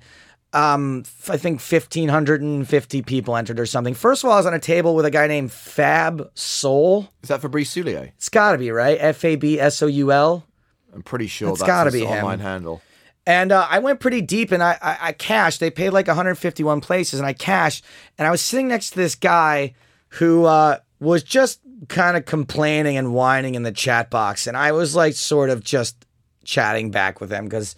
um 0.53 1.03
I 1.27 1.37
think 1.37 1.59
1550 1.61 3.01
people 3.03 3.35
entered 3.35 3.59
or 3.59 3.65
something. 3.65 3.93
First 3.93 4.23
of 4.23 4.29
all, 4.29 4.35
I 4.35 4.39
was 4.39 4.45
on 4.45 4.53
a 4.53 4.59
table 4.59 4.95
with 4.95 5.05
a 5.05 5.11
guy 5.11 5.27
named 5.27 5.51
Fab 5.51 6.29
Soul. 6.33 7.09
Is 7.23 7.29
that 7.29 7.41
Fabrice 7.41 7.73
Soulier? 7.73 8.11
It's 8.17 8.29
got 8.29 8.53
to 8.53 8.57
be, 8.57 8.71
right? 8.71 8.97
F 8.99 9.23
A 9.25 9.35
B 9.35 9.59
S 9.59 9.81
O 9.83 9.87
U 9.87 10.11
L. 10.11 10.45
I'm 10.93 11.03
pretty 11.03 11.27
sure 11.27 11.49
It's 11.49 11.59
that's 11.59 11.67
gotta 11.67 11.91
his 11.91 12.01
be 12.01 12.05
him. 12.07 12.17
online 12.23 12.39
handle. 12.39 12.81
And 13.27 13.51
uh, 13.51 13.67
I 13.69 13.77
went 13.77 13.99
pretty 13.99 14.21
deep 14.21 14.51
and 14.51 14.63
I, 14.63 14.77
I, 14.81 14.97
I 15.01 15.11
cashed. 15.11 15.59
They 15.59 15.69
paid 15.69 15.91
like 15.91 16.07
151 16.07 16.81
places 16.81 17.19
and 17.19 17.27
I 17.27 17.33
cashed. 17.33 17.85
And 18.17 18.27
I 18.27 18.31
was 18.31 18.41
sitting 18.41 18.67
next 18.69 18.91
to 18.91 18.95
this 18.95 19.13
guy 19.13 19.75
who 20.13 20.45
uh, 20.45 20.79
was 20.99 21.21
just 21.21 21.59
kind 21.89 22.17
of 22.17 22.25
complaining 22.25 22.97
and 22.97 23.13
whining 23.13 23.53
in 23.53 23.61
the 23.61 23.71
chat 23.71 24.09
box. 24.09 24.47
And 24.47 24.57
I 24.57 24.71
was 24.71 24.95
like 24.95 25.13
sort 25.13 25.51
of 25.51 25.63
just 25.63 26.07
chatting 26.43 26.89
back 26.89 27.21
with 27.21 27.31
him 27.31 27.43
because 27.45 27.75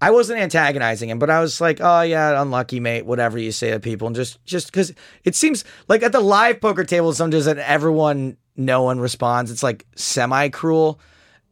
I 0.00 0.10
wasn't 0.10 0.40
antagonizing 0.40 1.10
him, 1.10 1.18
but 1.18 1.28
I 1.28 1.40
was 1.40 1.60
like, 1.60 1.78
oh 1.80 2.00
yeah, 2.00 2.40
unlucky 2.40 2.80
mate, 2.80 3.04
whatever 3.04 3.38
you 3.38 3.52
say 3.52 3.70
to 3.70 3.80
people. 3.80 4.06
And 4.06 4.16
just 4.16 4.42
just 4.44 4.68
because 4.68 4.94
it 5.24 5.34
seems 5.34 5.64
like 5.88 6.02
at 6.02 6.12
the 6.12 6.20
live 6.20 6.60
poker 6.60 6.84
table, 6.84 7.12
sometimes 7.12 7.44
that 7.44 7.58
everyone, 7.58 8.36
no 8.56 8.82
one 8.82 8.98
responds. 8.98 9.50
It's 9.50 9.62
like 9.62 9.86
semi 9.96 10.48
cruel. 10.48 11.00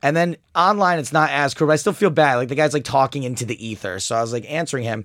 And 0.01 0.17
then 0.17 0.37
online, 0.55 1.01
it's 1.01 1.13
not 1.13 1.31
as 1.31 1.55
cruel, 1.55 1.69
but 1.69 1.75
I 1.75 1.77
still 1.77 1.93
feel 1.93 2.11
bad. 2.11 2.37
Like 2.37 2.49
the 2.49 2.55
guy's 2.55 2.73
like 2.73 2.85
talking 2.85 3.25
into 3.25 3.45
the 3.45 3.67
ether. 3.67 3.99
So 3.99 4.17
I 4.17 4.21
was 4.21 4.33
like 4.33 4.49
answering 4.51 4.85
him. 4.85 5.05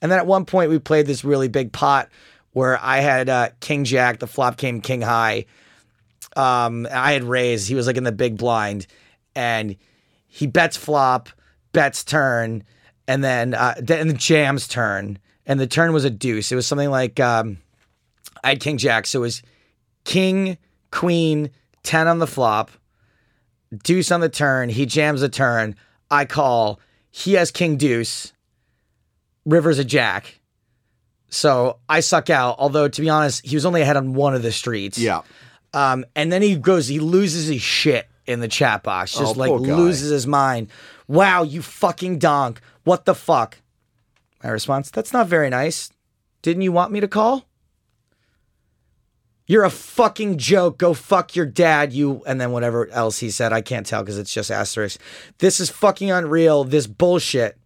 And 0.00 0.10
then 0.10 0.18
at 0.18 0.26
one 0.26 0.46
point, 0.46 0.70
we 0.70 0.78
played 0.78 1.06
this 1.06 1.24
really 1.24 1.48
big 1.48 1.72
pot 1.72 2.08
where 2.52 2.78
I 2.82 3.00
had 3.00 3.28
uh, 3.28 3.50
King 3.60 3.84
Jack, 3.84 4.18
the 4.18 4.26
flop 4.26 4.56
came 4.56 4.80
King 4.80 5.02
High. 5.02 5.44
Um, 6.36 6.88
I 6.90 7.12
had 7.12 7.24
raised, 7.24 7.68
he 7.68 7.74
was 7.74 7.86
like 7.86 7.96
in 7.96 8.04
the 8.04 8.12
big 8.12 8.36
blind, 8.36 8.86
and 9.34 9.76
he 10.26 10.46
bets 10.46 10.76
flop, 10.76 11.28
bets 11.72 12.02
turn, 12.02 12.64
and 13.10 13.24
then 13.24 13.54
uh, 13.54 13.74
then 13.80 14.06
the 14.06 14.14
jam's 14.14 14.68
turn, 14.68 15.18
and 15.44 15.58
the 15.58 15.66
turn 15.66 15.92
was 15.92 16.04
a 16.04 16.10
deuce. 16.10 16.52
It 16.52 16.54
was 16.54 16.64
something 16.64 16.90
like 16.90 17.18
um, 17.18 17.58
I 18.44 18.50
had 18.50 18.60
King 18.60 18.78
Jack, 18.78 19.06
so 19.06 19.18
it 19.18 19.22
was 19.22 19.42
King 20.04 20.56
Queen 20.92 21.50
ten 21.82 22.06
on 22.06 22.20
the 22.20 22.28
flop, 22.28 22.70
Deuce 23.82 24.12
on 24.12 24.20
the 24.20 24.28
turn. 24.28 24.68
He 24.68 24.86
jams 24.86 25.22
the 25.22 25.28
turn. 25.28 25.74
I 26.08 26.24
call. 26.24 26.78
He 27.10 27.32
has 27.34 27.50
King 27.50 27.76
Deuce. 27.76 28.32
River's 29.44 29.80
a 29.80 29.84
Jack. 29.84 30.38
So 31.30 31.78
I 31.88 32.00
suck 32.00 32.30
out. 32.30 32.56
Although 32.60 32.86
to 32.86 33.00
be 33.00 33.08
honest, 33.08 33.44
he 33.44 33.56
was 33.56 33.66
only 33.66 33.80
ahead 33.82 33.96
on 33.96 34.14
one 34.14 34.36
of 34.36 34.42
the 34.42 34.52
streets. 34.52 34.98
Yeah. 34.98 35.22
Um, 35.74 36.04
and 36.14 36.30
then 36.30 36.42
he 36.42 36.54
goes, 36.54 36.86
he 36.86 37.00
loses 37.00 37.48
his 37.48 37.62
shit 37.62 38.06
in 38.26 38.38
the 38.38 38.48
chat 38.48 38.84
box, 38.84 39.12
just 39.18 39.36
Oh, 39.36 39.38
like 39.38 39.50
loses 39.50 40.10
his 40.10 40.26
mind. 40.28 40.68
Wow, 41.08 41.42
you 41.42 41.60
fucking 41.62 42.20
donk. 42.20 42.60
What 42.90 43.04
the 43.04 43.14
fuck? 43.14 43.58
My 44.42 44.50
response, 44.50 44.90
that's 44.90 45.12
not 45.12 45.28
very 45.28 45.48
nice. 45.48 45.90
Didn't 46.42 46.62
you 46.62 46.72
want 46.72 46.90
me 46.90 46.98
to 46.98 47.06
call? 47.06 47.46
You're 49.46 49.62
a 49.62 49.70
fucking 49.70 50.38
joke. 50.38 50.76
Go 50.78 50.92
fuck 50.92 51.36
your 51.36 51.46
dad, 51.46 51.92
you. 51.92 52.24
And 52.26 52.40
then 52.40 52.50
whatever 52.50 52.88
else 52.88 53.20
he 53.20 53.30
said, 53.30 53.52
I 53.52 53.60
can't 53.60 53.86
tell 53.86 54.02
because 54.02 54.18
it's 54.18 54.34
just 54.34 54.50
asterisk. 54.50 55.00
This 55.38 55.60
is 55.60 55.70
fucking 55.70 56.10
unreal. 56.10 56.64
This 56.64 56.88
bullshit. 56.88 57.56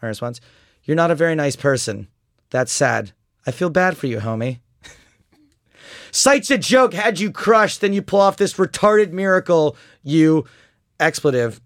My 0.00 0.06
response, 0.06 0.40
you're 0.84 0.94
not 0.94 1.10
a 1.10 1.16
very 1.16 1.34
nice 1.34 1.56
person. 1.56 2.06
That's 2.50 2.70
sad. 2.70 3.10
I 3.48 3.50
feel 3.50 3.70
bad 3.70 3.96
for 3.96 4.06
you, 4.06 4.18
homie. 4.18 4.60
Sight's 6.12 6.52
a 6.52 6.58
joke. 6.58 6.94
Had 6.94 7.18
you 7.18 7.32
crushed, 7.32 7.80
then 7.80 7.92
you 7.92 8.02
pull 8.02 8.20
off 8.20 8.36
this 8.36 8.54
retarded 8.54 9.10
miracle, 9.10 9.76
you 10.04 10.44
expletive. 11.00 11.60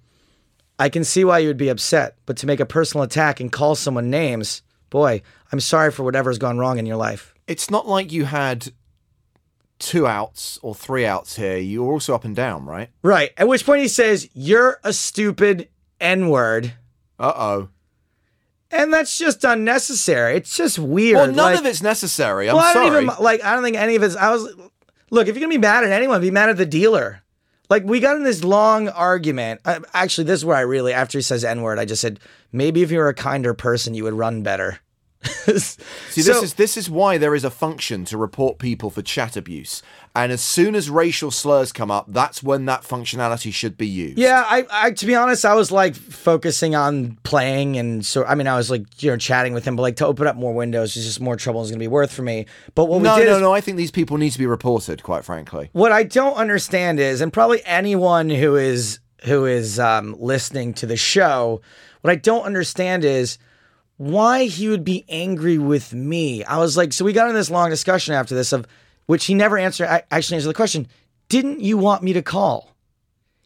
I 0.79 0.89
can 0.89 1.05
see 1.05 1.25
why 1.25 1.39
you 1.39 1.49
would 1.49 1.57
be 1.57 1.69
upset, 1.71 2.17
but 2.27 2.37
to 2.39 2.47
make 2.47 2.61
a 2.61 2.67
personal 2.67 3.03
attack 3.05 3.41
and 3.41 3.51
call 3.51 3.75
someone 3.75 4.11
names, 4.11 4.63
boy, 4.91 5.23
I'm 5.53 5.61
sorry 5.61 5.91
for 5.91 6.03
whatever's 6.05 6.39
gone 6.39 6.59
wrong 6.59 6.79
in 6.79 6.87
your 6.87 6.97
life. 6.97 7.35
It's 7.47 7.71
not 7.71 7.89
like 7.89 8.13
you 8.13 8.25
had 8.27 8.73
two 9.79 10.07
outs 10.07 10.59
or 10.63 10.75
three 10.75 11.05
outs 11.07 11.37
here. 11.37 11.57
You 11.57 11.83
were 11.85 11.93
also 11.93 12.15
up 12.15 12.25
and 12.25 12.37
down, 12.37 12.65
right? 12.67 12.91
Right. 13.03 13.31
At 13.37 13.49
which 13.49 13.65
point 13.67 13.81
he 13.83 13.89
says, 13.89 14.29
You're 14.35 14.79
a 14.85 14.93
stupid 14.93 15.69
N 16.01 16.29
word. 16.29 16.75
Uh 17.19 17.33
oh. 17.35 17.69
And 18.71 18.93
that's 18.93 19.17
just 19.19 19.45
unnecessary. 19.45 20.37
It's 20.37 20.55
just 20.57 20.79
weird. 20.79 21.17
Well, 21.17 21.27
none 21.29 21.37
Like- 21.37 21.59
of 21.61 21.67
it's 21.67 21.83
necessary. 21.83 22.49
I'm 22.51 22.57
well, 22.57 22.65
I 22.65 22.75
don't 22.75 22.89
sorry. 22.93 23.03
even 23.05 23.15
like. 23.25 23.43
I 23.43 23.55
don't 23.55 23.63
think 23.65 23.77
any 23.77 23.97
of 23.97 24.03
it's. 24.03 24.15
I 24.15 24.31
was 24.31 24.55
look. 25.11 25.27
If 25.27 25.35
you're 25.35 25.41
gonna 25.41 25.55
be 25.55 25.59
mad 25.59 25.85
at 25.85 25.91
anyone, 25.91 26.21
be 26.21 26.31
mad 26.31 26.51
at 26.51 26.59
the 26.59 26.67
dealer. 26.67 27.23
Like 27.71 27.85
we 27.85 28.01
got 28.01 28.17
in 28.17 28.23
this 28.23 28.45
long 28.45 28.89
argument. 28.89 29.61
Actually, 29.93 30.25
this 30.25 30.41
is 30.41 30.45
where 30.45 30.57
I 30.57 30.61
really, 30.63 30.93
after 30.93 31.19
he 31.19 31.23
says 31.23 31.45
N 31.45 31.63
word, 31.63 31.79
I 31.79 31.85
just 31.85 32.01
said 32.01 32.19
maybe 32.51 32.83
if 32.83 32.91
you 32.91 32.99
were 32.99 33.09
a 33.09 33.15
kinder 33.15 33.55
person, 33.55 33.95
you 33.95 34.05
would 34.05 34.15
run 34.15 34.43
better. 34.43 34.81
See, 35.25 36.23
this 36.23 36.43
is 36.43 36.55
this 36.55 36.77
is 36.77 36.89
why 36.89 37.19
there 37.19 37.35
is 37.35 37.43
a 37.43 37.51
function 37.51 38.05
to 38.05 38.17
report 38.17 38.59
people 38.59 38.89
for 38.89 39.03
chat 39.03 39.37
abuse, 39.37 39.83
and 40.15 40.31
as 40.31 40.41
soon 40.41 40.77
as 40.77 40.89
racial 40.89 41.33
slurs 41.33 41.73
come 41.73 41.91
up, 41.91 42.07
that's 42.09 42.41
when 42.41 42.67
that 42.67 42.83
functionality 42.83 43.53
should 43.53 43.77
be 43.77 43.89
used. 43.89 44.17
Yeah, 44.17 44.45
I, 44.47 44.65
I 44.71 44.91
to 44.93 45.07
be 45.07 45.17
honest, 45.17 45.45
I 45.45 45.55
was 45.55 45.73
like 45.73 45.97
focusing 45.97 46.77
on 46.77 47.19
playing, 47.25 47.77
and 47.77 48.07
so 48.07 48.25
I 48.25 48.37
mean, 48.37 48.47
I 48.47 48.57
was 48.57 48.71
like 48.71 49.03
you 49.03 49.11
know 49.11 49.17
chatting 49.17 49.55
with 49.55 49.65
him, 49.65 49.75
but 49.75 49.83
like 49.83 49.97
to 49.97 50.07
open 50.07 50.29
up 50.29 50.37
more 50.37 50.55
windows 50.55 50.97
is 50.97 51.05
just 51.05 51.21
more 51.21 51.35
trouble 51.35 51.63
is 51.63 51.71
going 51.71 51.81
to 51.81 51.83
be 51.83 51.89
worth 51.89 52.13
for 52.13 52.23
me. 52.23 52.47
But 52.77 52.85
what 52.85 53.03
No, 53.03 53.17
we 53.17 53.25
no, 53.25 53.35
is, 53.37 53.41
no. 53.41 53.53
I 53.53 53.61
think 53.61 53.77
these 53.77 53.91
people 53.91 54.19
need 54.19 54.31
to 54.31 54.39
be 54.39 54.47
reported. 54.47 55.03
Quite 55.03 55.25
frankly. 55.25 55.71
what 55.73 55.91
I 55.91 56.05
don't 56.05 56.35
understand 56.37 57.01
is, 57.01 57.21
and 57.21 57.33
probably 57.33 57.61
anyone 57.65 58.31
who 58.31 58.55
is 58.55 59.01
who 59.25 59.47
is 59.47 59.81
um, 59.81 60.15
listening 60.21 60.75
to 60.75 60.87
the 60.87 60.97
show, 60.97 61.61
what 62.03 62.13
I 62.13 62.17
don't 62.17 62.45
understand 62.45 63.05
is 63.05 63.39
why 63.99 64.45
he 64.45 64.69
would 64.69 64.85
be 64.85 65.05
angry 65.09 65.59
with 65.59 65.93
me. 65.93 66.43
I 66.45 66.57
was 66.59 66.77
like, 66.77 66.93
so 66.93 67.05
we 67.05 67.13
got 67.13 67.29
in 67.29 67.35
this 67.35 67.51
long 67.51 67.69
discussion 67.69 68.15
after 68.15 68.35
this 68.35 68.53
of 68.53 68.67
which 69.07 69.27
he 69.27 69.35
never 69.35 69.59
answered. 69.59 69.89
I 69.89 70.03
actually 70.11 70.37
answered 70.37 70.49
the 70.51 70.55
question. 70.55 70.87
Didn't 71.29 71.61
you 71.61 71.77
want 71.77 72.03
me 72.03 72.13
to 72.15 72.23
call? 72.23 72.75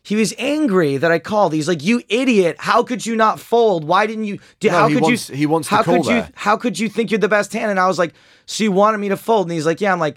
He 0.04 0.16
was 0.16 0.34
angry 0.36 0.96
that 0.96 1.12
I 1.12 1.20
called. 1.20 1.52
He's 1.52 1.68
like, 1.68 1.82
"You 1.82 2.02
idiot! 2.08 2.56
How 2.58 2.82
could 2.82 3.06
you 3.06 3.14
not 3.14 3.38
fold? 3.38 3.84
Why 3.84 4.06
didn't 4.06 4.24
you? 4.24 4.40
Did, 4.58 4.72
No, 4.72 4.78
how 4.78 4.88
could 4.88 5.00
wants- 5.02 5.30
you? 5.30 5.36
he 5.36 5.46
wants 5.46 5.68
to 5.68 5.74
how 5.76 5.82
call 5.84 5.96
could 5.98 6.06
you? 6.06 6.12
there. 6.22 6.30
How 6.34 6.56
could 6.56 6.78
you 6.78 6.88
think 6.88 7.10
you're 7.12 7.18
the 7.18 7.28
best 7.28 7.52
hand?" 7.52 7.70
And 7.70 7.78
I 7.78 7.86
was 7.86 8.00
like, 8.00 8.12
"So 8.46 8.64
you 8.64 8.72
wanted 8.72 8.98
me 8.98 9.08
to 9.10 9.16
fold?" 9.16 9.46
And 9.46 9.52
he's 9.52 9.64
like, 9.66 9.80
"Yeah." 9.80 9.92
I'm 9.92 10.00
like, 10.00 10.16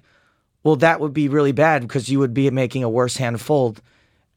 "Well, 0.63 0.75
that 0.77 0.99
would 0.99 1.13
be 1.13 1.27
really 1.29 1.51
bad 1.51 1.83
because 1.83 2.09
you 2.09 2.17
would 2.17 2.33
be 2.33 2.49
making 2.49 2.83
a 2.83 2.89
worse 2.89 3.17
hand 3.17 3.39
fold." 3.41 3.79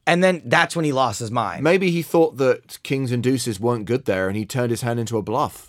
And 0.05 0.23
then 0.23 0.43
that's 0.45 0.75
when 0.75 0.85
he 0.85 0.91
lost 0.91 1.19
his 1.19 1.31
mind. 1.31 1.63
Maybe 1.63 1.89
he 1.89 2.03
thought 2.03 2.37
that 2.37 2.81
kings 2.83 3.11
and 3.11 3.21
deuces 3.23 3.59
weren't 3.59 3.85
good 3.85 4.05
there, 4.05 4.27
and 4.27 4.37
he 4.37 4.45
turned 4.45 4.69
his 4.69 4.81
hand 4.81 4.99
into 4.99 5.17
a 5.17 5.23
bluff. 5.23 5.68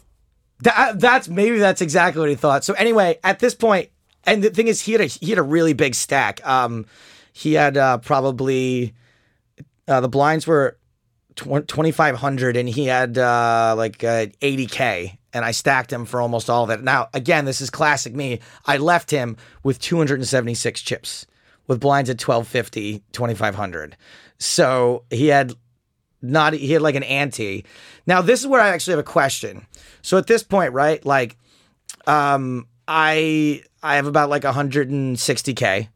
That, 0.63 1.01
that's 1.01 1.29
maybe 1.29 1.59
that's 1.59 1.81
exactly 1.81 2.21
what 2.21 2.29
he 2.29 2.35
thought. 2.35 2.65
So 2.65 2.75
anyway, 2.75 3.19
at 3.25 3.39
this 3.39 3.55
point, 3.55 3.91
and 4.25 4.43
the 4.43 4.51
thing 4.51 4.69
is, 4.69 4.83
he 4.83 4.93
had 4.93 5.01
a 5.01 5.07
he 5.07 5.31
had 5.31 5.39
a 5.39 5.43
really 5.43 5.73
big 5.73 5.95
stack. 5.95 6.47
Um, 6.47 6.87
he 7.33 7.55
had 7.55 7.77
uh, 7.77 7.99
probably 7.99 8.95
uh, 9.89 10.01
the 10.01 10.09
blinds 10.09 10.47
were 10.47 10.79
twenty 11.37 11.93
five 11.93 12.17
hundred, 12.17 12.57
and 12.57 12.69
he 12.69 12.87
had 12.87 13.17
uh, 13.17 13.75
like 13.77 14.03
eighty 14.05 14.67
k. 14.67 15.19
And 15.33 15.45
I 15.45 15.53
stacked 15.53 15.93
him 15.93 16.07
for 16.07 16.21
almost 16.21 16.51
all 16.51 16.65
of 16.65 16.71
it. 16.71 16.83
Now, 16.83 17.09
again, 17.15 17.45
this 17.45 17.61
is 17.61 17.71
classic 17.71 18.13
me. 18.13 18.41
I 18.67 18.79
left 18.79 19.13
him 19.13 19.37
with 19.63 19.79
276 19.79 20.81
chips 20.81 21.25
with 21.69 21.79
blinds 21.79 22.11
at 22.11 22.15
1250, 22.15 23.05
2500. 23.13 23.97
So 24.39 25.05
he 25.09 25.29
had 25.29 25.55
not 26.23 26.53
he 26.53 26.73
had 26.73 26.83
like 26.83 26.95
an 26.95 27.03
ante. 27.03 27.65
Now 28.07 28.23
this 28.23 28.41
is 28.41 28.47
where 28.47 28.61
I 28.61 28.69
actually 28.69 28.93
have 28.93 29.01
a 29.01 29.05
question. 29.05 29.67
So 30.03 30.19
at 30.19 30.27
this 30.27 30.43
point, 30.43 30.73
right, 30.73 31.05
like 31.05 31.37
um 32.07 32.67
I 32.87 33.63
I 33.83 33.97
have 33.97 34.07
about 34.07 34.31
like 34.31 34.43
160k 34.43 35.89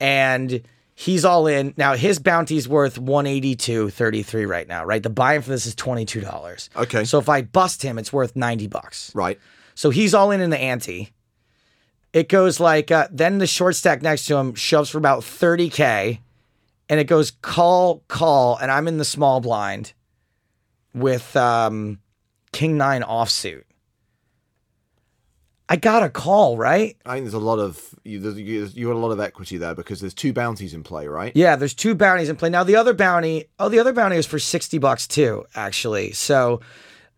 and 0.00 0.62
he's 0.94 1.24
all 1.24 1.46
in. 1.46 1.74
Now 1.76 1.94
his 1.94 2.18
bounty's 2.18 2.68
worth 2.68 3.00
182.33 3.00 4.48
right 4.48 4.68
now, 4.68 4.84
right? 4.84 5.02
The 5.02 5.10
buy-in 5.10 5.42
for 5.42 5.50
this 5.50 5.66
is 5.66 5.74
$22. 5.74 6.68
Okay. 6.76 7.04
So 7.04 7.18
if 7.18 7.28
I 7.28 7.42
bust 7.42 7.82
him, 7.82 7.98
it's 7.98 8.12
worth 8.12 8.36
90 8.36 8.66
bucks. 8.68 9.12
Right. 9.14 9.38
So 9.74 9.90
he's 9.90 10.14
all 10.14 10.30
in 10.30 10.40
in 10.40 10.50
the 10.50 10.58
ante. 10.58 11.10
It 12.12 12.28
goes 12.28 12.60
like 12.60 12.90
uh, 12.90 13.08
then 13.10 13.38
the 13.38 13.46
short 13.46 13.74
stack 13.74 14.02
next 14.02 14.26
to 14.26 14.36
him 14.36 14.54
shoves 14.54 14.90
for 14.90 14.98
about 14.98 15.20
30k 15.20 16.18
and 16.88 16.98
it 17.00 17.04
goes 17.04 17.30
call 17.30 18.02
call 18.08 18.56
and 18.56 18.70
I'm 18.70 18.88
in 18.88 18.98
the 18.98 19.04
small 19.04 19.40
blind 19.40 19.92
with 20.94 21.34
um 21.36 21.98
king 22.52 22.76
9 22.76 23.02
offsuit. 23.02 23.62
I 25.68 25.76
got 25.76 26.02
a 26.02 26.10
call, 26.10 26.58
right? 26.58 26.96
I 27.06 27.14
think 27.14 27.24
there's 27.24 27.32
a 27.34 27.38
lot 27.38 27.58
of 27.58 27.94
you. 28.04 28.18
there's- 28.18 28.36
You 28.36 28.66
you 28.74 28.86
got 28.88 28.96
a 28.96 28.98
lot 28.98 29.10
of 29.12 29.20
equity 29.20 29.56
there 29.56 29.74
because 29.74 30.00
there's 30.00 30.12
two 30.12 30.32
bounties 30.34 30.74
in 30.74 30.82
play, 30.82 31.06
right? 31.06 31.32
Yeah, 31.34 31.56
there's 31.56 31.72
two 31.72 31.94
bounties 31.94 32.28
in 32.28 32.36
play. 32.36 32.50
Now 32.50 32.62
the 32.64 32.76
other 32.76 32.92
bounty, 32.92 33.46
oh 33.58 33.68
the 33.70 33.78
other 33.78 33.92
bounty 33.92 34.16
is 34.16 34.26
for 34.26 34.38
60 34.38 34.76
bucks 34.78 35.06
too, 35.06 35.44
actually. 35.54 36.12
So 36.12 36.60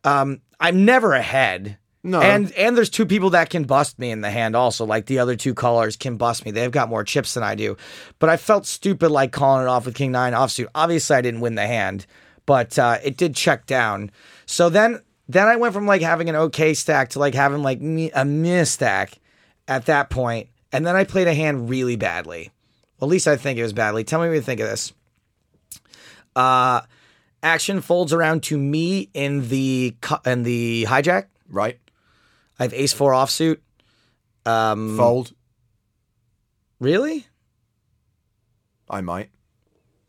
um 0.05 0.41
I'm 0.61 0.85
never 0.85 1.15
ahead. 1.15 1.79
No. 2.07 2.21
And 2.21 2.53
and 2.53 2.77
there's 2.77 2.91
two 2.91 3.07
people 3.07 3.31
that 3.31 3.49
can 3.49 3.65
bust 3.65 3.99
me 3.99 4.11
in 4.11 4.21
the 4.21 4.31
hand 4.31 4.55
also. 4.55 4.85
Like 4.85 5.07
the 5.07 5.19
other 5.19 5.37
two 5.37 5.55
callers 5.55 5.97
can 5.97 6.19
bust 6.19 6.45
me. 6.45 6.51
They've 6.51 6.71
got 6.71 6.91
more 6.91 7.03
chips 7.03 7.33
than 7.33 7.43
I 7.43 7.55
do. 7.55 7.79
But 8.19 8.29
I 8.29 8.37
felt 8.37 8.67
stupid 8.67 9.11
like 9.11 9.33
calling 9.33 9.65
it 9.65 9.69
off 9.69 9.87
with 9.87 9.95
King 9.95 10.13
Nine 10.13 10.35
offsuit. 10.35 10.67
Obviously 10.75 11.17
I 11.17 11.23
didn't 11.23 11.41
win 11.41 11.55
the 11.55 11.67
hand, 11.67 12.05
but 12.45 12.79
uh, 12.79 12.99
it 13.03 13.17
did 13.17 13.35
check 13.35 13.65
down. 13.65 14.11
So 14.45 14.69
then 14.69 15.01
then 15.31 15.49
I 15.49 15.57
went 15.57 15.73
from 15.73 15.87
like 15.87 16.03
having 16.03 16.29
an 16.29 16.37
okay 16.37 16.75
stack 16.75 17.09
to 17.11 17.19
like 17.19 17.35
having 17.35 17.63
like 17.63 17.81
me- 17.81 18.11
a 18.11 18.27
miss 18.27 18.73
stack 18.73 19.19
at 19.67 19.87
that 19.87 20.11
point. 20.11 20.49
And 20.73 20.87
then 20.87 20.97
I 20.97 21.05
played 21.05 21.27
a 21.27 21.35
hand 21.35 21.71
really 21.71 21.97
badly. 21.97 22.51
Well, 23.01 23.09
at 23.09 23.13
least 23.13 23.27
I 23.27 23.37
think 23.37 23.59
it 23.59 23.63
was 23.63 23.73
badly. 23.73 24.05
Tell 24.05 24.21
me 24.21 24.29
what 24.29 24.35
you 24.35 24.43
think 24.43 24.61
of 24.61 24.69
this. 24.69 24.93
Uh 26.37 26.83
action 27.43 27.81
folds 27.81 28.13
around 28.13 28.43
to 28.43 28.59
me 28.59 29.09
in 29.15 29.49
the 29.49 29.95
in 30.27 30.43
the 30.43 30.85
hijack. 30.87 31.29
Right. 31.49 31.79
I 32.59 32.63
have 32.65 32.75
ace 32.75 32.93
four 32.93 33.13
offsuit. 33.13 33.59
Um, 34.47 34.97
Fold. 34.97 35.33
Really? 36.81 37.27
I 38.89 39.01
might. 39.01 39.31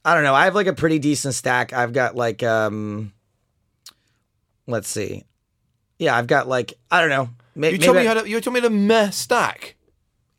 I 0.04 0.14
don't 0.14 0.24
know. 0.24 0.36
I 0.36 0.46
have 0.46 0.56
like 0.56 0.68
a 0.68 0.74
pretty 0.74 1.00
decent 1.00 1.34
stack. 1.34 1.74
I've 1.74 1.94
got 1.94 2.16
like 2.16 2.44
um, 2.44 3.14
let's 4.68 4.88
see. 4.88 5.24
Yeah, 5.98 6.16
I've 6.16 6.28
got 6.28 6.48
like 6.48 6.74
I 6.92 7.00
don't 7.02 7.10
know. 7.10 7.30
May- 7.56 7.72
You 7.72 7.78
told 7.78 7.98
me 7.98 8.06
had 8.06 8.18
a, 8.18 8.30
you 8.30 8.40
told 8.42 8.54
me 8.54 8.60
the 8.60 8.70
meh 8.70 9.10
stack. 9.12 9.76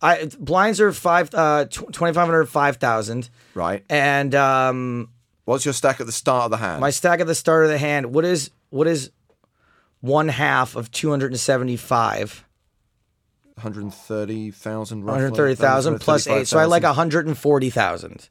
I, 0.02 0.28
blinds 0.38 0.80
are 0.80 0.92
five 0.92 1.34
uh 1.34 1.64
twenty 1.64 2.12
five 2.14 2.26
hundred 2.26 2.44
five 2.46 2.76
thousand 2.76 3.30
Right. 3.54 3.82
and 3.88 4.34
um 4.34 5.08
What's 5.46 5.64
your 5.64 5.72
stack 5.74 6.00
at 6.00 6.06
the 6.06 6.12
start 6.12 6.44
of 6.44 6.50
the 6.50 6.58
hand? 6.58 6.80
my 6.80 6.90
stack 6.90 7.20
at 7.20 7.26
the 7.26 7.34
start 7.34 7.64
of 7.64 7.70
the 7.70 7.78
hand. 7.78 8.12
What 8.12 8.24
is 8.26 8.50
what 8.68 8.86
is 8.86 9.10
one 10.00 10.28
half 10.28 10.76
of 10.76 10.90
two 10.90 11.10
hundred 11.10 11.32
and 11.32 11.40
seventy 11.40 11.76
five? 11.76 12.44
130,000 13.56 14.98
roughly. 15.04 15.12
One 15.12 15.20
hundred 15.20 15.36
thirty 15.36 15.54
thousand 15.54 15.98
plus 16.00 16.26
eight, 16.26 16.46
so 16.46 16.58
I 16.58 16.66
like 16.66 16.82
135,000. 16.82 16.94
hundred 16.94 17.26
and 17.26 17.38
forty 17.38 17.70
thousand. 17.70 18.28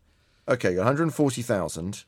Okay, 0.47 0.75
140,000. 0.77 2.05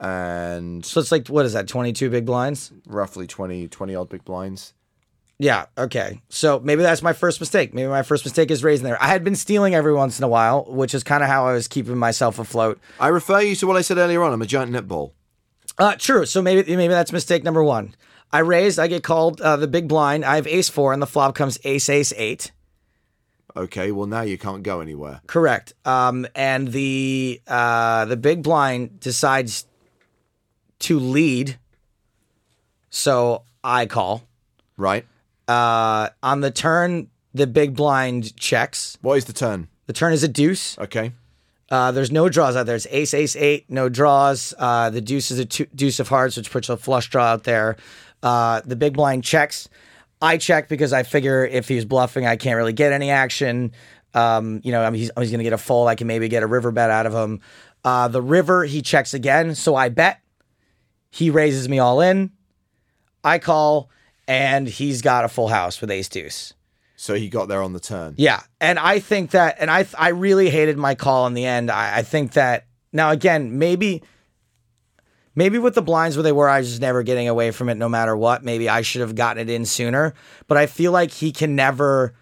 and 0.00 0.84
So 0.84 1.00
it's 1.00 1.12
like 1.12 1.28
what 1.28 1.44
is 1.44 1.52
that? 1.52 1.68
Twenty 1.68 1.92
two 1.92 2.08
big 2.10 2.24
blinds. 2.24 2.72
roughly 2.86 3.26
20, 3.26 3.68
20 3.68 3.94
odd 3.94 4.08
big 4.08 4.24
blinds. 4.24 4.72
Yeah. 5.40 5.66
Okay. 5.76 6.20
So 6.30 6.58
maybe 6.58 6.82
that's 6.82 7.02
my 7.02 7.12
first 7.12 7.38
mistake. 7.38 7.72
Maybe 7.72 7.86
my 7.88 8.02
first 8.02 8.24
mistake 8.24 8.50
is 8.50 8.64
raising 8.64 8.84
there. 8.84 9.00
I 9.00 9.06
had 9.06 9.22
been 9.22 9.36
stealing 9.36 9.72
every 9.74 9.92
once 9.94 10.18
in 10.18 10.24
a 10.24 10.28
while, 10.28 10.64
which 10.64 10.94
is 10.94 11.04
kind 11.04 11.22
of 11.22 11.28
how 11.28 11.46
I 11.46 11.52
was 11.52 11.68
keeping 11.68 11.96
myself 11.96 12.40
afloat. 12.40 12.80
I 12.98 13.06
refer 13.08 13.40
you 13.42 13.54
to 13.56 13.66
what 13.68 13.76
I 13.76 13.82
said 13.82 13.98
earlier 13.98 14.20
on. 14.24 14.32
I'm 14.32 14.42
a 14.42 14.46
giant 14.46 14.72
netball. 14.72 15.12
Uh, 15.78 15.94
true. 15.96 16.26
So 16.26 16.42
maybe 16.42 16.74
maybe 16.74 16.92
that's 16.92 17.12
mistake 17.12 17.44
number 17.44 17.62
one. 17.62 17.94
I 18.32 18.40
raised. 18.40 18.78
I 18.78 18.86
get 18.86 19.02
called 19.02 19.40
uh, 19.40 19.56
the 19.56 19.68
big 19.68 19.88
blind. 19.88 20.24
I 20.24 20.36
have 20.36 20.46
ace 20.46 20.68
four, 20.68 20.92
and 20.92 21.00
the 21.00 21.06
flop 21.06 21.34
comes 21.34 21.58
ace 21.64 21.88
ace 21.88 22.12
eight. 22.16 22.52
Okay, 23.56 23.90
well 23.90 24.06
now 24.06 24.20
you 24.20 24.38
can't 24.38 24.62
go 24.62 24.80
anywhere. 24.80 25.20
Correct. 25.26 25.72
Um, 25.84 26.26
and 26.34 26.68
the 26.68 27.40
uh, 27.46 28.04
the 28.04 28.16
big 28.16 28.42
blind 28.42 29.00
decides 29.00 29.66
to 30.80 30.98
lead, 30.98 31.58
so 32.90 33.42
I 33.64 33.86
call. 33.86 34.22
Right? 34.76 35.06
Uh, 35.48 36.10
on 36.22 36.40
the 36.40 36.50
turn, 36.50 37.08
the 37.34 37.46
big 37.46 37.74
blind 37.74 38.36
checks. 38.36 38.98
What 39.00 39.16
is 39.16 39.24
the 39.24 39.32
turn? 39.32 39.68
The 39.86 39.92
turn 39.92 40.12
is 40.12 40.22
a 40.22 40.28
deuce. 40.28 40.78
Okay. 40.78 41.12
Uh, 41.70 41.90
there's 41.92 42.10
no 42.10 42.28
draws 42.28 42.56
out 42.56 42.66
there. 42.66 42.76
It's 42.76 42.86
ace, 42.90 43.12
ace, 43.12 43.36
eight, 43.36 43.66
no 43.68 43.88
draws. 43.88 44.54
Uh, 44.56 44.88
the 44.90 45.00
deuce 45.00 45.30
is 45.30 45.38
a 45.38 45.44
two, 45.44 45.66
deuce 45.74 46.00
of 46.00 46.08
hearts, 46.08 46.36
which 46.36 46.50
puts 46.50 46.68
a 46.68 46.76
flush 46.76 47.08
draw 47.10 47.24
out 47.24 47.44
there. 47.44 47.76
Uh, 48.22 48.60
the 48.64 48.76
big 48.76 48.94
blind 48.94 49.24
checks. 49.24 49.68
I 50.20 50.36
check 50.36 50.68
because 50.68 50.92
I 50.92 51.04
figure 51.04 51.44
if 51.44 51.68
he's 51.68 51.84
bluffing, 51.84 52.26
I 52.26 52.36
can't 52.36 52.56
really 52.56 52.72
get 52.72 52.92
any 52.92 53.10
action. 53.10 53.72
Um, 54.14 54.60
you 54.64 54.72
know, 54.72 54.82
I 54.82 54.90
mean, 54.90 55.00
he's, 55.00 55.10
he's 55.16 55.30
going 55.30 55.38
to 55.38 55.44
get 55.44 55.52
a 55.52 55.58
fold. 55.58 55.88
I 55.88 55.94
can 55.94 56.06
maybe 56.06 56.28
get 56.28 56.42
a 56.42 56.46
river 56.46 56.72
bet 56.72 56.90
out 56.90 57.06
of 57.06 57.12
him. 57.14 57.40
Uh, 57.84 58.08
the 58.08 58.22
river, 58.22 58.64
he 58.64 58.82
checks 58.82 59.14
again. 59.14 59.54
So 59.54 59.76
I 59.76 59.88
bet. 59.88 60.20
He 61.10 61.30
raises 61.30 61.68
me 61.68 61.78
all 61.78 62.00
in. 62.00 62.32
I 63.24 63.38
call, 63.38 63.90
and 64.26 64.68
he's 64.68 65.02
got 65.02 65.24
a 65.24 65.28
full 65.28 65.48
house 65.48 65.80
with 65.80 65.90
ace 65.90 66.08
deuce. 66.08 66.54
So 66.96 67.14
he 67.14 67.28
got 67.28 67.48
there 67.48 67.62
on 67.62 67.72
the 67.72 67.80
turn. 67.80 68.14
Yeah, 68.16 68.42
and 68.60 68.78
I 68.78 68.98
think 68.98 69.30
that, 69.30 69.56
and 69.60 69.70
I 69.70 69.86
I 69.96 70.08
really 70.08 70.50
hated 70.50 70.76
my 70.76 70.94
call 70.94 71.26
in 71.26 71.34
the 71.34 71.46
end. 71.46 71.70
I, 71.70 71.98
I 71.98 72.02
think 72.02 72.32
that 72.32 72.66
now 72.92 73.10
again, 73.10 73.58
maybe 73.58 74.02
maybe 75.38 75.56
with 75.56 75.76
the 75.76 75.82
blinds 75.82 76.16
where 76.16 76.24
they 76.24 76.32
were, 76.32 76.48
I 76.48 76.58
was 76.58 76.68
just 76.68 76.80
never 76.80 77.04
getting 77.04 77.28
away 77.28 77.52
from 77.52 77.68
it, 77.68 77.76
no 77.76 77.88
matter 77.88 78.16
what. 78.16 78.42
Maybe 78.42 78.68
I 78.68 78.82
should 78.82 79.02
have 79.02 79.14
gotten 79.14 79.40
it 79.40 79.48
in 79.48 79.64
sooner. 79.64 80.14
But 80.48 80.58
I 80.58 80.66
feel 80.66 80.90
like 80.90 81.12
he 81.12 81.30
can 81.30 81.54
never 81.54 82.12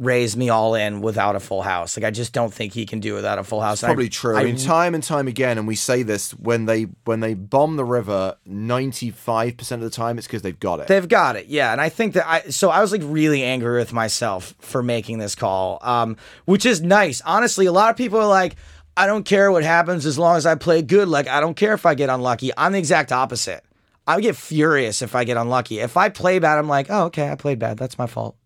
raise 0.00 0.36
me 0.36 0.48
all 0.48 0.74
in 0.74 1.00
without 1.00 1.36
a 1.36 1.40
full 1.40 1.62
house. 1.62 1.96
Like 1.96 2.04
I 2.04 2.10
just 2.10 2.32
don't 2.32 2.52
think 2.52 2.72
he 2.72 2.84
can 2.84 2.98
do 2.98 3.14
without 3.14 3.38
a 3.38 3.44
full 3.44 3.60
house. 3.60 3.82
And 3.84 3.88
Probably 3.88 4.08
true. 4.08 4.36
I, 4.36 4.42
mean, 4.42 4.56
time 4.56 4.96
and 4.96 5.04
time 5.04 5.28
again, 5.28 5.56
and 5.56 5.68
we 5.68 5.76
say 5.76 6.02
this 6.02 6.32
when 6.32 6.66
they 6.66 6.88
when 7.04 7.20
they 7.20 7.34
bomb 7.34 7.76
the 7.76 7.84
river, 7.84 8.36
ninety 8.44 9.10
five 9.10 9.56
percent 9.56 9.80
of 9.80 9.90
the 9.90 9.94
time, 9.94 10.18
it's 10.18 10.26
because 10.26 10.42
they've 10.42 10.58
got 10.58 10.80
it. 10.80 10.88
They've 10.88 11.08
got 11.08 11.36
it, 11.36 11.46
yeah. 11.46 11.70
And 11.70 11.80
I 11.80 11.88
think 11.88 12.14
that 12.14 12.28
I 12.28 12.40
so 12.50 12.70
I 12.70 12.80
was 12.80 12.90
like 12.90 13.02
really 13.04 13.44
angry 13.44 13.78
with 13.78 13.92
myself 13.92 14.54
for 14.58 14.82
making 14.82 15.18
this 15.18 15.36
call, 15.36 15.78
um, 15.82 16.16
which 16.44 16.66
is 16.66 16.80
nice. 16.80 17.22
Honestly, 17.24 17.66
a 17.66 17.72
lot 17.72 17.90
of 17.90 17.96
people 17.96 18.20
are 18.20 18.28
like, 18.28 18.56
I 18.98 19.06
don't 19.06 19.22
care 19.24 19.52
what 19.52 19.62
happens 19.62 20.04
as 20.06 20.18
long 20.18 20.36
as 20.36 20.44
I 20.44 20.56
play 20.56 20.82
good. 20.82 21.08
Like 21.08 21.28
I 21.28 21.40
don't 21.40 21.54
care 21.54 21.72
if 21.72 21.86
I 21.86 21.94
get 21.94 22.10
unlucky. 22.10 22.50
I'm 22.56 22.72
the 22.72 22.78
exact 22.78 23.12
opposite. 23.12 23.64
I 24.08 24.20
get 24.20 24.34
furious 24.36 25.02
if 25.02 25.14
I 25.14 25.22
get 25.24 25.36
unlucky. 25.36 25.78
If 25.78 25.96
I 25.96 26.08
play 26.08 26.38
bad, 26.40 26.58
I'm 26.58 26.66
like, 26.66 26.88
oh 26.90 27.04
okay, 27.04 27.30
I 27.30 27.36
played 27.36 27.58
bad. 27.60 27.78
That's 27.78 27.96
my 27.96 28.06
fault. 28.08 28.36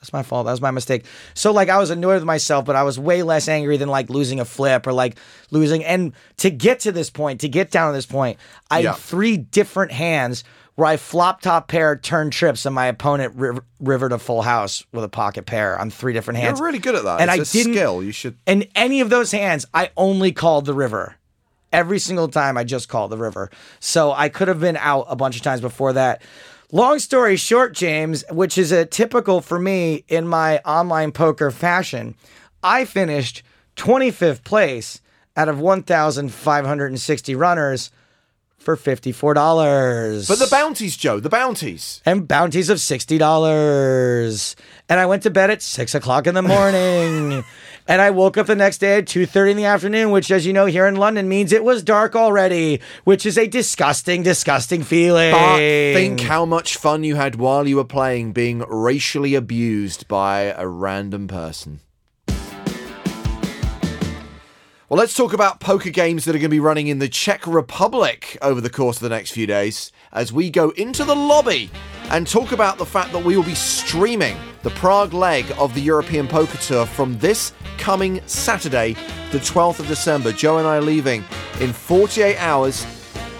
That's 0.00 0.12
my 0.12 0.22
fault. 0.22 0.46
That 0.46 0.52
was 0.52 0.60
my 0.60 0.70
mistake. 0.70 1.04
So 1.34 1.52
like 1.52 1.68
I 1.68 1.78
was 1.78 1.90
annoyed 1.90 2.14
with 2.14 2.24
myself, 2.24 2.64
but 2.64 2.76
I 2.76 2.82
was 2.82 2.98
way 2.98 3.22
less 3.22 3.46
angry 3.48 3.76
than 3.76 3.88
like 3.88 4.08
losing 4.10 4.40
a 4.40 4.44
flip 4.44 4.86
or 4.86 4.92
like 4.92 5.16
losing. 5.50 5.84
And 5.84 6.12
to 6.38 6.50
get 6.50 6.80
to 6.80 6.92
this 6.92 7.10
point, 7.10 7.40
to 7.42 7.48
get 7.48 7.70
down 7.70 7.90
to 7.90 7.96
this 7.96 8.06
point, 8.06 8.38
I 8.70 8.80
Yeah. 8.80 8.92
had 8.92 8.98
three 9.00 9.36
different 9.36 9.92
hands 9.92 10.44
where 10.76 10.88
I 10.88 10.96
flop 10.96 11.40
top 11.40 11.68
pair, 11.68 11.96
turn 11.96 12.30
trips, 12.30 12.66
and 12.66 12.74
my 12.74 12.86
opponent 12.86 13.34
river, 13.36 13.64
rivered 13.80 14.12
a 14.12 14.18
full 14.18 14.42
house 14.42 14.84
with 14.92 15.04
a 15.04 15.08
pocket 15.08 15.46
pair 15.46 15.78
on 15.78 15.90
three 15.90 16.12
different 16.12 16.40
hands. 16.40 16.58
You're 16.58 16.66
really 16.66 16.80
good 16.80 16.94
at 16.96 17.04
that. 17.04 17.20
And 17.20 17.30
it's 17.30 17.54
I 17.54 17.58
didn't- 17.58 17.74
skill. 17.74 18.02
You 18.02 18.12
should. 18.12 18.36
In 18.46 18.66
any 18.74 19.00
of 19.00 19.10
those 19.10 19.30
hands, 19.32 19.66
I 19.72 19.90
only 19.96 20.32
called 20.32 20.64
the 20.66 20.74
river. 20.74 21.16
Every 21.72 21.98
single 21.98 22.28
time 22.28 22.56
I 22.56 22.64
just 22.64 22.88
called 22.88 23.10
the 23.10 23.16
river. 23.18 23.50
So 23.80 24.12
I 24.12 24.28
could 24.28 24.48
have 24.48 24.60
been 24.60 24.76
out 24.76 25.06
a 25.08 25.16
bunch 25.16 25.36
of 25.36 25.42
times 25.42 25.60
before 25.60 25.92
that. 25.92 26.22
Long 26.72 26.98
story 26.98 27.36
short, 27.36 27.72
James, 27.72 28.24
which 28.30 28.58
is 28.58 28.72
a 28.72 28.84
typical 28.84 29.40
for 29.40 29.58
me 29.58 30.04
in 30.08 30.26
my 30.26 30.58
online 30.58 31.12
poker 31.12 31.50
fashion, 31.50 32.14
I 32.62 32.84
finished 32.84 33.42
25th 33.76 34.42
place 34.44 35.00
out 35.36 35.48
of 35.48 35.58
1,560 35.60 37.34
runners 37.34 37.90
for 38.64 38.76
$54. 38.76 40.28
But 40.28 40.38
the 40.38 40.48
bounties, 40.50 40.96
Joe. 40.96 41.20
The 41.20 41.28
bounties. 41.28 42.00
and 42.04 42.26
bounties 42.26 42.70
of 42.70 42.78
$60. 42.78 44.56
And 44.88 45.00
I 45.00 45.06
went 45.06 45.22
to 45.22 45.30
bed 45.30 45.50
at 45.50 45.62
six 45.62 45.94
o'clock 45.94 46.26
in 46.26 46.34
the 46.34 46.42
morning. 46.42 47.44
and 47.88 48.00
I 48.00 48.10
woke 48.10 48.36
up 48.36 48.46
the 48.46 48.56
next 48.56 48.78
day 48.78 48.98
at 48.98 49.06
2.30 49.06 49.50
in 49.52 49.56
the 49.56 49.64
afternoon, 49.66 50.10
which, 50.10 50.30
as 50.30 50.46
you 50.46 50.52
know, 50.52 50.66
here 50.66 50.86
in 50.86 50.96
London 50.96 51.28
means 51.28 51.52
it 51.52 51.64
was 51.64 51.82
dark 51.82 52.16
already, 52.16 52.80
which 53.04 53.24
is 53.26 53.38
a 53.38 53.46
disgusting, 53.46 54.22
disgusting 54.22 54.82
feeling. 54.82 55.32
But 55.32 55.56
think 55.58 56.20
how 56.20 56.44
much 56.44 56.76
fun 56.76 57.04
you 57.04 57.16
had 57.16 57.36
while 57.36 57.66
you 57.68 57.76
were 57.76 57.84
playing 57.84 58.32
being 58.32 58.60
racially 58.68 59.34
abused 59.34 60.08
by 60.08 60.54
a 60.56 60.66
random 60.66 61.28
person. 61.28 61.80
Well, 64.94 65.00
let's 65.00 65.16
talk 65.16 65.32
about 65.32 65.58
poker 65.58 65.90
games 65.90 66.24
that 66.24 66.36
are 66.36 66.38
going 66.38 66.42
to 66.42 66.48
be 66.50 66.60
running 66.60 66.86
in 66.86 67.00
the 67.00 67.08
Czech 67.08 67.48
Republic 67.48 68.38
over 68.40 68.60
the 68.60 68.70
course 68.70 68.98
of 68.98 69.02
the 69.02 69.08
next 69.08 69.32
few 69.32 69.44
days 69.44 69.90
as 70.12 70.32
we 70.32 70.50
go 70.50 70.70
into 70.70 71.02
the 71.04 71.16
lobby 71.16 71.68
and 72.10 72.28
talk 72.28 72.52
about 72.52 72.78
the 72.78 72.86
fact 72.86 73.10
that 73.10 73.24
we 73.24 73.36
will 73.36 73.42
be 73.42 73.56
streaming 73.56 74.36
the 74.62 74.70
Prague 74.70 75.12
leg 75.12 75.46
of 75.58 75.74
the 75.74 75.80
European 75.80 76.28
Poker 76.28 76.58
Tour 76.58 76.86
from 76.86 77.18
this 77.18 77.52
coming 77.76 78.20
Saturday, 78.26 78.92
the 79.32 79.38
12th 79.38 79.80
of 79.80 79.88
December. 79.88 80.30
Joe 80.30 80.58
and 80.58 80.66
I 80.68 80.76
are 80.76 80.80
leaving 80.80 81.24
in 81.58 81.72
48 81.72 82.36
hours, 82.36 82.84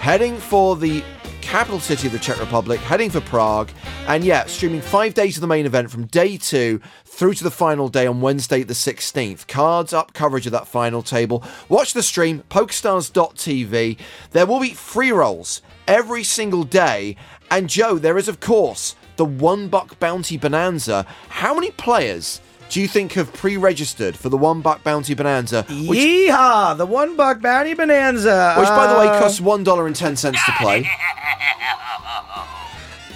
heading 0.01 0.35
for 0.35 0.75
the 0.75 1.05
capital 1.39 1.79
city 1.79 2.07
of 2.07 2.11
the 2.11 2.19
Czech 2.19 2.37
Republic, 2.41 2.81
heading 2.81 3.09
for 3.09 3.21
Prague, 3.21 3.71
and 4.07 4.25
yeah, 4.25 4.43
streaming 4.45 4.81
five 4.81 5.13
days 5.13 5.37
of 5.37 5.41
the 5.41 5.47
main 5.47 5.65
event 5.65 5.89
from 5.89 6.05
day 6.07 6.35
two 6.35 6.81
through 7.15 7.33
to 7.33 7.43
the 7.45 7.51
final 7.51 7.87
day 7.87 8.05
on 8.05 8.19
Wednesday, 8.19 8.61
the 8.61 8.73
16th. 8.73 9.47
Cards 9.47 9.93
up 9.93 10.13
coverage 10.13 10.45
of 10.45 10.51
that 10.51 10.67
final 10.67 11.01
table. 11.01 11.41
Watch 11.69 11.93
the 11.93 12.03
stream, 12.03 12.43
pokerstars.tv. 12.49 13.97
There 14.31 14.45
will 14.45 14.59
be 14.59 14.73
free 14.73 15.11
rolls 15.11 15.61
every 15.87 16.23
single 16.25 16.63
day. 16.65 17.15
And 17.49 17.69
Joe, 17.69 17.97
there 17.97 18.17
is, 18.17 18.27
of 18.27 18.39
course, 18.41 18.95
the 19.15 19.23
one 19.25 19.69
buck 19.69 19.97
bounty 19.99 20.37
bonanza. 20.37 21.05
How 21.29 21.53
many 21.53 21.71
players 21.71 22.41
do 22.69 22.81
you 22.81 22.87
think 22.87 23.13
have 23.13 23.31
pre 23.31 23.55
registered 23.55 24.17
for 24.17 24.27
the 24.27 24.35
one 24.37 24.59
buck 24.59 24.83
bounty 24.83 25.13
bonanza? 25.13 25.63
Which, 25.69 25.99
Yeehaw! 25.99 26.75
The 26.77 26.85
one 26.85 27.15
buck 27.15 27.39
bounty 27.41 27.75
bonanza. 27.75 28.55
which 28.57 28.67
by 28.67 28.87
the 28.91 28.99
way, 28.99 29.07
Uh, 29.07 29.19
costs 29.19 29.39
$1.10 29.39 30.31
to 30.45 30.51
play. 30.59 30.85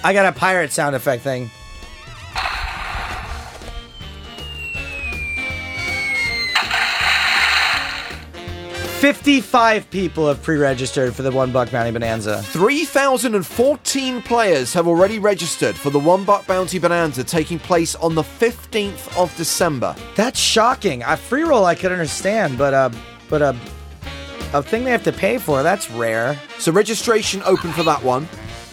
I 0.02 0.14
got 0.14 0.24
a 0.24 0.32
pirate 0.32 0.72
sound 0.72 0.96
effect 0.96 1.22
thing. 1.22 1.50
Fifty-five 9.00 9.88
people 9.88 10.28
have 10.28 10.42
pre-registered 10.42 11.16
for 11.16 11.22
the 11.22 11.30
one 11.30 11.52
buck 11.52 11.70
bounty 11.70 11.90
bonanza. 11.90 12.42
3,014 12.42 14.20
players 14.20 14.74
have 14.74 14.86
already 14.86 15.18
registered 15.18 15.74
for 15.74 15.88
the 15.88 15.98
One 15.98 16.22
Buck 16.22 16.46
Bounty 16.46 16.78
Bonanza 16.78 17.24
taking 17.24 17.58
place 17.58 17.94
on 17.94 18.14
the 18.14 18.22
15th 18.22 19.16
of 19.16 19.34
December. 19.38 19.96
That's 20.16 20.38
shocking. 20.38 21.02
A 21.04 21.16
free 21.16 21.44
roll 21.44 21.64
I 21.64 21.74
could 21.76 21.92
understand, 21.92 22.58
but 22.58 22.74
uh, 22.74 22.90
but 23.30 23.40
a 23.40 23.56
a 24.52 24.62
thing 24.62 24.84
they 24.84 24.90
have 24.90 25.04
to 25.04 25.12
pay 25.12 25.38
for 25.38 25.62
that's 25.62 25.90
rare. 25.90 26.38
So 26.58 26.70
registration 26.70 27.42
open 27.46 27.72
for 27.72 27.84
that 27.84 28.04
one. 28.04 28.28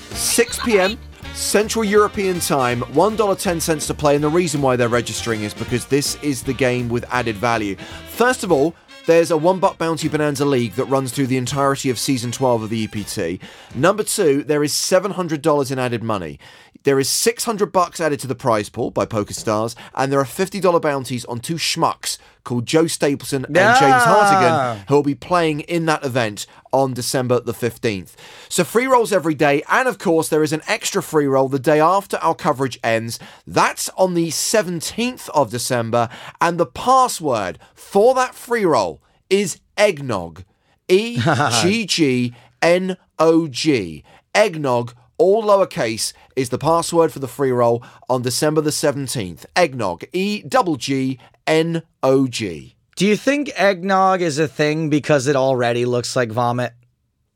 6 0.10 0.60
p.m. 0.66 1.00
Central 1.36 1.86
European 1.86 2.42
time, 2.42 2.82
$1.10 2.82 3.88
to 3.88 3.94
play. 3.94 4.16
And 4.16 4.24
the 4.24 4.30
reason 4.30 4.62
why 4.62 4.76
they're 4.76 4.90
registering 4.90 5.44
is 5.44 5.54
because 5.54 5.86
this 5.86 6.22
is 6.22 6.44
the 6.44 6.54
game 6.54 6.90
with 6.90 7.06
added 7.12 7.38
value. 7.38 7.78
First 8.10 8.44
of 8.44 8.52
all, 8.52 8.76
there's 9.08 9.32
a 9.32 9.38
one 9.38 9.60
buck 9.60 9.78
bounty 9.78 10.10
bonanza 10.10 10.44
league 10.44 10.74
that 10.74 10.84
runs 10.86 11.14
through 11.14 11.28
the 11.28 11.38
entirety 11.38 11.90
of 11.90 11.98
season 11.98 12.30
12 12.30 12.64
of 12.64 12.70
the 12.70 12.84
EPT. 12.84 13.42
Number 13.74 14.04
two, 14.04 14.44
there 14.44 14.66
is 14.66 14.74
$700 14.74 15.72
in 15.72 15.80
added 15.80 16.04
money. 16.04 16.38
There 16.84 17.00
is 17.00 17.10
600 17.10 17.72
bucks 17.72 18.00
added 18.00 18.20
to 18.22 18.28
the 18.28 18.36
prize 18.36 18.70
pool 18.70 18.92
by 18.92 19.06
PokerStars, 19.06 19.76
and 19.96 20.12
there 20.12 20.20
are 20.20 20.26
$50 20.26 20.82
bounties 20.82 21.26
on 21.26 21.40
two 21.40 21.56
schmucks 21.56 22.18
called 22.44 22.66
Joe 22.66 22.88
Stapleton 22.88 23.44
and 23.46 23.56
James 23.56 23.76
Ah. 23.82 24.06
Hartigan, 24.08 24.86
who 24.88 24.96
will 24.96 25.04
be 25.04 25.16
playing 25.16 25.62
in 25.62 25.86
that 25.88 26.06
event 26.06 26.46
on 26.72 26.94
December 26.94 27.40
the 27.42 27.54
15th. 27.54 28.14
So 28.48 28.64
free 28.64 28.88
rolls 28.88 29.12
every 29.12 29.36
day, 29.36 29.64
and 29.70 29.88
of 29.88 29.98
course, 30.00 30.30
there 30.30 30.44
is 30.44 30.54
an 30.54 30.62
extra 30.68 31.04
free 31.04 31.28
roll 31.28 31.50
the 31.50 31.60
day 31.60 31.80
after 31.82 32.18
our 32.18 32.36
coverage 32.36 32.80
ends. 32.84 33.20
That's 33.46 33.90
on 33.98 34.14
the 34.14 34.30
17th 34.30 35.28
of 35.30 35.52
December, 35.52 36.08
and 36.40 36.58
the 36.58 36.66
password 36.66 37.60
for 37.74 38.14
that 38.16 38.34
free 38.34 38.66
roll 38.66 39.02
is 39.30 39.60
eggnog. 39.78 40.44
E 40.88 41.20
G 41.62 41.86
G 41.86 42.34
N 42.62 42.96
O 43.20 43.48
G. 43.50 44.04
Eggnog, 44.34 44.94
all 45.18 45.44
lowercase, 45.44 46.14
is 46.36 46.50
the 46.50 46.58
password 46.58 47.12
for 47.12 47.20
the 47.20 47.28
free 47.28 47.52
roll 47.52 47.84
on 48.10 48.22
December 48.22 48.62
the 48.62 48.70
17th. 48.70 49.46
Eggnog, 49.56 50.04
E 50.14 50.42
double 50.44 50.76
G 50.76 51.20
N 51.46 51.84
O 52.04 52.28
G. 52.28 52.76
Do 52.98 53.06
you 53.06 53.16
think 53.16 53.52
eggnog 53.56 54.24
is 54.24 54.40
a 54.40 54.48
thing 54.48 54.90
because 54.90 55.28
it 55.28 55.36
already 55.36 55.86
looks 55.86 56.16
like 56.16 56.32
vomit? 56.32 56.74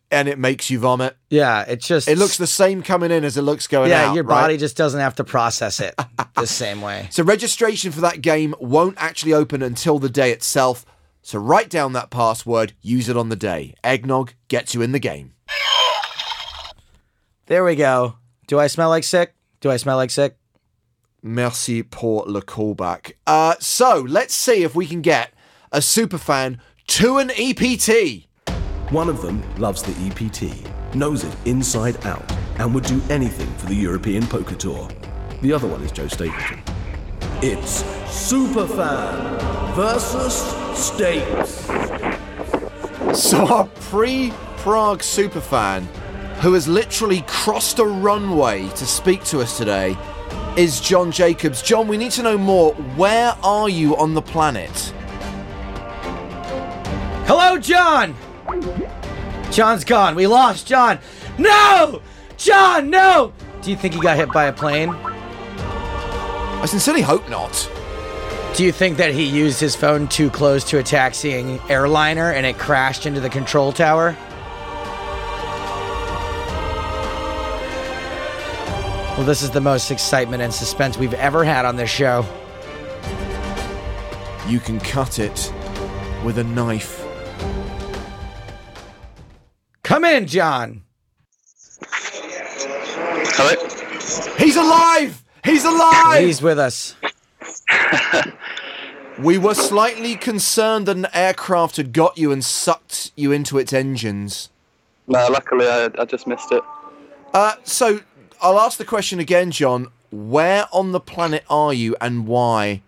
And 0.09 0.27
it 0.27 0.39
makes 0.39 0.69
you 0.71 0.79
vomit. 0.79 1.15
Yeah, 1.29 1.61
it 1.61 1.79
just 1.79 2.07
It 2.07 2.17
looks 2.17 2.37
the 2.37 2.47
same 2.47 2.81
coming 2.81 3.11
in 3.11 3.23
as 3.23 3.37
it 3.37 3.43
looks 3.43 3.67
going 3.67 3.91
yeah. 3.91 4.01
out. 4.01 4.07
Yeah, 4.07 4.13
your 4.15 4.23
right? 4.23 4.41
body 4.41 4.57
just 4.57 4.75
doesn't 4.75 4.99
have 4.99 5.15
to 5.15 5.23
process 5.23 5.79
it 5.79 5.93
the 6.35 6.47
same 6.47 6.81
way. 6.81 7.07
So 7.11 7.23
registration 7.23 7.91
for 7.91 8.01
that 8.01 8.21
game 8.21 8.55
won't 8.59 8.97
actually 8.97 9.33
open 9.33 9.61
until 9.61 9.99
the 9.99 10.09
day 10.09 10.31
itself. 10.31 10.83
So 11.21 11.37
write 11.37 11.69
down 11.69 11.93
that 11.93 12.09
password, 12.09 12.73
use 12.81 13.07
it 13.07 13.15
on 13.15 13.29
the 13.29 13.35
day. 13.35 13.75
Eggnog 13.83 14.33
gets 14.47 14.73
you 14.73 14.81
in 14.81 14.91
the 14.91 14.99
game. 14.99 15.33
There 17.51 17.65
we 17.65 17.75
go. 17.75 18.15
Do 18.47 18.59
I 18.59 18.67
smell 18.67 18.87
like 18.87 19.03
sick? 19.03 19.35
Do 19.59 19.69
I 19.69 19.75
smell 19.75 19.97
like 19.97 20.09
sick? 20.09 20.37
Merci 21.21 21.83
pour 21.83 22.23
le 22.25 22.39
callback. 22.39 23.15
Uh, 23.27 23.55
so 23.59 24.05
let's 24.07 24.33
see 24.33 24.63
if 24.63 24.73
we 24.73 24.87
can 24.87 25.01
get 25.01 25.33
a 25.69 25.79
superfan 25.79 26.59
to 26.87 27.17
an 27.17 27.29
EPT. 27.31 28.25
One 28.93 29.09
of 29.09 29.21
them 29.21 29.43
loves 29.57 29.83
the 29.83 29.91
EPT, 29.91 30.95
knows 30.95 31.25
it 31.25 31.35
inside 31.43 32.05
out, 32.05 32.23
and 32.57 32.73
would 32.73 32.85
do 32.85 33.01
anything 33.09 33.53
for 33.55 33.65
the 33.65 33.75
European 33.75 34.25
Poker 34.25 34.55
Tour. 34.55 34.87
The 35.41 35.51
other 35.51 35.67
one 35.67 35.81
is 35.81 35.91
Joe 35.91 36.07
Stapleton. 36.07 36.63
It's 37.41 37.83
Superfan 38.07 39.75
versus 39.75 40.41
Stapes. 40.71 41.67
So 43.13 43.45
our 43.45 43.65
pre-Prague 43.91 44.99
superfan, 44.99 45.85
who 46.41 46.53
has 46.53 46.67
literally 46.67 47.23
crossed 47.27 47.77
a 47.77 47.85
runway 47.85 48.67
to 48.69 48.85
speak 48.85 49.23
to 49.25 49.41
us 49.41 49.59
today, 49.59 49.95
is 50.57 50.81
John 50.81 51.11
Jacobs. 51.11 51.61
John, 51.61 51.87
we 51.87 51.97
need 51.97 52.11
to 52.13 52.23
know 52.23 52.35
more. 52.35 52.73
Where 52.95 53.37
are 53.43 53.69
you 53.69 53.95
on 53.95 54.15
the 54.15 54.23
planet? 54.23 54.71
Hello, 57.27 57.59
John. 57.59 58.15
John's 59.51 59.83
gone. 59.83 60.15
We 60.15 60.25
lost 60.25 60.65
John. 60.65 60.97
No, 61.37 62.01
John. 62.37 62.89
No. 62.89 63.33
Do 63.61 63.69
you 63.69 63.77
think 63.77 63.93
he 63.93 63.99
got 63.99 64.17
hit 64.17 64.31
by 64.31 64.45
a 64.45 64.53
plane? 64.53 64.89
I 64.89 66.65
sincerely 66.65 67.01
hope 67.01 67.29
not. 67.29 67.69
Do 68.55 68.65
you 68.65 68.71
think 68.71 68.97
that 68.97 69.13
he 69.13 69.25
used 69.25 69.59
his 69.59 69.75
phone 69.75 70.07
too 70.07 70.31
close 70.31 70.63
to 70.65 70.79
a 70.79 70.83
taxiing 70.83 71.59
airliner 71.69 72.31
and 72.31 72.47
it 72.47 72.57
crashed 72.57 73.05
into 73.05 73.19
the 73.19 73.29
control 73.29 73.71
tower? 73.71 74.17
Well, 79.21 79.27
this 79.27 79.43
is 79.43 79.51
the 79.51 79.61
most 79.61 79.91
excitement 79.91 80.41
and 80.41 80.51
suspense 80.51 80.97
we've 80.97 81.13
ever 81.13 81.43
had 81.43 81.63
on 81.63 81.75
this 81.75 81.91
show. 81.91 82.25
You 84.47 84.59
can 84.59 84.79
cut 84.79 85.19
it 85.19 85.53
with 86.25 86.39
a 86.39 86.43
knife. 86.43 87.05
Come 89.83 90.05
in, 90.05 90.25
John. 90.25 90.81
Hello. 93.37 93.67
He's 94.39 94.55
alive! 94.55 95.23
He's 95.45 95.65
alive! 95.65 96.23
He's 96.23 96.41
with 96.41 96.57
us. 96.57 96.95
We 99.19 99.37
were 99.37 99.53
slightly 99.53 100.15
concerned 100.15 100.87
that 100.87 100.97
an 100.97 101.05
aircraft 101.13 101.77
had 101.77 101.93
got 101.93 102.17
you 102.17 102.31
and 102.31 102.43
sucked 102.43 103.11
you 103.15 103.31
into 103.31 103.59
its 103.59 103.71
engines. 103.71 104.49
No, 105.05 105.27
luckily 105.27 105.67
I, 105.67 105.91
I 105.99 106.05
just 106.05 106.25
missed 106.25 106.51
it. 106.51 106.63
Uh, 107.33 107.53
so 107.63 108.01
I'll 108.41 108.59
ask 108.59 108.77
the 108.77 108.85
question 108.85 109.19
again, 109.19 109.51
John. 109.51 109.87
Where 110.11 110.67
on 110.73 110.91
the 110.91 110.99
planet 110.99 111.43
are 111.49 111.73
you 111.73 111.95
and 112.01 112.27
why? 112.27 112.81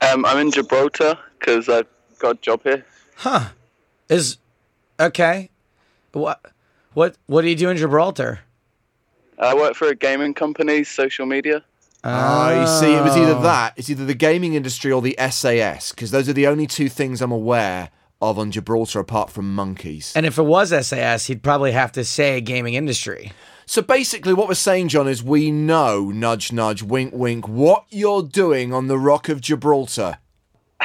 Um, 0.00 0.24
I'm 0.24 0.38
in 0.38 0.50
Gibraltar 0.50 1.18
because 1.38 1.68
I've 1.68 1.86
got 2.18 2.36
a 2.36 2.40
job 2.40 2.62
here. 2.62 2.86
Huh? 3.16 3.48
Is 4.08 4.38
okay. 5.00 5.50
What 6.12 6.40
what 6.94 7.16
what 7.26 7.42
do 7.42 7.48
you 7.48 7.56
do 7.56 7.68
in 7.68 7.76
Gibraltar? 7.76 8.40
I 9.38 9.54
work 9.54 9.74
for 9.74 9.88
a 9.88 9.94
gaming 9.94 10.32
company, 10.32 10.84
social 10.84 11.26
media. 11.26 11.62
Ah, 12.04 12.60
you 12.60 12.66
see, 12.80 12.94
it 12.94 13.02
was 13.02 13.16
either 13.16 13.40
that, 13.42 13.72
it's 13.76 13.90
either 13.90 14.04
the 14.04 14.14
gaming 14.14 14.54
industry 14.54 14.92
or 14.92 15.02
the 15.02 15.16
SAS, 15.28 15.90
because 15.90 16.12
those 16.12 16.28
are 16.28 16.32
the 16.32 16.46
only 16.46 16.66
two 16.68 16.88
things 16.88 17.20
I'm 17.20 17.32
aware 17.32 17.90
of 18.22 18.38
on 18.38 18.52
Gibraltar 18.52 19.00
apart 19.00 19.28
from 19.28 19.54
monkeys. 19.54 20.12
And 20.14 20.24
if 20.24 20.38
it 20.38 20.44
was 20.44 20.70
SAS, 20.86 21.26
he'd 21.26 21.42
probably 21.42 21.72
have 21.72 21.90
to 21.92 22.04
say 22.04 22.40
gaming 22.40 22.74
industry. 22.74 23.32
So 23.68 23.82
basically, 23.82 24.32
what 24.32 24.46
we're 24.46 24.54
saying, 24.54 24.88
John, 24.88 25.08
is 25.08 25.24
we 25.24 25.50
know, 25.50 26.10
nudge, 26.10 26.52
nudge, 26.52 26.84
wink, 26.84 27.12
wink, 27.12 27.48
what 27.48 27.84
you're 27.90 28.22
doing 28.22 28.72
on 28.72 28.86
the 28.86 28.96
Rock 28.96 29.28
of 29.28 29.40
Gibraltar. 29.40 30.18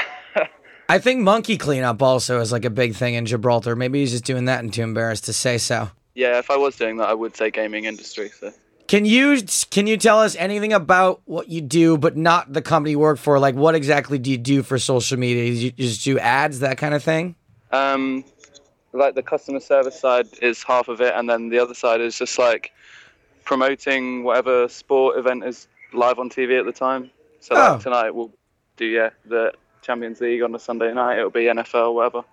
I 0.89 0.97
think 0.97 1.21
monkey 1.21 1.57
cleanup 1.57 2.01
also 2.01 2.39
is 2.39 2.51
like 2.51 2.65
a 2.65 2.71
big 2.71 2.95
thing 2.95 3.13
in 3.13 3.27
Gibraltar. 3.27 3.75
Maybe 3.75 3.99
he's 3.99 4.11
just 4.11 4.25
doing 4.25 4.45
that 4.45 4.61
and 4.63 4.73
too 4.73 4.81
embarrassed 4.81 5.25
to 5.25 5.33
say 5.33 5.59
so. 5.59 5.91
Yeah, 6.15 6.39
if 6.39 6.49
I 6.49 6.57
was 6.57 6.75
doing 6.75 6.97
that, 6.97 7.07
I 7.07 7.13
would 7.13 7.35
say 7.37 7.51
gaming 7.51 7.85
industry. 7.85 8.29
So 8.29 8.51
Can 8.87 9.05
you 9.05 9.37
can 9.69 9.85
you 9.85 9.95
tell 9.95 10.19
us 10.19 10.35
anything 10.35 10.73
about 10.73 11.21
what 11.25 11.49
you 11.49 11.61
do, 11.61 11.99
but 11.99 12.17
not 12.17 12.51
the 12.51 12.63
company 12.63 12.91
you 12.91 12.99
work 12.99 13.19
for? 13.19 13.37
Like, 13.37 13.53
what 13.53 13.75
exactly 13.75 14.17
do 14.17 14.31
you 14.31 14.39
do 14.39 14.63
for 14.63 14.79
social 14.79 15.17
media? 15.19 15.45
Do 15.53 15.59
you 15.59 15.71
just 15.71 16.03
do 16.03 16.17
ads, 16.17 16.59
that 16.59 16.79
kind 16.79 16.95
of 16.95 17.03
thing. 17.03 17.35
um, 17.71 18.25
like 18.93 19.15
the 19.15 19.23
customer 19.23 19.59
service 19.59 19.99
side 19.99 20.27
is 20.41 20.63
half 20.63 20.87
of 20.87 21.01
it, 21.01 21.13
and 21.15 21.29
then 21.29 21.49
the 21.49 21.59
other 21.59 21.73
side 21.73 22.01
is 22.01 22.17
just 22.17 22.37
like 22.37 22.71
promoting 23.45 24.23
whatever 24.23 24.67
sport 24.67 25.17
event 25.17 25.43
is 25.43 25.67
live 25.93 26.19
on 26.19 26.29
TV 26.29 26.59
at 26.59 26.65
the 26.65 26.71
time. 26.71 27.09
So 27.39 27.55
Oh. 27.55 27.79
tonight 27.79 28.11
we'll 28.11 28.31
do 28.77 28.85
yeah 28.85 29.09
the 29.25 29.53
Champions 29.81 30.21
League 30.21 30.41
on 30.43 30.53
a 30.55 30.59
Sunday 30.59 30.93
night. 30.93 31.17
It'll 31.17 31.29
be 31.31 31.45
NFL, 31.45 31.93
whatever. 31.95 32.23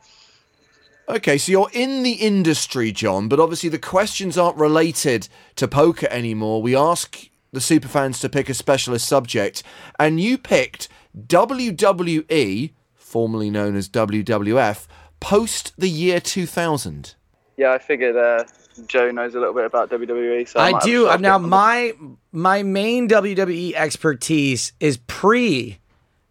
Okay, 1.09 1.39
so 1.39 1.51
you're 1.51 1.71
in 1.73 2.03
the 2.03 2.13
industry, 2.13 2.93
John, 2.93 3.29
but 3.29 3.41
obviously 3.41 3.71
the 3.71 3.79
questions 3.79 4.37
aren't 4.37 4.59
related 4.59 5.29
to 5.57 5.67
poker 5.67 6.07
anymore. 6.11 6.61
We 6.61 6.77
ask 6.77 7.31
the 7.51 7.61
superfans 7.61 8.21
to 8.21 8.29
pick 8.29 8.51
a 8.51 8.55
specialist 8.55 9.09
subject, 9.09 9.63
and 9.99 10.21
you 10.21 10.37
picked 10.37 10.89
WWE, 11.17 12.73
formerly 12.95 13.49
known 13.49 13.75
as 13.75 13.89
WWF, 13.89 14.87
post 15.21 15.73
the 15.79 15.89
year 15.89 16.21
2000. 16.21 17.15
Yeah, 17.57 17.73
I 17.73 17.79
figured 17.79 18.17
uh, 18.17 18.45
Joe 18.87 19.11
knows 19.11 19.35
a 19.35 19.39
little 19.39 19.55
bit 19.55 19.65
about 19.65 19.91
WWE. 19.91 20.49
So 20.49 20.61
I, 20.61 20.73
I 20.73 20.81
do. 20.81 21.19
Now, 21.19 21.37
on 21.37 21.49
my 21.49 21.93
my 22.33 22.63
main 22.63 23.09
WWE 23.09 23.75
expertise 23.75 24.73
is 24.81 24.99
pre 25.07 25.79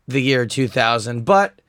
the 0.08 0.22
year 0.22 0.46
2000, 0.46 1.26
but 1.26 1.62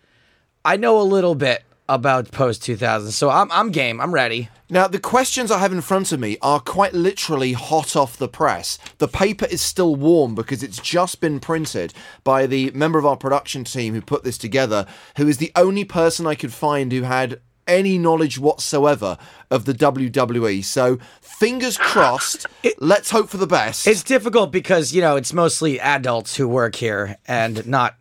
I 0.64 0.76
know 0.76 1.00
a 1.00 1.02
little 1.02 1.34
bit 1.34 1.64
about 1.88 2.30
post 2.30 2.62
2000. 2.64 3.12
So 3.12 3.30
I'm 3.30 3.50
I'm 3.50 3.70
game. 3.70 4.00
I'm 4.00 4.12
ready. 4.12 4.48
Now, 4.70 4.86
the 4.86 5.00
questions 5.00 5.50
I 5.50 5.58
have 5.60 5.72
in 5.72 5.80
front 5.80 6.12
of 6.12 6.20
me 6.20 6.36
are 6.42 6.60
quite 6.60 6.92
literally 6.92 7.54
hot 7.54 7.96
off 7.96 8.18
the 8.18 8.28
press. 8.28 8.78
The 8.98 9.08
paper 9.08 9.46
is 9.46 9.62
still 9.62 9.96
warm 9.96 10.34
because 10.34 10.62
it's 10.62 10.78
just 10.78 11.22
been 11.22 11.40
printed 11.40 11.94
by 12.22 12.46
the 12.46 12.70
member 12.72 12.98
of 12.98 13.06
our 13.06 13.16
production 13.16 13.64
team 13.64 13.94
who 13.94 14.02
put 14.02 14.24
this 14.24 14.36
together, 14.36 14.84
who 15.16 15.26
is 15.26 15.38
the 15.38 15.52
only 15.56 15.86
person 15.86 16.26
I 16.26 16.34
could 16.34 16.52
find 16.52 16.92
who 16.92 17.02
had 17.02 17.40
any 17.66 17.96
knowledge 17.96 18.38
whatsoever 18.38 19.16
of 19.50 19.64
the 19.64 19.72
WWE. 19.72 20.62
So, 20.62 20.98
fingers 21.22 21.78
crossed. 21.78 22.46
let's 22.78 23.10
hope 23.10 23.30
for 23.30 23.38
the 23.38 23.46
best. 23.46 23.86
It's 23.86 24.02
difficult 24.02 24.52
because 24.52 24.92
you 24.92 25.00
know 25.00 25.16
it's 25.16 25.32
mostly 25.32 25.80
adults 25.80 26.36
who 26.36 26.46
work 26.46 26.74
here 26.76 27.16
and 27.26 27.66
not 27.66 27.96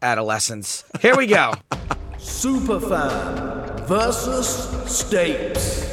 adolescents. 0.00 0.84
Here 1.00 1.16
we 1.16 1.26
go. 1.26 1.54
Superfan 2.24 3.86
versus 3.86 4.46
Stapes. 4.86 5.84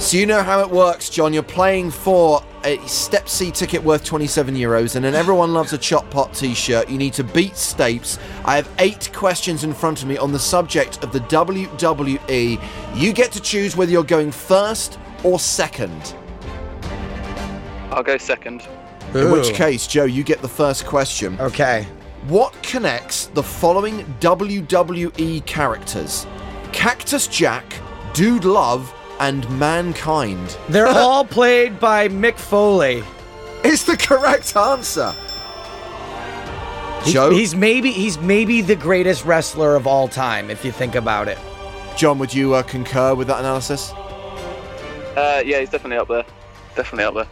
So 0.00 0.16
you 0.16 0.24
know 0.24 0.42
how 0.42 0.60
it 0.60 0.70
works, 0.70 1.10
John. 1.10 1.34
You're 1.34 1.42
playing 1.42 1.90
for 1.90 2.42
a 2.64 2.78
Step 2.86 3.28
C 3.28 3.50
ticket 3.50 3.82
worth 3.84 4.02
27 4.02 4.54
euros, 4.54 4.96
and 4.96 5.04
an 5.04 5.14
Everyone 5.14 5.52
Loves 5.52 5.74
a 5.74 5.78
Chop 5.78 6.08
Pot 6.08 6.32
t-shirt. 6.32 6.88
You 6.88 6.96
need 6.96 7.12
to 7.12 7.22
beat 7.22 7.52
Stapes. 7.52 8.18
I 8.46 8.56
have 8.56 8.66
eight 8.78 9.12
questions 9.12 9.62
in 9.62 9.74
front 9.74 10.00
of 10.02 10.08
me 10.08 10.16
on 10.16 10.32
the 10.32 10.38
subject 10.38 11.04
of 11.04 11.12
the 11.12 11.20
WWE. 11.20 12.58
You 12.94 13.12
get 13.12 13.30
to 13.32 13.40
choose 13.40 13.76
whether 13.76 13.92
you're 13.92 14.04
going 14.04 14.32
first 14.32 14.98
or 15.22 15.38
second. 15.38 16.14
I'll 17.90 18.02
go 18.02 18.16
second. 18.16 18.66
In 19.14 19.30
which 19.30 19.52
case, 19.52 19.86
Joe, 19.86 20.04
you 20.04 20.24
get 20.24 20.40
the 20.40 20.48
first 20.48 20.86
question. 20.86 21.38
Okay. 21.38 21.86
What 22.28 22.60
connects 22.62 23.26
the 23.26 23.42
following 23.42 24.04
WWE 24.20 25.44
characters? 25.44 26.26
Cactus 26.72 27.26
Jack, 27.26 27.64
Dude 28.14 28.44
Love, 28.44 28.94
and 29.18 29.48
Mankind. 29.58 30.56
They're 30.68 30.86
all 30.88 31.24
played 31.24 31.80
by 31.80 32.08
Mick 32.08 32.38
Foley. 32.38 33.02
Is 33.64 33.84
the 33.84 33.96
correct 33.96 34.56
answer. 34.56 35.12
He- 37.04 37.12
Joe? 37.12 37.30
he's 37.30 37.54
maybe 37.56 37.90
he's 37.90 38.18
maybe 38.18 38.60
the 38.60 38.76
greatest 38.76 39.24
wrestler 39.24 39.74
of 39.74 39.88
all 39.88 40.06
time 40.06 40.50
if 40.50 40.64
you 40.64 40.70
think 40.70 40.94
about 40.94 41.26
it. 41.26 41.38
John, 41.96 42.18
would 42.20 42.32
you 42.32 42.54
uh, 42.54 42.62
concur 42.62 43.14
with 43.14 43.26
that 43.26 43.40
analysis? 43.40 43.90
Uh, 45.16 45.42
yeah, 45.44 45.58
he's 45.60 45.68
definitely 45.70 45.98
up 45.98 46.08
there. 46.08 46.24
Definitely 46.76 47.04
up 47.04 47.14
there. 47.14 47.26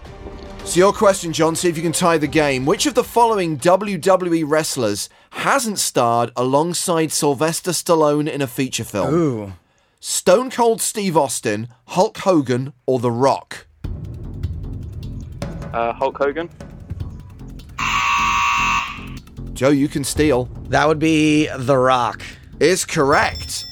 So 0.65 0.79
your 0.79 0.93
question, 0.93 1.33
John, 1.33 1.57
see 1.57 1.69
if 1.69 1.77
you 1.77 1.83
can 1.83 1.91
tie 1.91 2.17
the 2.19 2.29
game. 2.29 2.65
Which 2.65 2.87
of 2.87 2.95
the 2.95 3.03
following 3.03 3.59
WWE 3.59 4.45
wrestlers 4.47 5.09
hasn't 5.31 5.81
starred 5.81 6.31
alongside 6.37 7.11
Sylvester 7.11 7.73
Stallone 7.73 8.29
in 8.31 8.41
a 8.41 8.47
feature 8.47 8.85
film? 8.85 9.13
Ooh. 9.13 9.53
Stone 9.99 10.51
Cold 10.51 10.81
Steve 10.81 11.17
Austin, 11.17 11.69
Hulk 11.89 12.19
Hogan, 12.19 12.73
or 12.87 13.01
The 13.01 13.11
Rock? 13.11 13.67
Uh, 15.73 15.93
Hulk 15.93 16.17
Hogan. 16.19 16.49
Joe, 19.53 19.71
you 19.71 19.89
can 19.89 20.05
steal. 20.05 20.45
That 20.69 20.87
would 20.87 21.01
be 21.01 21.49
The 21.59 21.77
Rock. 21.77 22.23
Is 22.61 22.85
correct. 22.85 23.67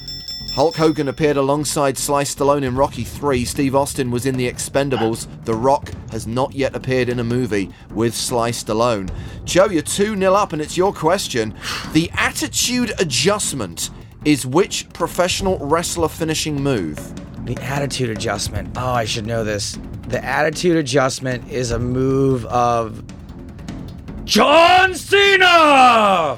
Hulk 0.59 0.75
Hogan 0.75 1.07
appeared 1.07 1.37
alongside 1.37 1.97
Sly 1.97 2.23
Stallone 2.23 2.63
in 2.63 2.75
Rocky 2.75 3.05
3. 3.05 3.45
Steve 3.45 3.75
Austin 3.75 4.11
was 4.11 4.25
in 4.25 4.35
The 4.35 4.51
Expendables. 4.51 5.25
The 5.45 5.55
Rock 5.55 5.89
has 6.11 6.27
not 6.27 6.53
yet 6.53 6.75
appeared 6.75 7.07
in 7.07 7.21
a 7.21 7.23
movie 7.23 7.71
with 7.91 8.13
Sly 8.13 8.51
Stallone. 8.51 9.09
Joe, 9.45 9.69
you're 9.69 9.81
2 9.81 10.17
0 10.17 10.33
up, 10.33 10.51
and 10.51 10.61
it's 10.61 10.75
your 10.75 10.91
question. 10.91 11.55
The 11.93 12.11
attitude 12.13 12.91
adjustment 12.99 13.89
is 14.25 14.45
which 14.45 14.89
professional 14.89 15.57
wrestler 15.59 16.09
finishing 16.09 16.61
move? 16.61 16.97
The 17.45 17.55
attitude 17.63 18.09
adjustment. 18.09 18.75
Oh, 18.75 18.91
I 18.91 19.05
should 19.05 19.25
know 19.25 19.45
this. 19.45 19.79
The 20.09 20.21
attitude 20.21 20.75
adjustment 20.75 21.49
is 21.49 21.71
a 21.71 21.79
move 21.79 22.43
of 22.47 23.01
John 24.25 24.93
Cena. 24.93 26.37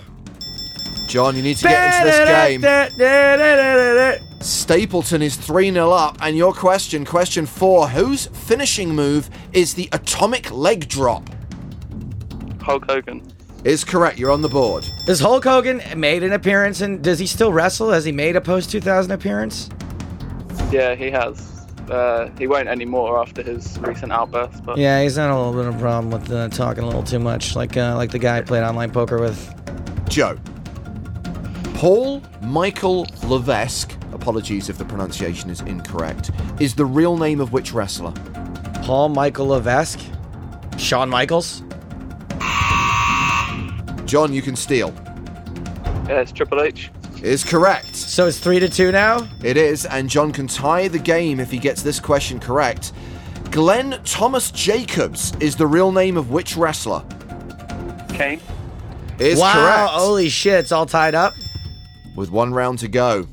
John, 1.11 1.35
you 1.35 1.41
need 1.43 1.57
to 1.57 1.67
get 1.67 1.93
into 1.93 2.05
this 2.09 2.61
game. 4.15 4.39
Stapleton 4.39 5.21
is 5.21 5.35
3 5.35 5.73
0 5.73 5.91
up, 5.91 6.17
and 6.21 6.37
your 6.37 6.53
question, 6.53 7.03
question 7.03 7.45
four 7.45 7.89
whose 7.89 8.27
finishing 8.27 8.95
move 8.95 9.29
is 9.51 9.73
the 9.73 9.89
atomic 9.91 10.49
leg 10.51 10.87
drop? 10.87 11.29
Hulk 12.61 12.85
Hogan. 12.89 13.21
Is 13.65 13.83
correct, 13.83 14.19
you're 14.19 14.31
on 14.31 14.41
the 14.41 14.47
board. 14.47 14.85
Does 15.05 15.19
Hulk 15.19 15.43
Hogan 15.43 15.81
made 15.97 16.23
an 16.23 16.31
appearance 16.31 16.79
and 16.79 17.03
does 17.03 17.19
he 17.19 17.27
still 17.27 17.51
wrestle? 17.51 17.91
Has 17.91 18.05
he 18.05 18.13
made 18.13 18.37
a 18.37 18.41
post 18.41 18.71
2000 18.71 19.11
appearance? 19.11 19.69
Yeah, 20.71 20.95
he 20.95 21.11
has. 21.11 21.67
Uh, 21.89 22.29
he 22.39 22.47
won't 22.47 22.69
anymore 22.69 23.19
after 23.19 23.43
his 23.43 23.77
recent 23.79 24.13
outburst. 24.13 24.63
But 24.63 24.77
Yeah, 24.77 25.03
he's 25.03 25.17
had 25.17 25.29
a 25.29 25.35
little 25.35 25.51
bit 25.51 25.65
of 25.65 25.75
a 25.75 25.79
problem 25.79 26.09
with 26.09 26.31
uh, 26.31 26.47
talking 26.47 26.83
a 26.83 26.87
little 26.87 27.03
too 27.03 27.19
much, 27.19 27.53
like 27.57 27.75
uh, 27.75 27.97
like 27.97 28.11
the 28.11 28.19
guy 28.19 28.37
I 28.37 28.41
played 28.43 28.63
online 28.63 28.91
poker 28.91 29.19
with. 29.19 29.53
Joe. 30.07 30.37
Paul 31.81 32.21
Michael 32.43 33.07
Levesque, 33.23 33.97
apologies 34.13 34.69
if 34.69 34.77
the 34.77 34.85
pronunciation 34.85 35.49
is 35.49 35.61
incorrect, 35.61 36.29
is 36.59 36.75
the 36.75 36.85
real 36.85 37.17
name 37.17 37.41
of 37.41 37.53
which 37.53 37.73
wrestler? 37.73 38.11
Paul 38.83 39.09
Michael 39.09 39.47
Levesque, 39.47 39.99
Shawn 40.77 41.09
Michaels. 41.09 41.63
John, 44.05 44.31
you 44.31 44.43
can 44.43 44.55
steal. 44.55 44.93
yeah, 46.07 46.21
it's 46.21 46.31
Triple 46.31 46.61
H. 46.61 46.91
Is 47.23 47.43
correct. 47.43 47.95
So 47.95 48.27
it's 48.27 48.37
three 48.37 48.59
to 48.59 48.69
two 48.69 48.91
now. 48.91 49.27
It 49.43 49.57
is, 49.57 49.87
and 49.87 50.07
John 50.07 50.31
can 50.31 50.45
tie 50.45 50.87
the 50.87 50.99
game 50.99 51.39
if 51.39 51.49
he 51.49 51.57
gets 51.57 51.81
this 51.81 51.99
question 51.99 52.39
correct. 52.39 52.93
Glenn 53.49 53.99
Thomas 54.03 54.51
Jacobs 54.51 55.33
is 55.39 55.55
the 55.55 55.65
real 55.65 55.91
name 55.91 56.15
of 56.15 56.29
which 56.29 56.55
wrestler? 56.55 57.03
Kane. 58.09 58.39
Is 59.17 59.39
wow! 59.39 59.53
correct. 59.53 59.89
Holy 59.93 60.29
shit! 60.29 60.59
It's 60.59 60.71
all 60.71 60.85
tied 60.85 61.15
up. 61.15 61.33
With 62.21 62.29
one 62.29 62.53
round 62.53 62.77
to 62.79 62.87
go. 62.87 63.27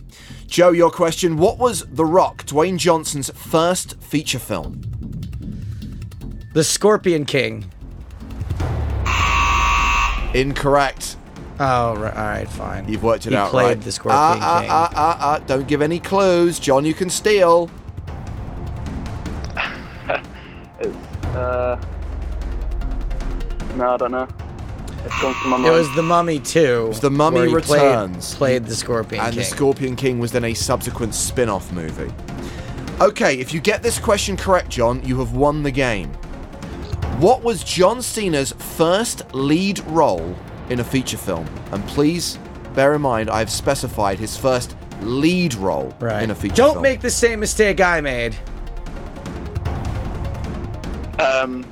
Joe, 0.47 0.71
your 0.71 0.91
question. 0.91 1.37
What 1.37 1.59
was 1.59 1.85
The 1.85 2.07
Rock, 2.07 2.47
Dwayne 2.47 2.79
Johnson's 2.79 3.29
first 3.33 4.01
feature 4.01 4.39
film? 4.39 4.81
The 6.55 6.65
Scorpion 6.65 7.27
King. 7.27 7.71
Incorrect. 10.33 11.19
Oh, 11.61 11.97
right, 11.97 12.17
all 12.17 12.25
right, 12.25 12.49
fine. 12.49 12.89
You've 12.89 13.03
worked 13.03 13.27
it 13.27 13.33
he 13.33 13.37
out 13.37 13.51
played 13.51 13.67
right. 13.67 13.81
the 13.83 13.93
Scorpion 13.93 14.19
ah, 14.19 14.61
King. 14.63 14.71
Ah, 14.71 14.89
ah, 14.91 14.93
ah, 14.97 15.19
ah. 15.21 15.39
Don't 15.47 15.69
give 15.69 15.83
any 15.83 16.01
clues. 16.01 16.59
John, 16.59 16.87
you 16.87 16.95
can 16.95 17.11
steal. 17.11 17.71
Uh, 21.35 21.81
no, 23.77 23.91
I 23.91 23.97
don't 23.97 24.11
know. 24.11 24.27
It's 25.09 25.23
gone 25.23 25.35
from 25.35 25.51
my 25.51 25.69
It 25.69 25.71
was 25.71 25.95
The 25.95 26.03
Mummy 26.03 26.39
too. 26.39 26.85
It 26.85 26.89
was 26.89 27.01
The 27.01 27.11
Mummy 27.11 27.41
where 27.41 27.49
he 27.49 27.55
Returns. 27.55 28.35
Played, 28.35 28.63
played 28.63 28.65
the 28.67 28.75
Scorpion 28.75 29.23
and 29.23 29.33
King. 29.33 29.39
the 29.39 29.45
Scorpion 29.45 29.97
King 29.97 30.19
was 30.19 30.33
then 30.33 30.45
a 30.45 30.55
subsequent 30.55 31.15
spin 31.15 31.49
off 31.49 31.73
movie. 31.73 32.13
Okay, 33.01 33.39
if 33.39 33.55
you 33.55 33.61
get 33.61 33.83
this 33.83 33.99
question 33.99 34.37
correct, 34.37 34.71
John, 34.71 35.03
you 35.05 35.19
have 35.21 35.33
won 35.35 35.63
the 35.63 35.71
game. 35.71 36.13
What 37.21 37.43
was 37.43 37.65
John 37.65 38.03
Cena's 38.03 38.53
first 38.53 39.23
lead 39.35 39.81
role 39.87 40.37
in 40.69 40.81
a 40.81 40.85
feature 40.85 41.17
film? 41.17 41.49
And 41.73 41.83
please 41.87 42.39
bear 42.75 42.95
in 42.95 43.01
mind, 43.03 43.31
I've 43.31 43.51
specified 43.51 44.19
his 44.19 44.37
first 44.37 44.77
lead 45.01 45.55
role 45.55 45.95
right. 46.01 46.23
in 46.23 46.31
a 46.31 46.35
feature 46.35 46.55
film. 46.57 46.67
Don't 46.67 46.75
film. 46.75 46.83
make 46.83 47.01
the 47.01 47.11
same 47.11 47.41
mistake 47.41 47.81
I 47.81 48.01
made. 48.01 48.37
Um, 51.19 51.65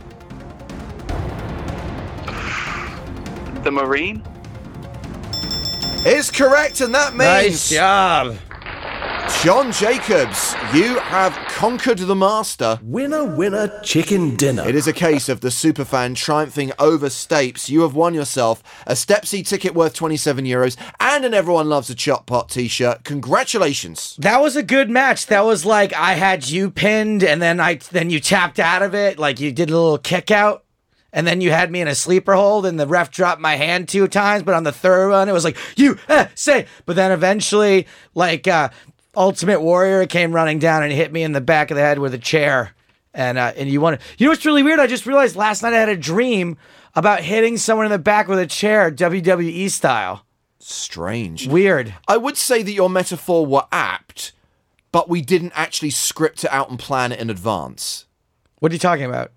the 3.67 3.73
Marine. 3.73 4.23
Is 6.07 6.31
correct, 6.31 6.81
and 6.81 6.95
that 6.95 7.15
means. 7.15 7.25
Nice 7.25 7.71
means 7.71 7.71
job. 7.71 8.37
John 9.43 9.73
Jacobs, 9.73 10.55
you 10.73 10.99
have 11.01 11.33
conquered 11.49 11.99
the 11.99 12.15
master. 12.15 12.79
Winner, 12.81 13.25
winner, 13.25 13.81
chicken 13.83 14.37
dinner. 14.37 14.69
It 14.69 14.77
is 14.77 14.87
a 14.87 14.93
case 14.93 15.29
of 15.29 15.41
the 15.41 15.49
superfan 15.49 16.15
triumphing 16.15 16.71
over 16.79 17.09
Stapes. 17.09 17.69
You 17.69 17.83
have 17.83 17.95
won 17.97 18.15
yourself 18.15 18.63
a 18.87 18.95
Stepsy 18.95 19.43
ticket 19.43 19.75
worth 19.75 19.95
27 19.95 20.45
euros 20.45 20.77
and 21.01 21.25
an 21.25 21.35
Everyone 21.35 21.69
Loves 21.69 21.91
a 21.91 21.97
Chop 21.97 22.27
Pot 22.27 22.49
t 22.51 22.69
shirt. 22.69 23.03
Congratulations. 23.03 24.17
That 24.21 24.41
was 24.41 24.55
a 24.55 24.63
good 24.63 24.89
match. 24.91 25.27
That 25.27 25.45
was 25.45 25.65
like 25.65 25.93
I 25.93 26.13
had 26.13 26.49
you 26.49 26.71
pinned, 26.71 27.25
and 27.25 27.43
then 27.43 27.59
I 27.59 27.81
then 27.91 28.11
you 28.11 28.21
tapped 28.21 28.61
out 28.61 28.83
of 28.83 28.95
it, 28.95 29.19
like 29.19 29.41
you 29.41 29.51
did 29.51 29.71
a 29.71 29.75
little 29.77 29.99
kick 29.99 30.31
out, 30.31 30.65
and 31.17 31.27
then 31.27 31.41
you 31.41 31.51
had 31.51 31.71
me 31.73 31.81
in 31.81 31.89
a 31.89 31.95
sleeper 31.95 32.35
hold, 32.35 32.67
and 32.67 32.79
the 32.79 32.87
ref 32.87 33.11
dropped 33.11 33.41
my 33.41 33.57
hand 33.57 33.89
two 33.89 34.07
times, 34.07 34.43
but 34.43 34.55
on 34.55 34.65
the 34.65 34.71
third 34.71 35.09
one 35.09 35.31
it 35.31 35.33
was 35.33 35.45
like 35.45 35.57
you 35.75 35.99
eh, 36.11 36.29
say. 36.35 36.67
But 36.85 36.95
then 36.95 37.11
eventually, 37.11 37.87
like 38.15 38.47
uh, 38.47 38.69
Ultimate 39.17 39.63
Warrior 39.63 40.07
came 40.07 40.33
running 40.33 40.59
down 40.59 40.83
and 40.83 40.93
hit 40.93 41.11
me 41.11 41.23
in 41.23 41.33
the 41.33 41.41
back 41.41 41.71
of 41.71 41.77
the 41.77 41.81
head 41.81 41.99
with 41.99 42.13
a 42.13 42.19
chair, 42.19 42.75
and 43.15 43.39
uh, 43.39 43.55
and 43.57 43.71
you 43.71 43.81
wanted. 43.81 44.01
You 44.19 44.27
know 44.27 44.33
what's 44.33 44.45
really 44.45 44.63
weird? 44.63 44.79
I 44.79 44.87
just 44.87 45.07
realized 45.07 45.37
last 45.37 45.63
night 45.63 45.73
I 45.73 45.79
had 45.79 45.89
a 45.89 45.97
dream 45.97 46.59
about 46.95 47.23
hitting 47.23 47.57
someone 47.57 47.87
in 47.87 47.93
the 47.93 47.99
back 47.99 48.29
with 48.29 48.39
a 48.39 48.47
chair, 48.47 48.91
WWE 48.91 49.71
style. 49.71 50.27
Strange. 50.59 51.49
Weird. 51.49 51.95
I 52.07 52.19
would 52.19 52.37
say 52.37 52.63
that 52.63 52.73
your 52.73 52.91
metaphor 52.91 53.47
were 53.47 53.67
apt, 53.73 54.33
but 54.93 55.09
we 55.09 55.23
didn't 55.23 55.53
actually 55.55 55.91
script 55.91 56.45
it 56.45 56.51
out 56.51 56.69
and 56.69 56.79
plan 56.79 57.13
it 57.13 57.21
in 57.21 57.31
advance. 57.31 58.05
What 58.59 58.71
are 58.71 58.75
you 58.75 58.79
talking 58.79 59.07
about? 59.07 59.33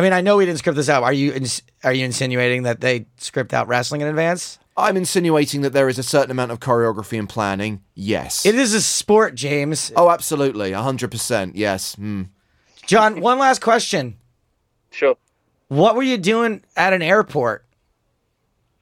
I 0.00 0.02
mean, 0.02 0.14
I 0.14 0.22
know 0.22 0.38
we 0.38 0.46
didn't 0.46 0.60
script 0.60 0.76
this 0.76 0.88
out. 0.88 1.02
Are 1.02 1.12
you 1.12 1.30
ins- 1.34 1.60
are 1.84 1.92
you 1.92 2.06
insinuating 2.06 2.62
that 2.62 2.80
they 2.80 3.04
script 3.18 3.52
out 3.52 3.68
wrestling 3.68 4.00
in 4.00 4.08
advance? 4.08 4.58
I'm 4.74 4.96
insinuating 4.96 5.60
that 5.60 5.74
there 5.74 5.90
is 5.90 5.98
a 5.98 6.02
certain 6.02 6.30
amount 6.30 6.52
of 6.52 6.58
choreography 6.58 7.18
and 7.18 7.28
planning. 7.28 7.82
Yes. 7.94 8.46
It 8.46 8.54
is 8.54 8.72
a 8.72 8.80
sport, 8.80 9.34
James. 9.34 9.92
oh, 9.96 10.08
absolutely. 10.08 10.70
100%. 10.70 11.52
Yes. 11.54 11.96
Hmm. 11.96 12.22
John, 12.86 13.20
one 13.20 13.38
last 13.38 13.60
question. 13.60 14.16
Sure. 14.90 15.18
What 15.68 15.96
were 15.96 16.02
you 16.02 16.16
doing 16.16 16.64
at 16.78 16.94
an 16.94 17.02
airport? 17.02 17.66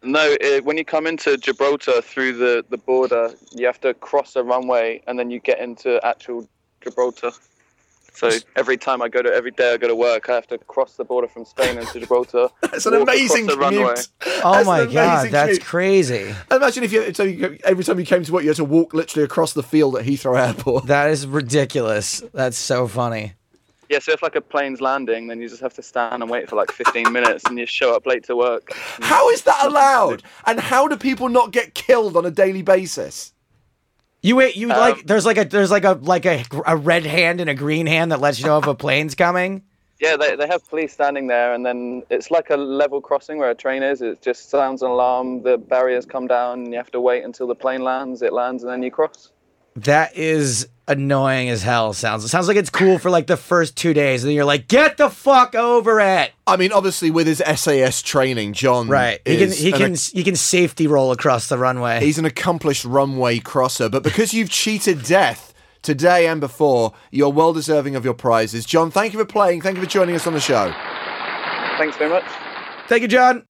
No, 0.04 0.36
uh 0.40 0.60
when 0.60 0.76
you 0.76 0.84
come 0.84 1.08
into 1.08 1.36
Gibraltar 1.36 2.00
through 2.00 2.34
the, 2.34 2.64
the 2.70 2.78
border, 2.78 3.34
you 3.50 3.66
have 3.66 3.80
to 3.80 3.92
cross 3.92 4.36
a 4.36 4.44
runway 4.44 5.02
and 5.08 5.18
then 5.18 5.32
you 5.32 5.40
get 5.40 5.58
into 5.58 5.98
actual 6.06 6.48
Gibraltar. 6.80 7.32
So 8.18 8.30
every 8.56 8.76
time 8.76 9.00
I 9.00 9.08
go 9.08 9.22
to 9.22 9.32
every 9.32 9.52
day 9.52 9.74
I 9.74 9.76
go 9.76 9.86
to 9.86 9.94
work, 9.94 10.28
I 10.28 10.34
have 10.34 10.46
to 10.48 10.58
cross 10.58 10.96
the 10.96 11.04
border 11.04 11.28
from 11.28 11.44
Spain 11.44 11.78
into 11.78 12.00
Gibraltar. 12.00 12.48
That's 12.62 12.84
an 12.86 12.94
amazing 12.94 13.46
the 13.46 13.56
runway. 13.56 13.94
Oh 14.42 14.52
That's 14.52 14.66
my 14.66 14.86
god, 14.86 15.30
that's 15.30 15.58
commute. 15.58 15.64
crazy. 15.64 16.34
Imagine 16.50 16.84
if 16.84 16.92
you 16.92 17.14
so 17.14 17.22
you, 17.22 17.58
every 17.64 17.84
time 17.84 17.98
you 18.00 18.06
came 18.06 18.24
to 18.24 18.32
work, 18.32 18.42
you 18.42 18.48
had 18.48 18.56
to 18.56 18.64
walk 18.64 18.92
literally 18.92 19.24
across 19.24 19.52
the 19.52 19.62
field 19.62 19.96
at 19.96 20.04
Heathrow 20.04 20.38
Airport. 20.38 20.86
That 20.86 21.10
is 21.10 21.26
ridiculous. 21.26 22.22
That's 22.34 22.56
so 22.58 22.88
funny. 22.88 23.34
Yeah, 23.88 24.00
so 24.00 24.12
if 24.12 24.22
like 24.22 24.34
a 24.36 24.40
plane's 24.42 24.80
landing, 24.82 25.28
then 25.28 25.40
you 25.40 25.48
just 25.48 25.62
have 25.62 25.72
to 25.74 25.82
stand 25.82 26.22
and 26.22 26.30
wait 26.30 26.48
for 26.50 26.56
like 26.56 26.70
15 26.70 27.10
minutes, 27.10 27.44
and 27.44 27.58
you 27.58 27.64
show 27.66 27.94
up 27.94 28.04
late 28.04 28.24
to 28.24 28.36
work. 28.36 28.72
How 29.00 29.30
is 29.30 29.42
that 29.42 29.64
allowed? 29.64 30.22
And 30.46 30.60
how 30.60 30.88
do 30.88 30.96
people 30.96 31.28
not 31.30 31.52
get 31.52 31.74
killed 31.74 32.16
on 32.16 32.26
a 32.26 32.30
daily 32.30 32.62
basis? 32.62 33.32
You 34.22 34.36
wait. 34.36 34.56
You 34.56 34.68
like? 34.68 34.96
Um, 34.96 35.02
there's 35.06 35.24
like 35.24 35.38
a 35.38 35.44
there's 35.44 35.70
like 35.70 35.84
a 35.84 35.92
like 35.92 36.26
a, 36.26 36.44
a 36.66 36.76
red 36.76 37.06
hand 37.06 37.40
and 37.40 37.48
a 37.48 37.54
green 37.54 37.86
hand 37.86 38.12
that 38.12 38.20
lets 38.20 38.40
you 38.40 38.46
know 38.46 38.58
if 38.58 38.66
a 38.66 38.74
plane's 38.74 39.14
coming. 39.14 39.62
Yeah, 40.00 40.16
they, 40.16 40.36
they 40.36 40.46
have 40.46 40.68
police 40.68 40.92
standing 40.92 41.26
there, 41.26 41.52
and 41.54 41.66
then 41.66 42.04
it's 42.08 42.30
like 42.30 42.50
a 42.50 42.56
level 42.56 43.00
crossing 43.00 43.38
where 43.38 43.50
a 43.50 43.54
train 43.54 43.82
is. 43.82 44.00
It 44.00 44.22
just 44.22 44.48
sounds 44.48 44.82
an 44.82 44.90
alarm, 44.90 45.42
the 45.42 45.58
barriers 45.58 46.06
come 46.06 46.28
down, 46.28 46.60
and 46.60 46.72
you 46.72 46.76
have 46.76 46.92
to 46.92 47.00
wait 47.00 47.24
until 47.24 47.48
the 47.48 47.56
plane 47.56 47.82
lands. 47.82 48.22
It 48.22 48.32
lands, 48.32 48.62
and 48.62 48.70
then 48.70 48.82
you 48.84 48.92
cross. 48.92 49.32
That 49.82 50.16
is 50.16 50.68
annoying 50.88 51.50
as 51.50 51.62
hell. 51.62 51.92
Sounds 51.92 52.24
it 52.24 52.28
sounds 52.28 52.48
like 52.48 52.56
it's 52.56 52.70
cool 52.70 52.98
for 52.98 53.10
like 53.10 53.26
the 53.26 53.36
first 53.36 53.76
two 53.76 53.94
days, 53.94 54.24
and 54.24 54.28
then 54.28 54.34
you're 54.36 54.44
like, 54.44 54.68
get 54.68 54.96
the 54.96 55.10
fuck 55.10 55.54
over 55.54 56.00
it. 56.00 56.32
I 56.46 56.56
mean, 56.56 56.72
obviously, 56.72 57.10
with 57.10 57.26
his 57.26 57.38
SAS 57.38 58.02
training, 58.02 58.54
John 58.54 58.88
Right. 58.88 59.20
He 59.24 59.36
can 59.36 59.52
he 59.52 59.72
an 59.72 59.78
can 59.78 59.94
he 59.94 60.24
can 60.24 60.36
safety 60.36 60.86
roll 60.86 61.12
across 61.12 61.48
the 61.48 61.58
runway. 61.58 62.00
He's 62.00 62.18
an 62.18 62.24
accomplished 62.24 62.84
runway 62.84 63.38
crosser, 63.38 63.88
but 63.88 64.02
because 64.02 64.34
you've 64.34 64.50
cheated 64.50 65.04
death 65.04 65.54
today 65.82 66.26
and 66.26 66.40
before, 66.40 66.92
you're 67.10 67.32
well 67.32 67.52
deserving 67.52 67.94
of 67.94 68.04
your 68.04 68.14
prizes. 68.14 68.64
John, 68.64 68.90
thank 68.90 69.12
you 69.12 69.18
for 69.18 69.26
playing. 69.26 69.60
Thank 69.60 69.76
you 69.76 69.82
for 69.82 69.88
joining 69.88 70.16
us 70.16 70.26
on 70.26 70.32
the 70.32 70.40
show. 70.40 70.72
Thanks 71.78 71.96
very 71.96 72.10
much. 72.10 72.24
Thank 72.88 73.02
you, 73.02 73.08
John. 73.08 73.47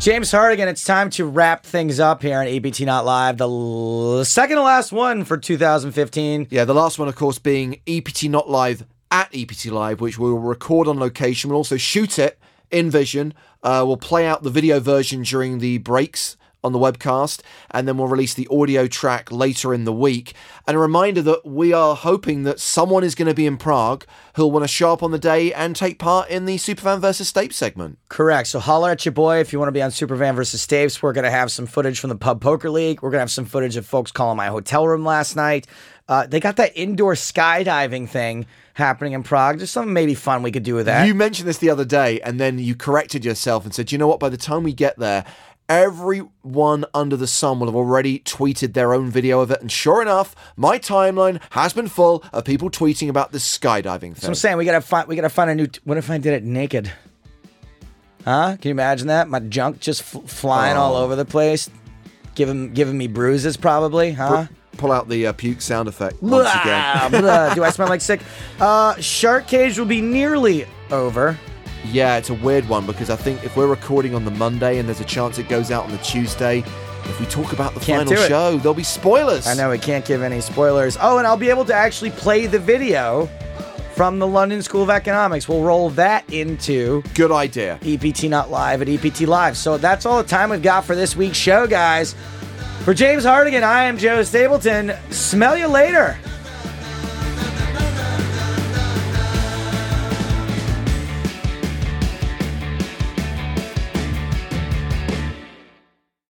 James 0.00 0.32
Hartigan, 0.32 0.66
it's 0.66 0.82
time 0.82 1.10
to 1.10 1.26
wrap 1.26 1.62
things 1.62 2.00
up 2.00 2.22
here 2.22 2.38
on 2.40 2.46
EPT 2.46 2.80
Not 2.86 3.04
Live, 3.04 3.36
the 3.36 3.46
l- 3.46 4.24
second 4.24 4.56
to 4.56 4.62
last 4.62 4.92
one 4.92 5.24
for 5.24 5.36
2015. 5.36 6.46
Yeah, 6.50 6.64
the 6.64 6.72
last 6.72 6.98
one, 6.98 7.06
of 7.06 7.16
course, 7.16 7.38
being 7.38 7.82
EPT 7.86 8.30
Not 8.30 8.48
Live 8.48 8.86
at 9.10 9.28
EPT 9.34 9.66
Live, 9.66 10.00
which 10.00 10.18
we 10.18 10.30
will 10.30 10.38
record 10.38 10.88
on 10.88 10.98
location. 10.98 11.50
We'll 11.50 11.58
also 11.58 11.76
shoot 11.76 12.18
it 12.18 12.38
in 12.70 12.90
Vision. 12.90 13.34
Uh, 13.62 13.84
we'll 13.86 13.98
play 13.98 14.26
out 14.26 14.42
the 14.42 14.48
video 14.48 14.80
version 14.80 15.20
during 15.22 15.58
the 15.58 15.76
breaks 15.76 16.38
on 16.62 16.72
the 16.72 16.78
webcast, 16.78 17.40
and 17.70 17.88
then 17.88 17.96
we'll 17.96 18.08
release 18.08 18.34
the 18.34 18.48
audio 18.50 18.86
track 18.86 19.30
later 19.32 19.72
in 19.72 19.84
the 19.84 19.92
week. 19.92 20.34
And 20.66 20.76
a 20.76 20.80
reminder 20.80 21.22
that 21.22 21.46
we 21.46 21.72
are 21.72 21.96
hoping 21.96 22.44
that 22.44 22.60
someone 22.60 23.02
is 23.02 23.14
going 23.14 23.28
to 23.28 23.34
be 23.34 23.46
in 23.46 23.56
Prague 23.56 24.04
who'll 24.34 24.50
want 24.50 24.64
to 24.64 24.68
show 24.68 24.92
up 24.92 25.02
on 25.02 25.10
the 25.10 25.18
day 25.18 25.52
and 25.52 25.74
take 25.74 25.98
part 25.98 26.28
in 26.28 26.44
the 26.44 26.56
Superfan 26.56 27.00
versus 27.00 27.28
Stape 27.28 27.52
segment. 27.52 27.98
Correct. 28.08 28.48
So 28.48 28.60
holler 28.60 28.90
at 28.90 29.04
your 29.04 29.12
boy 29.12 29.38
if 29.38 29.52
you 29.52 29.58
want 29.58 29.68
to 29.68 29.72
be 29.72 29.82
on 29.82 29.90
Superfan 29.90 30.34
versus 30.34 30.64
Stapes. 30.64 31.02
We're 31.02 31.12
going 31.12 31.24
to 31.24 31.30
have 31.30 31.50
some 31.50 31.66
footage 31.66 31.98
from 31.98 32.10
the 32.10 32.16
Pub 32.16 32.40
Poker 32.40 32.70
League. 32.70 33.02
We're 33.02 33.10
going 33.10 33.18
to 33.18 33.22
have 33.22 33.30
some 33.30 33.46
footage 33.46 33.76
of 33.76 33.86
folks 33.86 34.12
calling 34.12 34.36
my 34.36 34.46
hotel 34.46 34.86
room 34.86 35.04
last 35.04 35.36
night. 35.36 35.66
Uh, 36.08 36.26
they 36.26 36.40
got 36.40 36.56
that 36.56 36.72
indoor 36.76 37.14
skydiving 37.14 38.08
thing 38.08 38.44
happening 38.74 39.12
in 39.12 39.22
Prague. 39.22 39.60
Just 39.60 39.72
something 39.72 39.92
maybe 39.92 40.14
fun 40.14 40.42
we 40.42 40.50
could 40.50 40.64
do 40.64 40.74
with 40.74 40.86
that. 40.86 41.06
You 41.06 41.14
mentioned 41.14 41.48
this 41.48 41.58
the 41.58 41.70
other 41.70 41.84
day, 41.84 42.20
and 42.22 42.40
then 42.40 42.58
you 42.58 42.74
corrected 42.74 43.24
yourself 43.24 43.64
and 43.64 43.72
said, 43.72 43.92
you 43.92 43.98
know 43.98 44.08
what, 44.08 44.18
by 44.18 44.28
the 44.28 44.36
time 44.36 44.64
we 44.64 44.72
get 44.72 44.98
there, 44.98 45.24
everyone 45.70 46.84
under 46.92 47.16
the 47.16 47.26
sun 47.28 47.60
will 47.60 47.68
have 47.68 47.76
already 47.76 48.18
tweeted 48.18 48.74
their 48.74 48.92
own 48.92 49.08
video 49.10 49.40
of 49.40 49.50
it. 49.50 49.60
And 49.60 49.70
sure 49.70 50.02
enough, 50.02 50.34
my 50.56 50.78
timeline 50.78 51.40
has 51.50 51.72
been 51.72 51.88
full 51.88 52.24
of 52.32 52.44
people 52.44 52.68
tweeting 52.70 53.08
about 53.08 53.30
this 53.32 53.58
skydiving 53.58 54.00
thing. 54.00 54.14
So. 54.16 54.28
I'm 54.28 54.34
saying 54.34 54.56
we 54.58 54.64
gotta 54.64 54.80
find 54.80 55.06
we 55.08 55.16
gotta 55.16 55.28
find 55.30 55.48
a 55.48 55.54
new. 55.54 55.68
T- 55.68 55.80
what 55.84 55.96
if 55.96 56.10
I 56.10 56.18
did 56.18 56.34
it 56.34 56.42
naked? 56.44 56.92
Huh? 58.24 58.56
Can 58.60 58.68
you 58.68 58.72
imagine 58.72 59.06
that? 59.06 59.28
My 59.28 59.38
junk 59.40 59.80
just 59.80 60.02
f- 60.14 60.24
flying 60.28 60.76
all 60.76 60.96
Oh. 60.96 61.04
over 61.04 61.16
the 61.16 61.24
place, 61.24 61.70
giving 62.34 62.74
giving 62.74 62.98
me 62.98 63.06
bruises 63.06 63.56
probably, 63.56 64.12
huh? 64.12 64.46
Pull 64.76 64.92
out 64.92 65.08
the 65.08 65.28
uh, 65.28 65.32
puke 65.32 65.60
sound 65.62 65.88
effect 65.88 66.22
once 66.22 66.48
again. 66.62 67.10
Blah, 67.10 67.20
blah. 67.20 67.54
Do 67.54 67.64
I 67.64 67.70
smell 67.76 67.88
like 67.88 68.00
sick? 68.00 68.20
Uh, 68.60 68.94
Shark 69.00 69.46
Cage 69.46 69.78
will 69.78 69.86
be 69.86 70.00
nearly 70.00 70.66
over. 70.90 71.38
Yeah, 71.86 72.16
it's 72.16 72.30
a 72.30 72.34
weird 72.34 72.68
one 72.68 72.86
because 72.86 73.10
I 73.10 73.16
think 73.16 73.44
if 73.44 73.56
we're 73.56 73.66
recording 73.66 74.14
on 74.14 74.24
the 74.24 74.30
Monday 74.30 74.78
and 74.78 74.88
there's 74.88 75.00
a 75.00 75.04
chance 75.04 75.38
it 75.38 75.48
goes 75.48 75.70
out 75.70 75.84
on 75.84 75.90
the 75.90 75.98
Tuesday, 75.98 76.58
if 77.04 77.18
we 77.18 77.26
talk 77.26 77.52
about 77.52 77.74
the 77.74 77.80
Can't 77.80 78.08
final 78.08 78.28
show, 78.28 78.56
there'll 78.58 78.74
be 78.74 78.82
spoilers. 78.82 79.46
I 79.46 79.54
know 79.54 79.70
we 79.70 79.78
can't 79.78 80.04
give 80.04 80.22
any 80.22 80.40
spoilers. 80.40 80.96
Oh, 81.00 81.18
and 81.18 81.26
I'll 81.26 81.36
be 81.36 81.50
able 81.50 81.64
to 81.66 81.74
actually 81.74 82.10
play 82.10 82.46
the 82.46 82.58
video 82.58 83.28
from 83.94 84.18
the 84.18 84.26
London 84.26 84.62
School 84.62 84.82
of 84.82 84.90
Economics. 84.90 85.48
We'll 85.48 85.62
roll 85.62 85.90
that 85.90 86.30
into 86.32 87.02
Good 87.14 87.32
idea. 87.32 87.78
EPT 87.82 88.24
Not 88.24 88.50
Live 88.50 88.82
at 88.82 88.88
EPT 88.88 89.22
Live. 89.22 89.56
So 89.56 89.76
that's 89.78 90.06
all 90.06 90.22
the 90.22 90.28
time 90.28 90.50
we've 90.50 90.62
got 90.62 90.84
for 90.84 90.94
this 90.94 91.16
week's 91.16 91.36
show, 91.36 91.66
guys. 91.66 92.14
For 92.84 92.94
James 92.94 93.24
Hartigan, 93.24 93.62
I 93.62 93.84
am 93.84 93.98
Joe 93.98 94.22
Stapleton. 94.22 94.92
Smell 95.10 95.56
you 95.56 95.66
later. 95.66 96.16